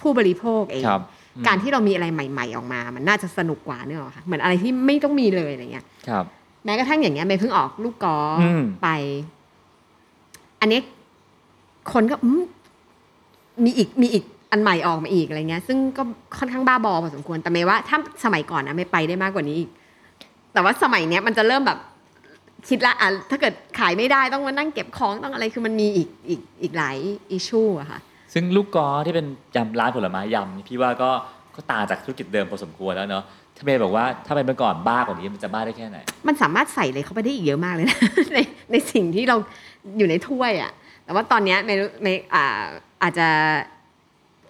[0.00, 1.02] ผู้บริโภคเองครับ
[1.46, 6.24] การที่เรามีอะไรใหม่ ๆ ออกมา มันน่าจะสนุกกว่าเนอะค่ะเหมือนอะไรที่ไม่ต้องมีเลยอะไรเงี้ยครับ
[6.64, 8.88] แม้กระทั่งอย่างเงี้ยเมย์เพิ่งออกลูกกออมไป
[10.60, 10.80] อันนี้
[11.92, 12.42] คนก็อืม
[13.64, 16.02] มีอีกมีอีกอันใหม่ออกมาอีกอะไรเงี้ย ซึ่งก็
[16.38, 19.70] ค่อนข้างบ้าบอพอสมควรแต่เมย์ว่าถ้าสมัยก่อนนะเมย์ไปได้มากกว่านี้อีก
[20.52, 21.78] แต่ว่าสมัยเนี้ยมันจะเริ่มแบบ
[22.68, 26.96] คิดละอะถ้าเกิดขายไม่ได้ต้องมานั่งเก็บของต้องอะไรคือมันมีอีกอีกอีกหลาย
[27.30, 28.00] อิชูอะค่ะ
[28.34, 31.10] ซึ่งลูกกอที่เป็นยำร้านผลไม้ยำนี่พี่ว่าก็
[31.54, 33.24] ก็ต่างจากธุรกิจเดิมพอสมควรแล้วเนาะ
[33.56, 35.98] ถ้าเมย์บอกว่าถ้าเป็นเมื่อก่อนบ้ากว่านี้มันจะบ้าได้แค่ไหน
[36.28, 37.98] มันสามารถใส่เลยเข้าไปได้อีกเยอะมากเลยนะ
[38.34, 38.38] ใน
[38.72, 39.36] ในสิ่งที่เรา
[39.98, 40.72] อยู่ในถ้วยอะ
[41.04, 42.62] แต่ว่าตอนเนี้ยเมย์รู้เมย์อ่า
[43.02, 43.28] อาจจะ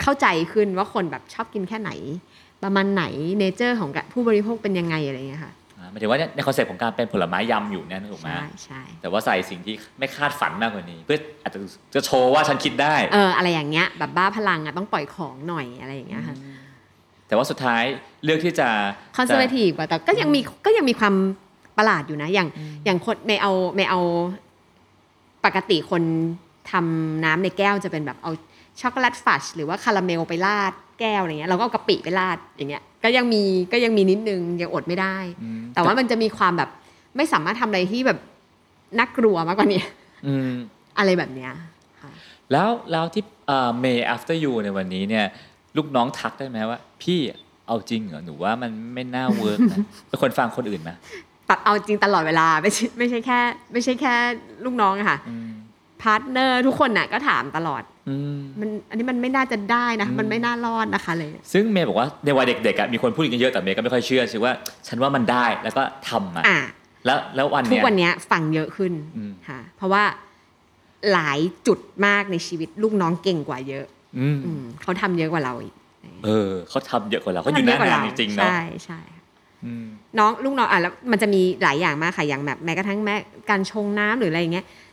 [0.02, 1.90] เข้าใจขึ้นว่าคนแบบชอบกินแค่ไหน
[2.62, 3.04] ประมาณไหน
[3.38, 11.60] nature ของผู้บริโภคเป็นยังไงอะไรเงี้ยค่ะอ่า หมายถึงว่าเนี่ยในคอนเซ็ปต์ของการเป็นผลไม้ยำอยู่เนี่ยนะถูกไหมใช่ใช่แต่ว่าใส่สิ่งที่ไม่คาดฝันมากกว่านี้ เพื่ออาจจะ
[11.94, 16.36] จะโชว์ว่าฉันคิดได้เอออะไรอย่างเงี้ยแบบบ้าพลังอะต้องปล่อยของหน่อยอะไรอย่างเงี้ยค่ะ
[17.28, 17.82] แต่ว่าสุดท้าย
[18.24, 18.68] เลือกที่จะ
[19.16, 21.14] conserva tive แต่ก็ยังมีก็ยังมีความ
[21.78, 22.48] ประหลาดอยู่นะ อย่าง
[22.84, 24.00] อย่างคนไม่เอาไม่เอา
[25.44, 26.02] ปกติคน
[26.70, 28.32] ทำน้ำในแก้วจะเป็นแบบเอา
[28.80, 36.70] ช็อกโกแลตฟัชหรือว่าคาราเมลไปราดแก้วอะไรเงี้ยเราก็เอากะปิไปราดอย่างเงี้ยก็ยังมีก็ยังมีนิดนึงยังอดไม่ได้อืมแต่ว่ามันจะมีความแบบ
[37.16, 38.18] ไม่สามารถทำอะไรที่แบบ
[38.98, 39.82] น่ากลัวมากกว่านี้
[40.26, 40.52] อืม
[40.98, 41.50] อะไรแบบเนี้ย
[42.00, 42.10] ค่ะ
[42.52, 45.24] แล้วแล้วที่เอ่อ May after you ในวันนี้เนี่ย
[45.76, 47.20] ลูกน้องทักได้ไหมว่า พี่
[47.66, 50.96] เอาจริงเหรอหนูว่ามันไม่น่าเวิร์กนะเป็นคนฟังคนอื่นนะ
[51.48, 53.38] ตัดเอาจริงตลอดเวลาไม่ใช่ไม่ใช่แค่
[53.72, 54.14] ไม่ใช่แค่
[54.64, 64.52] ลูกน้องอะค่ะอืม partner ทุกคนน่ะก็ถามตลอดอืมมันอันนี้มันไม่น่าจะได้นะอืมมันไม่น่ารอดนะคะเลย ซึ่งเมย์บอกว่าในวัยเด็กๆอะมีคนพูดกันเยอะแต่เมย์ก็ไม่ค่อยเชื่อชื่อว่า
[64.88, 66.60] ฉันว่ามันได้แล้วก็ทำมาอะ
[67.06, 70.04] แล้วแล้ววันเนี้ยทุกวันเนี้ยฟังเยอะขึ้นอืมค่ะเพราะว่า
[71.12, 73.84] หลายจุดมากในชีวิตลูกน้องเก่งกว่าเยอะ
[74.18, 75.74] อืมอืมเขาทำเยอะกว่าเราอีก
[76.24, 79.22] เออเขาทำเยอะกว่าเราเขาอยู่ทำน้างานจริงๆเนาะใช่ใช่ค่ะ
[79.64, 79.86] อืม
[80.18, 83.14] น้องลูกน้องอะแล้วมันจะมีหลายอย่างมากค่ะอย่างแบบแม้กระทั่งแม้
[83.50, 84.85] การชงน้ำหรืออะไรอย่างเงี้ยอ่า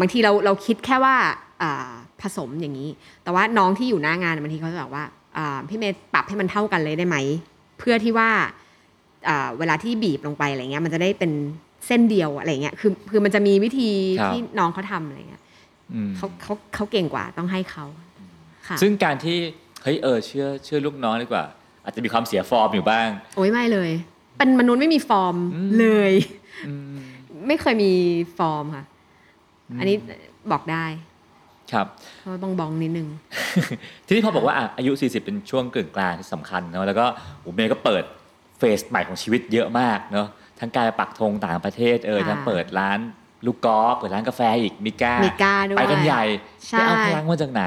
[0.00, 1.16] บางทีเราเราคิดแค่ว่า
[1.62, 1.90] อ่า
[2.22, 2.90] ผสมอย่างนี้
[3.22, 5.04] แต่ว่าน้องที่อยู่หน้างานบางทีเขาจะบอกว่า
[5.36, 7.16] อ่าพี่เมย์ปรับให้มันเท่ากันเลยได้ไหม
[7.78, 8.30] เพื่อที่ว่า
[9.28, 11.32] อ่าเวลาที่บีบลงไปอะไรเงี้ยมันจะได้เป็น
[11.86, 15.42] เส้นเดียวอะไรเงี้ยคือคือมันจะมีวิธีครับที่น้องเขาทำอะไรเงี้ย
[15.92, 17.84] อืมเขาเขาเขาเก่งกว่าต้องให้เขา
[18.68, 19.36] ค่ะซึ่งการที่
[19.82, 21.44] เฮ้ยเออเชื่อเชื่อลูกน้องดีกว่า
[21.84, 23.90] อาจจะมีความเสียฟอร์มอยู่บ้าง โอ้ยไม่เลย
[24.38, 26.12] เป็นมนุษย์ไม่มีฟอร์มอืมเลย
[26.68, 26.96] อืม
[27.48, 27.92] ไม่เคยมี
[28.38, 28.84] ฟอร์มค่ะ
[29.78, 29.96] อันนี้
[30.52, 30.84] บอกได้
[31.72, 31.86] ครับ
[32.20, 33.08] เพราะว่าบ๊องบ๊องนิดนึง
[34.06, 37.06] ทีนี้พอบอกว่าอะอายุ 40 เป็นช่วงกึ่งกลางที่สำคัญเนาะแล้วก็
[37.40, 38.04] โอ้เมย์ก็เปิด
[38.58, 40.28] phase ใหม่ของชีวิตเยอะมากเนาะ
[40.60, 42.98] ทั้งการปักธงต่างประเทศเออค่ะทั้งเปิดร้าน
[43.46, 46.24] ลูกกอล์ฟเปิดร้านกาแฟอีก Mikka Mikka ด้วยไปกันใหญ่
[46.68, 47.64] ใช่ไปเอาพลังมาจากไหน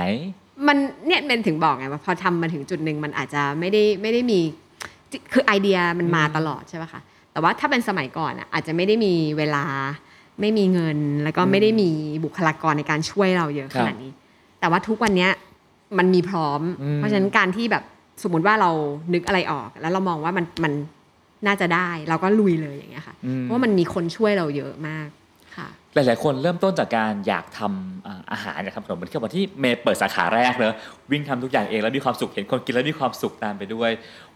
[0.67, 0.77] มัน
[1.07, 4.39] เนี่ยเป็นถึงบอกไงว่าพอทำมาถึงจุดหนึ่งมันอาจจะไม่ได้ไม่ได้มี
[5.33, 9.63] คือไอเดียมันมาตลอดใช่ป่ะคะแต่ว่าถ้าเป็นสมัยก่อนอะอาจจะไม่ได้มีเวลา
[10.41, 11.89] ไม่มีเงินแล้วก็ไม่ได้มี
[12.25, 14.11] บุคลากรในการช่วยเราเยอะคขรับนาดนี้
[14.59, 15.31] แต่ว่าทุกวันเนี้ย
[15.97, 17.83] มันมีพร้อมอืมเพราะฉะนั้นการที่แบบ
[18.23, 18.71] สมมติว่าเรา
[19.13, 20.73] นึกอะไรออก แล้วเรามองว่ามันมัน
[21.47, 25.07] น่าจะได้เราก็ลุยเลยอย่างเงี้ยค่ะอืมเพราะว่ามันมีคนช่วยเราเยอะมาก
[25.57, 30.73] ค่ะหลาย ๆ คนเริ่มต้นจากการอยากทำอ่าอาหารอยากทำขนมเหมือนกับวันที่เมย์เปิดสาขาแรกเนอะ
[31.11, 33.91] วิ่งทำทุกอย่างเองแล้วมีความสุขเห็นคนกินแล้วมีความสุขตามไปด้วย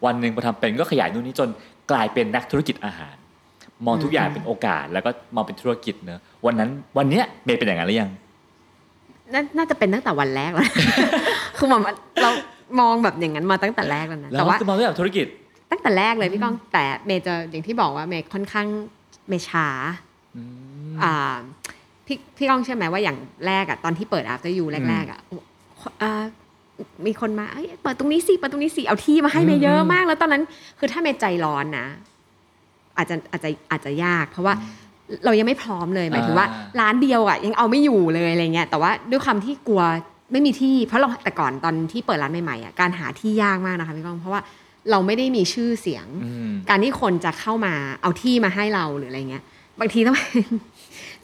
[0.06, 1.50] วันหนึ่งพอทำเป็นก็ขยายนู่นนี่จน
[1.92, 3.16] กลายเป็นนักธุรกิจอาหาร
[3.86, 8.10] มองทุกอย่างเป็นโอกาส แล้วก็มองเป็นธุรกิจเนอะวันนั้นวันเนี้ยเมย์เป็นอย่างนั้นหรือยัง
[9.34, 10.68] นาน่าจะเป็นตั้งแต่วันแรกแล้ว
[11.58, 11.82] คือเหมือน
[12.22, 12.30] เรา
[12.80, 15.26] มองแบบอย่างนั้นมาตั้งแต่แรกแล้วนะแล้แต่วว่าคือมองเรื่องแบบธุรกิจ
[15.72, 18.68] ตั้งแต่แรกเลยพี่ก้องแต่เมย์จะอย่างที่บอกว่าเมย์ค่อนข้าง
[19.30, 19.68] เมย์ช้า
[20.36, 20.42] อื
[20.92, 21.36] มอ่า
[22.06, 23.18] พี่พี่ก้องเชื่อไหมว่าอย่าง
[23.48, 25.20] แรกอะตอนที่เปิด after you แรกๆอะ
[26.02, 26.24] อ่า
[27.06, 30.44] มีคนมาเอ้ยเปิดตรงนี้สิเปิดตรงนี้สิเอาที่มาให้เมย์เยอะมาก แล้วตอนนั้น
[30.80, 31.88] คือถ้าเมย์ใจร้อนนะ
[32.98, 34.54] อาจจะอาจจะอาจจะยาก เพราะว่า
[35.26, 36.48] เรายังไม่พร้อมเลยหมายถึงว่า
[36.80, 39.84] ร้านเดียวอะยังเอาไม่อยู่เลยอะไรเงี้ยแต่ว่าด้วยความที่กลัว
[40.32, 44.42] ไม่มีที่ เพราะเราแต่ก่อนตอนที่เปิดร้านใหม่ๆอะการหาที่ยากมากนะคะพี่ก้องเพราะว่า
[44.92, 49.44] เราไม่ได้มีชื่อเสียงอืมการที่คนจะเข้ามาเอาที่มาให้เราหรืออะไรเงี้ย
[49.80, 50.46] บางทีต้องเป็น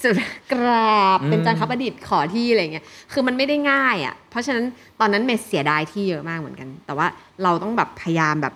[0.03, 0.20] สุด
[0.51, 4.65] กราบเป็นจานคับประดิษฐ์ขอที่อะไรเงี้ยคือมันไม่ได้ง่ายอะ่ะเพราะฉะนั้น
[4.99, 7.07] ตอนนั้นเมย์เสียดายที่เยอะมากเหมือนกัน แต่ว่า
[7.43, 8.53] เราต้องแบบพยายามแบบ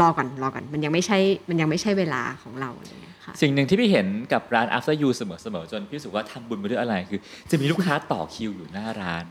[0.00, 1.18] รอก่อนรอก่อนมันยังไม่ใช่
[1.48, 5.22] มันยังไม่ใช่เวลาของเราอะไรเงี้ยค่ะสิ่งหนึ่งที่พี่เห็นกับร้าน after you เส
[5.54, 7.20] มอๆจนพี่รู้สึกว่าทำบุญไปด้วยอะไรคือ
[7.50, 9.24] จะมีลูกค้าต่อคิวอยู่หน้าร้าน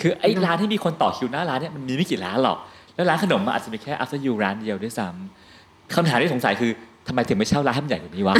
[0.00, 2.58] คือไอ้ร้านที่มีคนต่อคิวหน้าร้านเนี่ยมันมีไม่กี่ร้านหรอก
[2.94, 6.70] แล้วร้านขนมมันอาจจะมีแค่ after you ร้านเดียวด้วยซ้ำคำถามที่สงสัยคือ
[7.06, 8.34] ทำไมถึงไม่เช่าร้านให้มันใหญ่กว่านี้วะ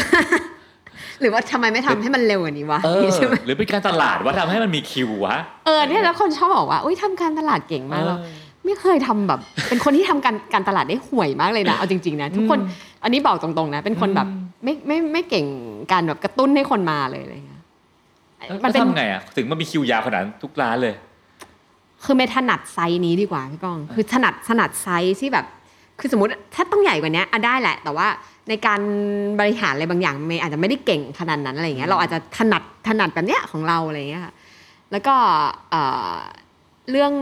[1.20, 5.36] หรือว่าทำไมไม่ทำให้มันเร็วกว่านี้วะเออใช่ไหมหรือเป็นการตลาดว่าทำให้มันมีคิววะ
[5.66, 8.30] เออเนี่ยแล้วคนชอบบอกว่าอุ้ยทำการตลาดเก่งมากเราเออ
[8.66, 12.58] ไม่เคยทำแบบ เป็นคนที่ทำการการตลาดได้ห่วยมากเลยนะเอาจริงๆนะทุกคน
[13.02, 15.46] อันนี้บอกตรงๆนะ เป็นคนแบบอืมไม่ไม่ไม่เก่ง
[15.92, 17.62] การแบบกระตุ้นให้คนมาเลยอะไรเงี้ย
[18.48, 20.94] แล้วมันเป็นทำไงอะถึงมันมีคิวยาวขนาดนั้นทุกร้านเลย
[22.04, 25.46] คือไม่ถนัดไซส์นี้ดีกว่าพี่ก้อง คือถนัดถนัดไซส์ที่แบบ
[26.00, 28.08] คือสมมติถ้าต้องใหญ่กว่านี้อะได้แหละ แต่ว่า
[28.48, 28.80] ในการ
[29.40, 34.32] บริหารอะไรบางอย่างเมย์อาจจะไม่ได้เก่งขนาดนั้นอะไรเงี้ยเราอาจจะถนัดถนัดแบบเนี้ยของเราอะไรเงี้ยค่ะ
[34.92, 35.14] แล้วก็
[35.70, 36.16] เอ่อ
[36.90, 37.12] เรื่อง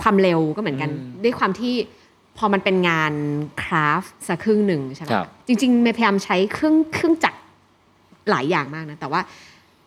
[0.00, 1.74] ความเร็วก็เหมือนกันอืมด้วยความที่
[2.38, 3.12] พอมันเป็นงาน
[3.62, 7.38] craft สักครึ่งหนึ่งใช่ไหมครับจริงๆเมย์พยายามใช้เครื่องเครื่องจักร
[8.30, 9.20] หลายอย่างมากนะ แต่ว่า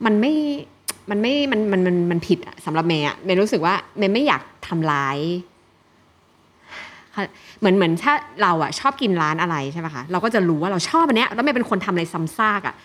[0.06, 0.34] มันไม่
[1.10, 5.18] มันไม่มันมันมันมันผิดอะสำหรับเมย์อะเมย์รู้สึกว่าเมย์ไม่อยากทำร้าย
[7.60, 12.76] เหมือนเหมือนถ้าเราอะชอบกินร้านอะไรใช่ไหมคะเราก็จะรู้ว่าเราชอบอันเนี้ยแล้วเมย์เป็นคนทำอะไรซ้ำซากอะ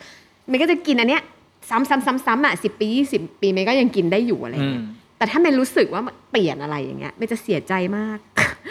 [0.49, 1.23] เมย์ก็จะกินอันเนี้ย
[1.71, 4.85] ซ้ำซ้ำซ้ำซ้ำอะสิบปียี่สิบปีเมย์ก็ยังกินได้อยู่อะไรอืเงี้มย
[5.21, 8.19] แต่ถ้าเมย์รู้สึกว่ามันเปลี่ยนอะไรอย่างเงี้ยเมย์จะเสียใจมาก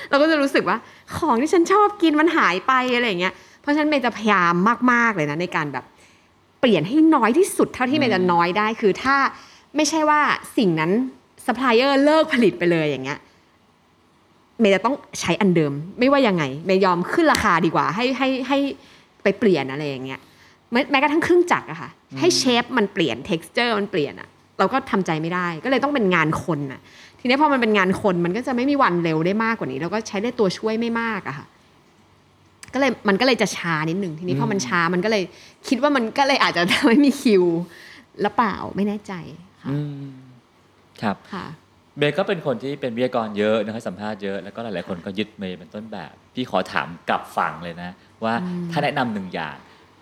[0.09, 0.77] เราก็จะรู้สึกว่า
[1.17, 4.53] ของที่ฉันชอบกินมันหายไปอะไรอย่างเงี้ยเพราะฉะนั้นเมย์จะพยายาม
[4.91, 5.85] มากๆเลยนะในการแบบ
[6.59, 9.15] เปลี่ยนให้น้อยที่สุดเท่าที่เมย์จะน้อยได้คือถ้า
[9.75, 10.21] ไม่ใช่ว่า
[10.57, 10.91] สิ่งนั้น
[11.45, 13.19] ซัพพลายเออร์เลิกผลิตไปเลยอย่างเงี้ย
[14.59, 18.57] เมย์จะต้องใช้อันเดิม ไม่ว่ายังไงเมย์ยอมขึ้นราคาดีกว่า ให้ให้ให้
[19.23, 20.19] ไปเปลี่ยนอะไรอย่างเงี้ย
[20.71, 21.89] แม้แม้กระทั่งเครื่องจักรอะค่ะ
[22.19, 24.29] ให้ shape มันเปลี่ยน t e x t อร์มันเปลี่ยนอะ
[24.59, 26.81] เราก็ทำใจไม่ได้ ก็เลยต้องเป็นงานคนอะ
[27.19, 31.47] ทีนี้พอมันเป็นงานคนมันก็จะไม่มีวันเร็วได้มากกว่านี้ แล้วก็ใช้ได้ตัวช่วยไม่มากอะค่ะ
[32.73, 35.23] ก็เลยมันก็เลยจะช้านิดหนึ่งทีนี้พอมันช้ามันก็เลย
[35.67, 37.43] คิดว่ามันก็เลยอาจจะทำให้มีคิว
[38.21, 39.13] หรือเปล่าไม่แน่ใจ
[39.63, 40.05] ค่ะอืม
[41.01, 41.45] ครับค่ะ
[41.97, 47.89] เมย์ก็เป็นคนที่เป็นวิทยากรเยอะนะให้สัมภาษณ์เยอะแล้วก็หลาย ๆ คนก็ยึดเมย์เป็นต้นแบบ พี่ขอถามกลับฝั่งเลยนะ
[48.23, 49.55] ว่าอืมถ้าแนะนำหนึ่งอย่าง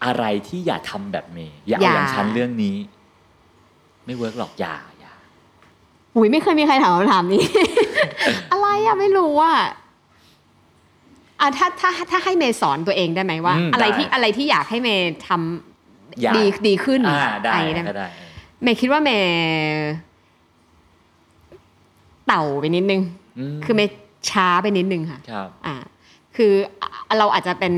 [0.06, 2.76] อะไรที่อย่าทำแบบเมย์อย่าเอาอย่าอย่างฉันเรื่องนี้
[4.08, 5.14] ไม่ work หรอกอย่าอย่า
[6.14, 7.44] หุยไม่เคยมีใครถามคำถามนี้
[8.52, 9.58] อะไรอะไม่รู้อะ
[11.40, 15.30] อะถ้าถ้าถ้าให้เมย์สอนตัวเองได้ไหมว่า อืมอะไรได้ ที่อะไรที่อยากให้เมย์ท
[16.22, 18.08] อย่าำดีดีขึ้นอ่าได้อะไรได้ไหมก็ได้
[18.64, 19.32] เมย์คิดว่าเมย์
[22.28, 23.02] เต่าไปนิดนึง
[23.56, 23.92] มคือเมย์
[24.30, 25.76] ช้าไปนิดนึงค่ะ ครับ อ่า
[26.36, 27.74] คืออะเราอาจจะเป็น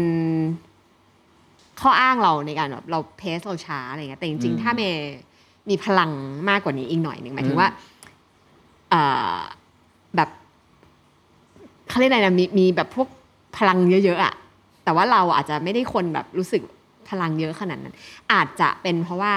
[1.81, 5.03] ข้ออ้างเราในการแบบเราเพสเราช้าอะไรเงี้ยแต่จริงอืม ๆ ถ้าเมย์
[5.69, 6.11] มีพลัง
[6.49, 7.69] มากกว่านี้อีกหน่อยหนึ่งหมายถึอืงมว่า
[8.93, 9.39] อ่า
[10.15, 10.29] แบบ
[11.89, 13.07] เขาเรียกอะไรนะมีมีแบบพวก
[13.57, 14.33] พลังเยอะๆอะ
[14.83, 16.61] แต่ว่าเราอาจจะไม่ได้คนแบบรู้สึก
[17.09, 17.95] พลังเยอะขนาดนั้น
[18.33, 19.33] อาจจะเป็นเพราะว่า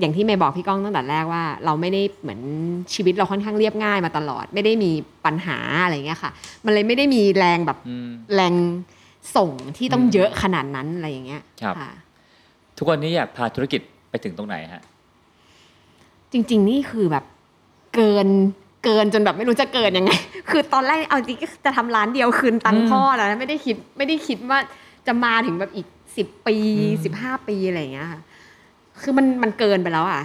[0.00, 2.40] อย่างที่เมย์บอกพี่ก้องตั้งแต่แรกว่า เราไม่ได้เหมือน
[2.94, 4.90] ชีวิตเราค่อนข้างเรียบง่ายมาตลอด ไม่ได้มี
[5.24, 6.30] ปัญหาอะไรเงี้ยค่ะ
[6.64, 8.54] มันเลยไม่ได้มีแรงแบบอืมแรง
[9.36, 11.90] ส่งที่ต้องอืมเยอะขนาดนั้นอะไรอย่างเงี้ยครับค่ะ
[12.78, 13.80] ทุกวันนี้อยากพาธุรกิจ
[14.12, 14.82] ไปถึงตรงไหนฮะ
[16.32, 17.24] จริง ๆ นี่คือแบบ
[17.94, 18.28] เกิน
[18.84, 20.12] เกินจนแบบไม่รู้จะเกินยังไง
[20.50, 24.58] คือตอนแรกเอาจริงก็จะทำร้านเดียวคืนตังอืค์มพ่อแล้วนะไม่ได้คิดไม่ได้คิดว่า
[25.06, 25.86] จะมาถึงแบบอีก
[26.16, 28.20] สิบปีอืมสิบห้าปีอะไรอย่างเงี้ยค่ะ
[29.02, 30.22] คือมันมันเกินไปแล้วอะ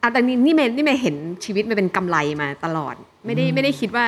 [0.00, 2.94] เอาแต่นี่นี่เมย์นี่เมย์เห็นชีวิตมันเป็นกำไรมาตลอด
[3.26, 4.04] ไม่ได้ไม่ได้คิดว่า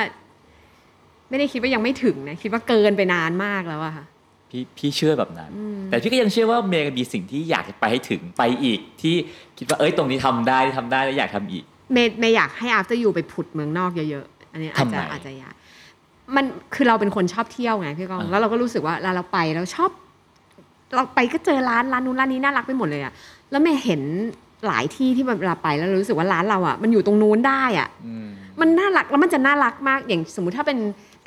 [1.29, 4.05] ไม่ได้คิดว่ายังไม่ถึงนะคิดว่าเกินไปนานมากแล้วอะค่ะ
[4.49, 9.15] พี่พี่เชื่อแบบนั้นอืมแต่พี่ก็ยังเชื่อว่าเมย์มีสิ่งที่อยากจะไปให้ถึงไปอีก ที่
[9.57, 15.55] คิดว่าเอ้ยตรงนี้ทำได้ทำได้แล้วอยากทำอีก เมย์เมย์อยากให้ after you ไปผุดเมืองนอกเยอะๆอันนี้อาจจะทำไมอาจจะยาก
[16.35, 16.45] มัน
[16.75, 19.89] คือเราเป็นคนชอบเที่ยวไงพี่กองอ่าแล้วเราก็รู้สึกว่าเวลาเราไปเราชอบ
[20.95, 23.13] เราไปก็เจอร้านร้านนู้นร้านนี้น่ารักไปหมดเลยอะ
[23.51, 24.01] แล้วเมย์เห็น
[24.67, 28.27] หลายที่ที่เวลาไปแล้วรู้สึกว่าร้านเราอะมันอยู่ตรงนู้นได้อะอืม
[28.61, 30.77] มันน่ารักแล้วมันจะน่ารักมากอย่างสมมุติถ้าเป็น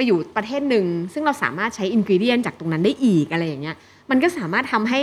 [0.01, 3.77] ไปอยู่ประเทศหนึ่ง ซึ่งเราสามารถใช้อินกิเดียนจากตรงนั้นได้อีกอะไรอย่างเงี้ย
[4.11, 5.01] มันก็สามารถทำให้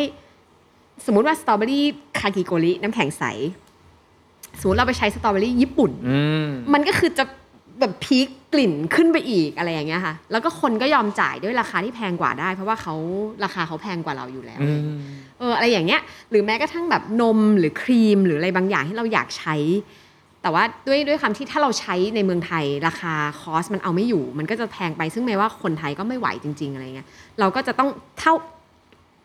[1.06, 1.86] สมมุติว่าสตรอเบอรี่
[2.20, 3.24] คากิโกริน้ำแข็งใส
[4.60, 7.24] สมมติเราไปใช้สตรอเบอรี่ญี่ปุ่นอืมมันก็คือจะ
[7.80, 12.96] แบบพีคกลิ่นขึ้นไปอีกอะไรอย่างเงี้ยค่ะ แล้วก็คนก็ยอมจ่ายด้วยราคาที่แพงกว่าได้ เพราะว่าเขา
[13.44, 15.00] ราคาเขาแพงกว่าเราอยู่แล้วอืม
[15.40, 19.56] เอออะไรอย่างเงี้ย หรือแม้กระทั่งแบบนมหรือครีมหรืออะไรบางอย่างที่เราอยากใช้
[20.42, 27.08] แต่ว่าด้วยด้วยคำที่ถ้าเราใช้ในเมืองไทยราคาคอสมันเอาไม่อยู่ มันก็จะแพงไปซึ่งแม้ว่าคนไทยก็ไม่ไหวจริง ๆอะไรเงี้ย
[27.40, 28.34] เราก็จะต้องเท่า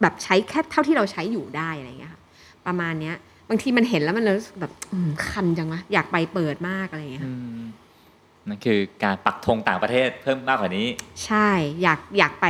[0.02, 2.20] แบบใช้แค่เท่าที่เราใช้อยู่ได้อะไรเงี้ยค่ะ
[2.66, 3.14] ประมาณเนี้ย
[3.48, 7.62] บางทีมันเห็นแล้วมันรู้สึกแบบอืมคันจังวะอยากไปเปิดมากอะไรเงี้ยอืม
[8.48, 10.86] นั่นคือการปักธงต่างประเทศเพิ่มมากกว่านี้
[11.24, 11.48] ใช่
[11.82, 12.46] อยากอยากไป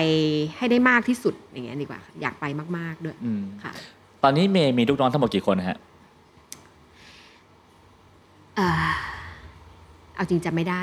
[0.57, 2.45] ให้ได้มากที่สุดอย่างเงี้ยดีกว่าค่ะอยากไป
[2.79, 3.73] มากๆด้วยอืมค่ะ
[4.23, 5.79] ตอนนี้เมย์มีลูกน้องทั้งหมดกี่คนนะฮะ
[8.57, 8.91] เอ่อ
[10.15, 10.83] เอาจริงจำไม่ได้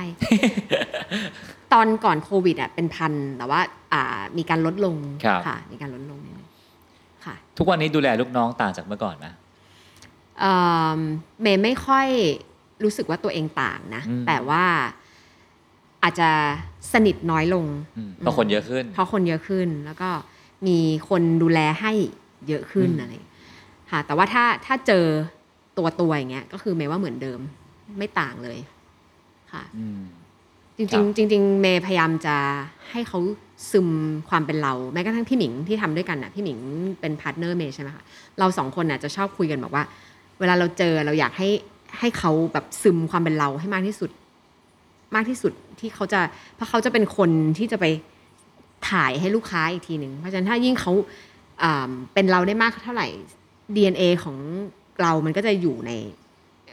[1.73, 3.61] ตอนก่อนโควิดอะเป็นพันแต่ว่า
[3.93, 4.03] อ่า
[4.37, 6.49] มีการลดลงครับค่ะ มีการลดลงนิดนึง
[7.25, 9.27] ค่ะ ทุกวันนี้ดูแลลูกน้องต่างจากเมื่อก่อนไหม
[10.39, 10.55] เอิ่
[10.97, 10.99] ม
[11.41, 12.07] เมย์ไม่ค่อย
[12.83, 14.63] รู้สึกว่าตัวเองต่างนะอืมแต่ว่า
[16.03, 16.29] อาจจะ
[16.93, 17.65] สนิทน้อยลง
[17.97, 20.09] อืมเพราะคนเยอะขึ้น เพราะคนเยอะขึ้น แล้วก็
[20.67, 20.77] มี
[21.09, 21.91] คนดูแลให้
[22.47, 23.13] เยอะขึ้นอืมอะไร
[23.91, 25.05] ค่ะ แต่ว่าถ้าถ้าเจอ
[25.79, 27.39] ตัวตัวอย่างเงี้ยก็คือเมย์ว่าเหมือนเดิม
[27.97, 28.57] ไม่ต่างเลย
[29.51, 30.01] ค่ะอืม
[30.77, 32.35] ครัริงๆจริงๆเมย์พยายามจะ
[32.91, 33.19] ให้เขา
[33.71, 33.89] ซึม
[34.29, 36.59] ความเป็นเราแม้กระทั่งพี่หมิงที่ทำด้วยกันน่ะพี่หมิง
[36.99, 38.03] เป็น partner เมย์ใช่ไหมคะ
[38.39, 39.83] เราสองคนน่ะจะชอบคุยกันบอกว่า
[40.39, 41.49] เวลาเราเจอเราอยากให้
[41.99, 44.09] ให้เขาแบบซึมความเป็นเราให้มากที่สุด
[45.15, 46.19] มากที่สุดที่เขาจะ
[46.55, 47.85] เพราะเขาจะเป็นคนที่จะไป
[48.89, 50.91] ถ่ายให้ลูกค้าอีกทีหนึ่งเพราะฉะนั้นถ้ายิ่งเขา
[51.63, 53.07] อ่าเป็นเราได้มากเท่าไหร่
[53.75, 54.37] DNA ของ
[55.01, 55.91] เรามันก็จะอยู่ใน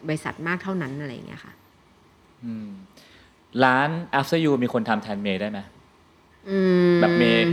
[0.08, 1.52] บริษัทมากเท่านั้นอะไรอย่างเงี้ยค่ะ
[2.44, 2.68] อืม
[3.64, 5.58] ร้าน after you มีคนทำแทนเมย์ได้ไหม
[6.48, 6.58] อื
[6.92, 7.44] มแบบเมย์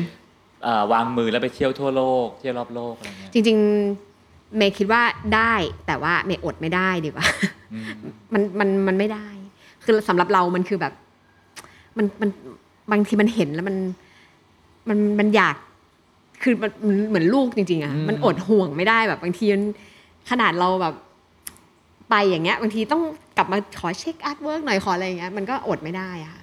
[0.63, 3.57] เอ่อวางมือแล้วไปเที่ยวทั่วโลก เที่ยวรอบโลกอะไรเงี้ยจริง
[4.05, 5.01] ๆ เมย์คิดว่า
[5.36, 5.53] ได้
[5.88, 7.26] แต่ว่าเมย์อดไม่ได้ดีกว่า
[7.74, 7.86] อืม
[8.34, 9.28] มันมันมันไม่ได้
[9.86, 10.93] คือสำหรับเรามันคือแบบ
[11.97, 12.30] มันมัน
[12.91, 13.78] บางทีมันเห็นแล้วมัน
[14.89, 15.55] มันมันอยาก
[16.43, 19.63] คือมันมันเหมือนลูกจริงๆอะมันอดห่วงไม่ได้แบบบางทีมัน
[20.30, 20.95] ขนาดเราแบบ
[22.09, 23.01] ไปอย่างเงี้ยบางทีต้อง
[23.38, 26.41] กลับมาขอเช็ค artwork หน่อยขออะไรอย่างเงี้ยมันก็อดไม่ได้อะค่ะ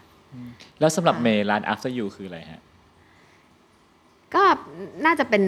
[0.81, 2.62] แล้วสำหรับค่ะเมย์ร้าน after you คืออะไรฮะ
[4.35, 4.43] ก็
[5.05, 5.45] น่าจะเป็น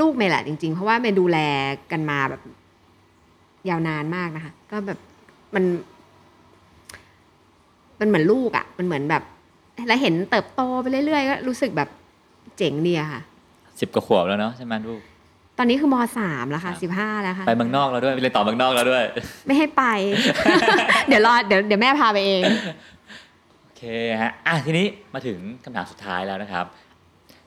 [0.00, 1.38] ลูกเมย์แหละจริง ๆ เพราะว่าเมย์ดูแล
[1.92, 2.42] กันมาแบบ
[3.68, 4.98] ยาวนานมากนะคะ ก็แบบ
[5.54, 5.64] มัน
[8.00, 9.22] มันเหมือนลูกอะ่ะ มันเหมือนแบบ
[9.88, 11.88] แล้วเห็นเติบโตไปเรื่อยๆก็รู้สึกแบบ
[12.56, 13.20] เจ๋งดีอะค่ะ
[13.80, 15.11] สิบกว่าขวบแล้วเนาะใช่ไหมลูกต
[15.62, 19.04] อนนี้คือมสามแล้วค่ะครับสิบห้าแล้วค่ะไปเมืองนอกแล้วด้วยไปเรียนต่อเมืองนอกแล้วด้วย
[19.46, 19.82] ไม่ให้ไป
[21.08, 22.42] เดี๋ยวรอเดี๋ยวเดี๋ยวแม่พาไปเอง
[23.62, 23.82] โอเค
[24.22, 26.64] ฮะอะทีนี้มาถึงคำถามสุดท้ายแล้วนะครับ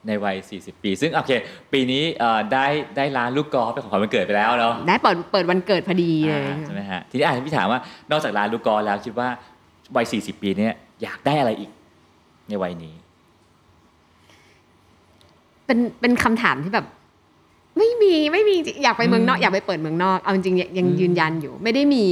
[0.07, 1.31] ในวัย 40 ปี ซึ่งโอเค
[1.73, 2.65] ปีนี้เอ่อได้
[2.97, 7.79] ได้ร้านลูกกอล์ฟเป็นของขวัญวันเกิดไปแล้วเนาะได้เปิดเปิดวันเกิดพอดีเลยอ่าใช่ไหมฮะทีนี้อะพี่ถามว่า
[8.11, 9.29] นอกจากร้านลูกกอล์ฟแล้วคิดว่า
[9.95, 11.69] วัย 40 ปีเนี้ยอยากได้อะไรอีก
[12.49, 12.95] ในวัยนี้
[15.65, 16.85] เป็นเป็นคำถามที่แบบ
[17.77, 22.05] ไม่มีไม่มีจริงอยากไปเมืองนอกอืมอยากไปเปิดเมืองนอกเอาจริงๆยังยังอืมยืนยันอยู่ ไม่ได้มี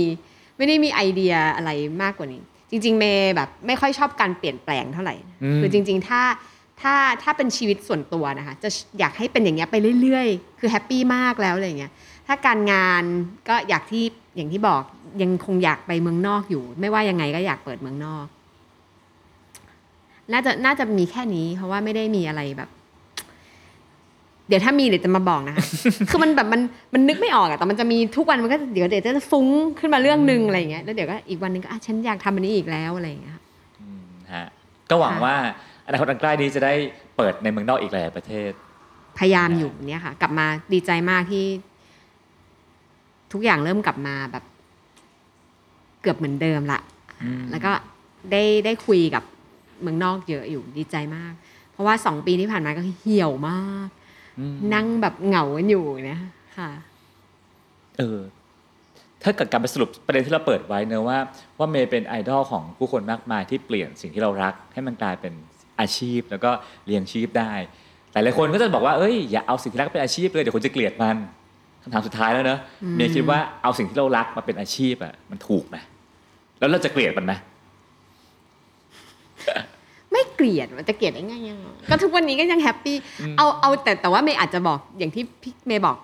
[0.58, 1.72] ไม่ได้มีไอเดียอะไร
[2.02, 5.16] มากกว่านี้ จริง ๆ เมย์แบบไม่ค่อยชอบการเปลี่ยนแปลงเท่าไหร่
[5.54, 6.22] มคือจริง ๆ ถ้า
[6.82, 8.70] ถ้าถ้าเป็นชีวิตส่วนตัวนะคะจะ
[9.00, 11.92] อยากให้เป็นอย่างเงี้ยไปเรื่อยๆ คือแฮปปี้มากแล้วอะไรอย่างเงี้ย
[12.28, 13.04] ถ้าการงาน
[13.50, 14.04] ก็อยากที่
[14.36, 14.82] อย่างที่บอก
[15.22, 18.26] ยังคงอยากไปเมืองนอกอยู่ ไม่ว่ายังไงก็อยากเปิดเมืองนอก
[20.32, 22.70] น่าจะน่าจะมีแค่นี้ เพราะว่าไม่ได้มีอะไรแบบ
[24.48, 25.66] เดี๋ยวถ้ามีเดี๋ยวจะมาบอกนะคะ
[26.10, 26.62] คือมันแบบมัน
[26.94, 29.48] มันนึกไม่ออกอะแต่มันจะมีทุกวันมันก็เดี๋ยวเดี๋ยวจะฟุ้ง
[29.80, 33.44] ขึ้นมาเรื่องหนึ่งอะไรอย่างเงี้ย แล้วเดี๋ยวก็อีกวันหนึงก็อะฉันอยากทำอันนี้อีกแล้วอะไรอย่างเงี้ยค่ะ
[33.82, 34.46] อืมฮะ
[34.90, 35.36] ก็หวังค่ะว่า
[35.88, 36.74] อนาคตอันใกล้นี้จะได้
[37.18, 38.52] เปิดในเมืองนอกอีกหลายประเทศ
[39.18, 41.46] พยายามอยู่เนี่ยค่ะ กลับมาดีใจมากที่
[43.34, 44.44] ทุกอย่างเริ่มกลับมาแบบ
[46.02, 46.80] เกือบเหมือนเดิมละ
[47.24, 47.72] อืมแล้วก็
[48.32, 49.24] ได้ได้คุยกับ
[49.82, 51.34] เมืองนอกเยอะอยู่ดีใจมาก
[51.72, 54.03] เพราะว่าสองปีที่ผ่านมาก็เหี่ยวมากอืม
[54.74, 56.18] นั่งแบบเหงากันอยู่นะ
[56.58, 56.70] ค่ะ
[57.98, 58.20] เออ
[59.24, 61.18] ถ้าเกิดการไปสรุปประเด็นที่เราเปิดไว้เนอะว่า
[61.60, 65.34] ว่าเมย์เป็นไอดอลของผู้คนมากมายที่เปลี่ยนสิ่งที่เรารัก ให้มันกลายเป็น
[65.80, 66.52] อาชีพแล้วก็
[66.86, 67.52] เลี้ยงชีพได้
[68.14, 71.18] หลายหลายๆคนก็จะบอกว่าเอ้ยอย่าเอาสิ่งที่รักเป็นอาชีพเลยเดี๋ยวคนจะเกลียดมัน
[71.84, 75.78] คำถามสุดท้ายแล้วเนอะอืมเมย์คิดว่าเอาสิ่งที่เรารักมาเป็นอาชีพอะมันถูกไหม
[76.60, 77.34] แล้วเราจะเกลียดมันไหม
[80.24, 81.60] ไม่เกลียดมันจะเกลียดได้ไงยัง
[81.90, 82.96] ก็ทุกวันนี้ก็ยัง happy
[83.38, 85.98] เอาเอาแต่แต่ว่าเมย์อาจจะบอกอย่างที่พี่เมย์บอก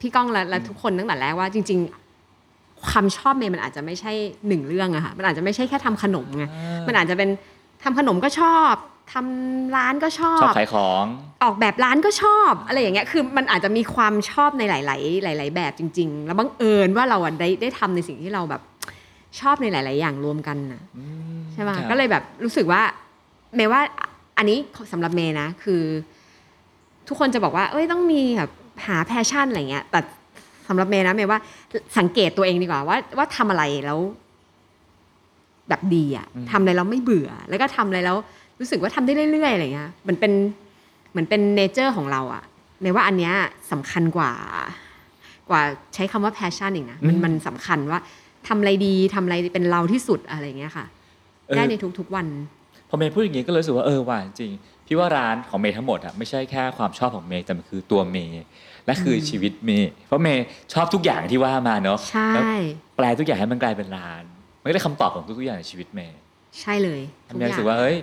[0.00, 1.80] พี่ก้องและและทุกคนตั้งแต่แรกว่าจริง
[2.86, 4.12] ความชอบเมย์มันอาจจะไม่ใช่
[4.48, 6.44] หนึ่งเรื่องอะค่ะมันอาจจะไม่ใช่แค่ทำขนมไง
[6.86, 7.28] มันอาจจะเป็น
[7.82, 8.74] ทำขนมก็ชอบ
[9.12, 11.04] ทำร้านก็ชอชอบบขายของ
[11.42, 18.62] ออกแบบร้านก็ชอบ อะไรอย่างเงี้ยคือมันอาจจะมีความชอบในหลาย ๆ หลาย ๆ แบบจริง ๆ แล้วบังเอิญว่าเราอะได้ได้ทำในสิ่งที่เราแบบ
[19.40, 20.82] ชอบในหลาย ๆ อย่างรวมกันนะ
[21.52, 22.82] ใช่ไหมครับก็เลยแบบรู้สึกว่า
[23.56, 23.80] เมย์ว่า
[24.38, 24.58] อันนี้
[24.92, 25.82] สำหรับเมย์นะคือ
[27.08, 28.50] ทุกคนจะบอกว่า เอ้ยต้องมีแบบ
[28.86, 30.00] หา passion อะไรเงี้ยแต่
[30.68, 31.38] สำหรับเมย์นะเมย์ว่า
[31.98, 33.98] สังเกตตัวเองดีกว่าว่าว่าทำอะไรแล้ว
[35.68, 38.16] แบบดีอะทำอะไรแล้วไม่เบื่อ แล้วก็ทำอะไรแล้ว
[38.60, 40.32] รู้สึกว่าทำได้เรื่อยๆอะไรเงี้ยเหมือนเป็น
[41.10, 42.42] เหมือนเป็น nature ของเราอะ
[42.80, 43.34] เมย์ว่าอันเนี้ย
[43.72, 44.32] สำคัญกว่า
[45.50, 45.62] กว่า
[45.94, 48.00] ใช้คำว่า passion อีกนะมันอืมมันสำคัญว่า
[48.48, 50.86] ทำอะไรดีทำอะไรเป็นเราที่สุดอะไรเงี้ยค่ะ
[51.46, 52.26] เออได้ในทุกๆวัน
[52.63, 52.63] พ
[52.94, 54.52] อเมย์พูดอย่างนี้ก็เลยรู้สึกว่าเออว่าจริง
[54.86, 58.44] พี่ว่าร้านของเมย์ทั้งหมดอะไม่ใช่แค่ความชอบของเมย์แต่มันคือตัวเมย์
[58.86, 62.44] และคืออมชีวิตเมย์เพราะเมย์ชอบทุกอย่างที่ว่ามาเนาะใช่แล้ว
[62.96, 64.22] แปลทุกอย่างให้มันกลายเป็นร้าน
[64.60, 66.18] มันก็ได้คำตอบของทุกๆอย่างในชีวิตเมย์
[66.60, 67.96] ใช่เลยทุกเมย์อย่ารู้สึงกว่าเฮ้ย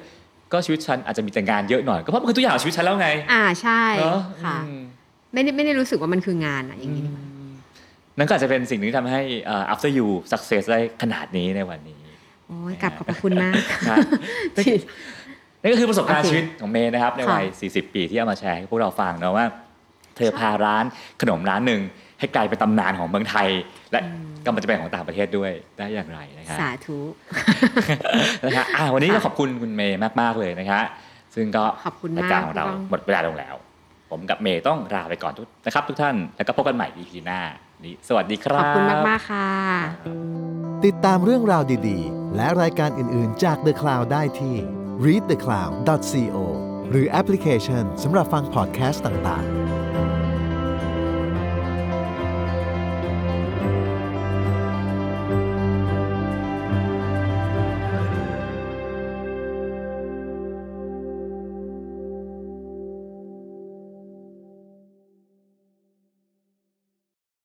[0.52, 4.82] ก็ชีวิตฉันอาจจะมีแต่งานเยอะหน่อยก็เพราะมันคือทุกอย่างของชีวิตฉันแล้วไง อ่าใช่เนาะค่ะอืม
[5.34, 7.26] ไม่ได้ไม่ได้รู้สึกว่ามันคืองานอะอย่างนี้ดีกว่า
[8.18, 12.01] นั่นก็อาจจะเป็นสิ่งหนึ่งที่ทำให้เอ่อ after you success ได้ขนาดนี้ในวันนี้
[12.52, 13.54] โอ้ยกลับขอบพระคุณมาก
[13.88, 13.98] ครับ
[14.56, 14.76] ที่
[15.62, 19.46] นั่นก็คือประสบการณ์โอเคชีวิตของเมย์นะครับ ในวัยค่ะ40 ปีที่เอามาแชร์ให้พวกเราฟังเนาะว่า
[20.18, 20.84] เธอพาร้าน
[21.22, 21.82] ขนมร้านหนึ่ง
[22.20, 23.48] ให้กลายเป็นตำนานของเมืองไทย
[23.92, 24.00] และ
[24.46, 27.00] กำลังจะเป็นของต่างประเทศด้วยได้อย่างไรนะครับสาธุ
[28.46, 30.86] นะครับอะวันนี้ก็ขอบคุณคุณเมย์มากๆเลยนะครับ
[31.36, 33.56] ซึ่งก็ขอบคุณมากรายการของเราพี่ก้องหมดเวลาลงแล้ว
[34.10, 37.40] ผมกับเมย์ต้องลาไปก่อนทุกนะครับ ทุกท่านแล้วก็พบกันใหม่ EP หน้า
[37.86, 39.50] นี้สวัสดีครัขบอบคุณมาก ๆ ค่ะ
[40.86, 44.56] ติดตามเรื่องราวดีๆ และรายการอื่น ๆ จาก The Cloud ได้ที่
[45.06, 46.38] readthecloud.co
[46.90, 49.81] หรือแอปพลิเคชันสำหรับฟังพอดแคสต์ต่าง ๆ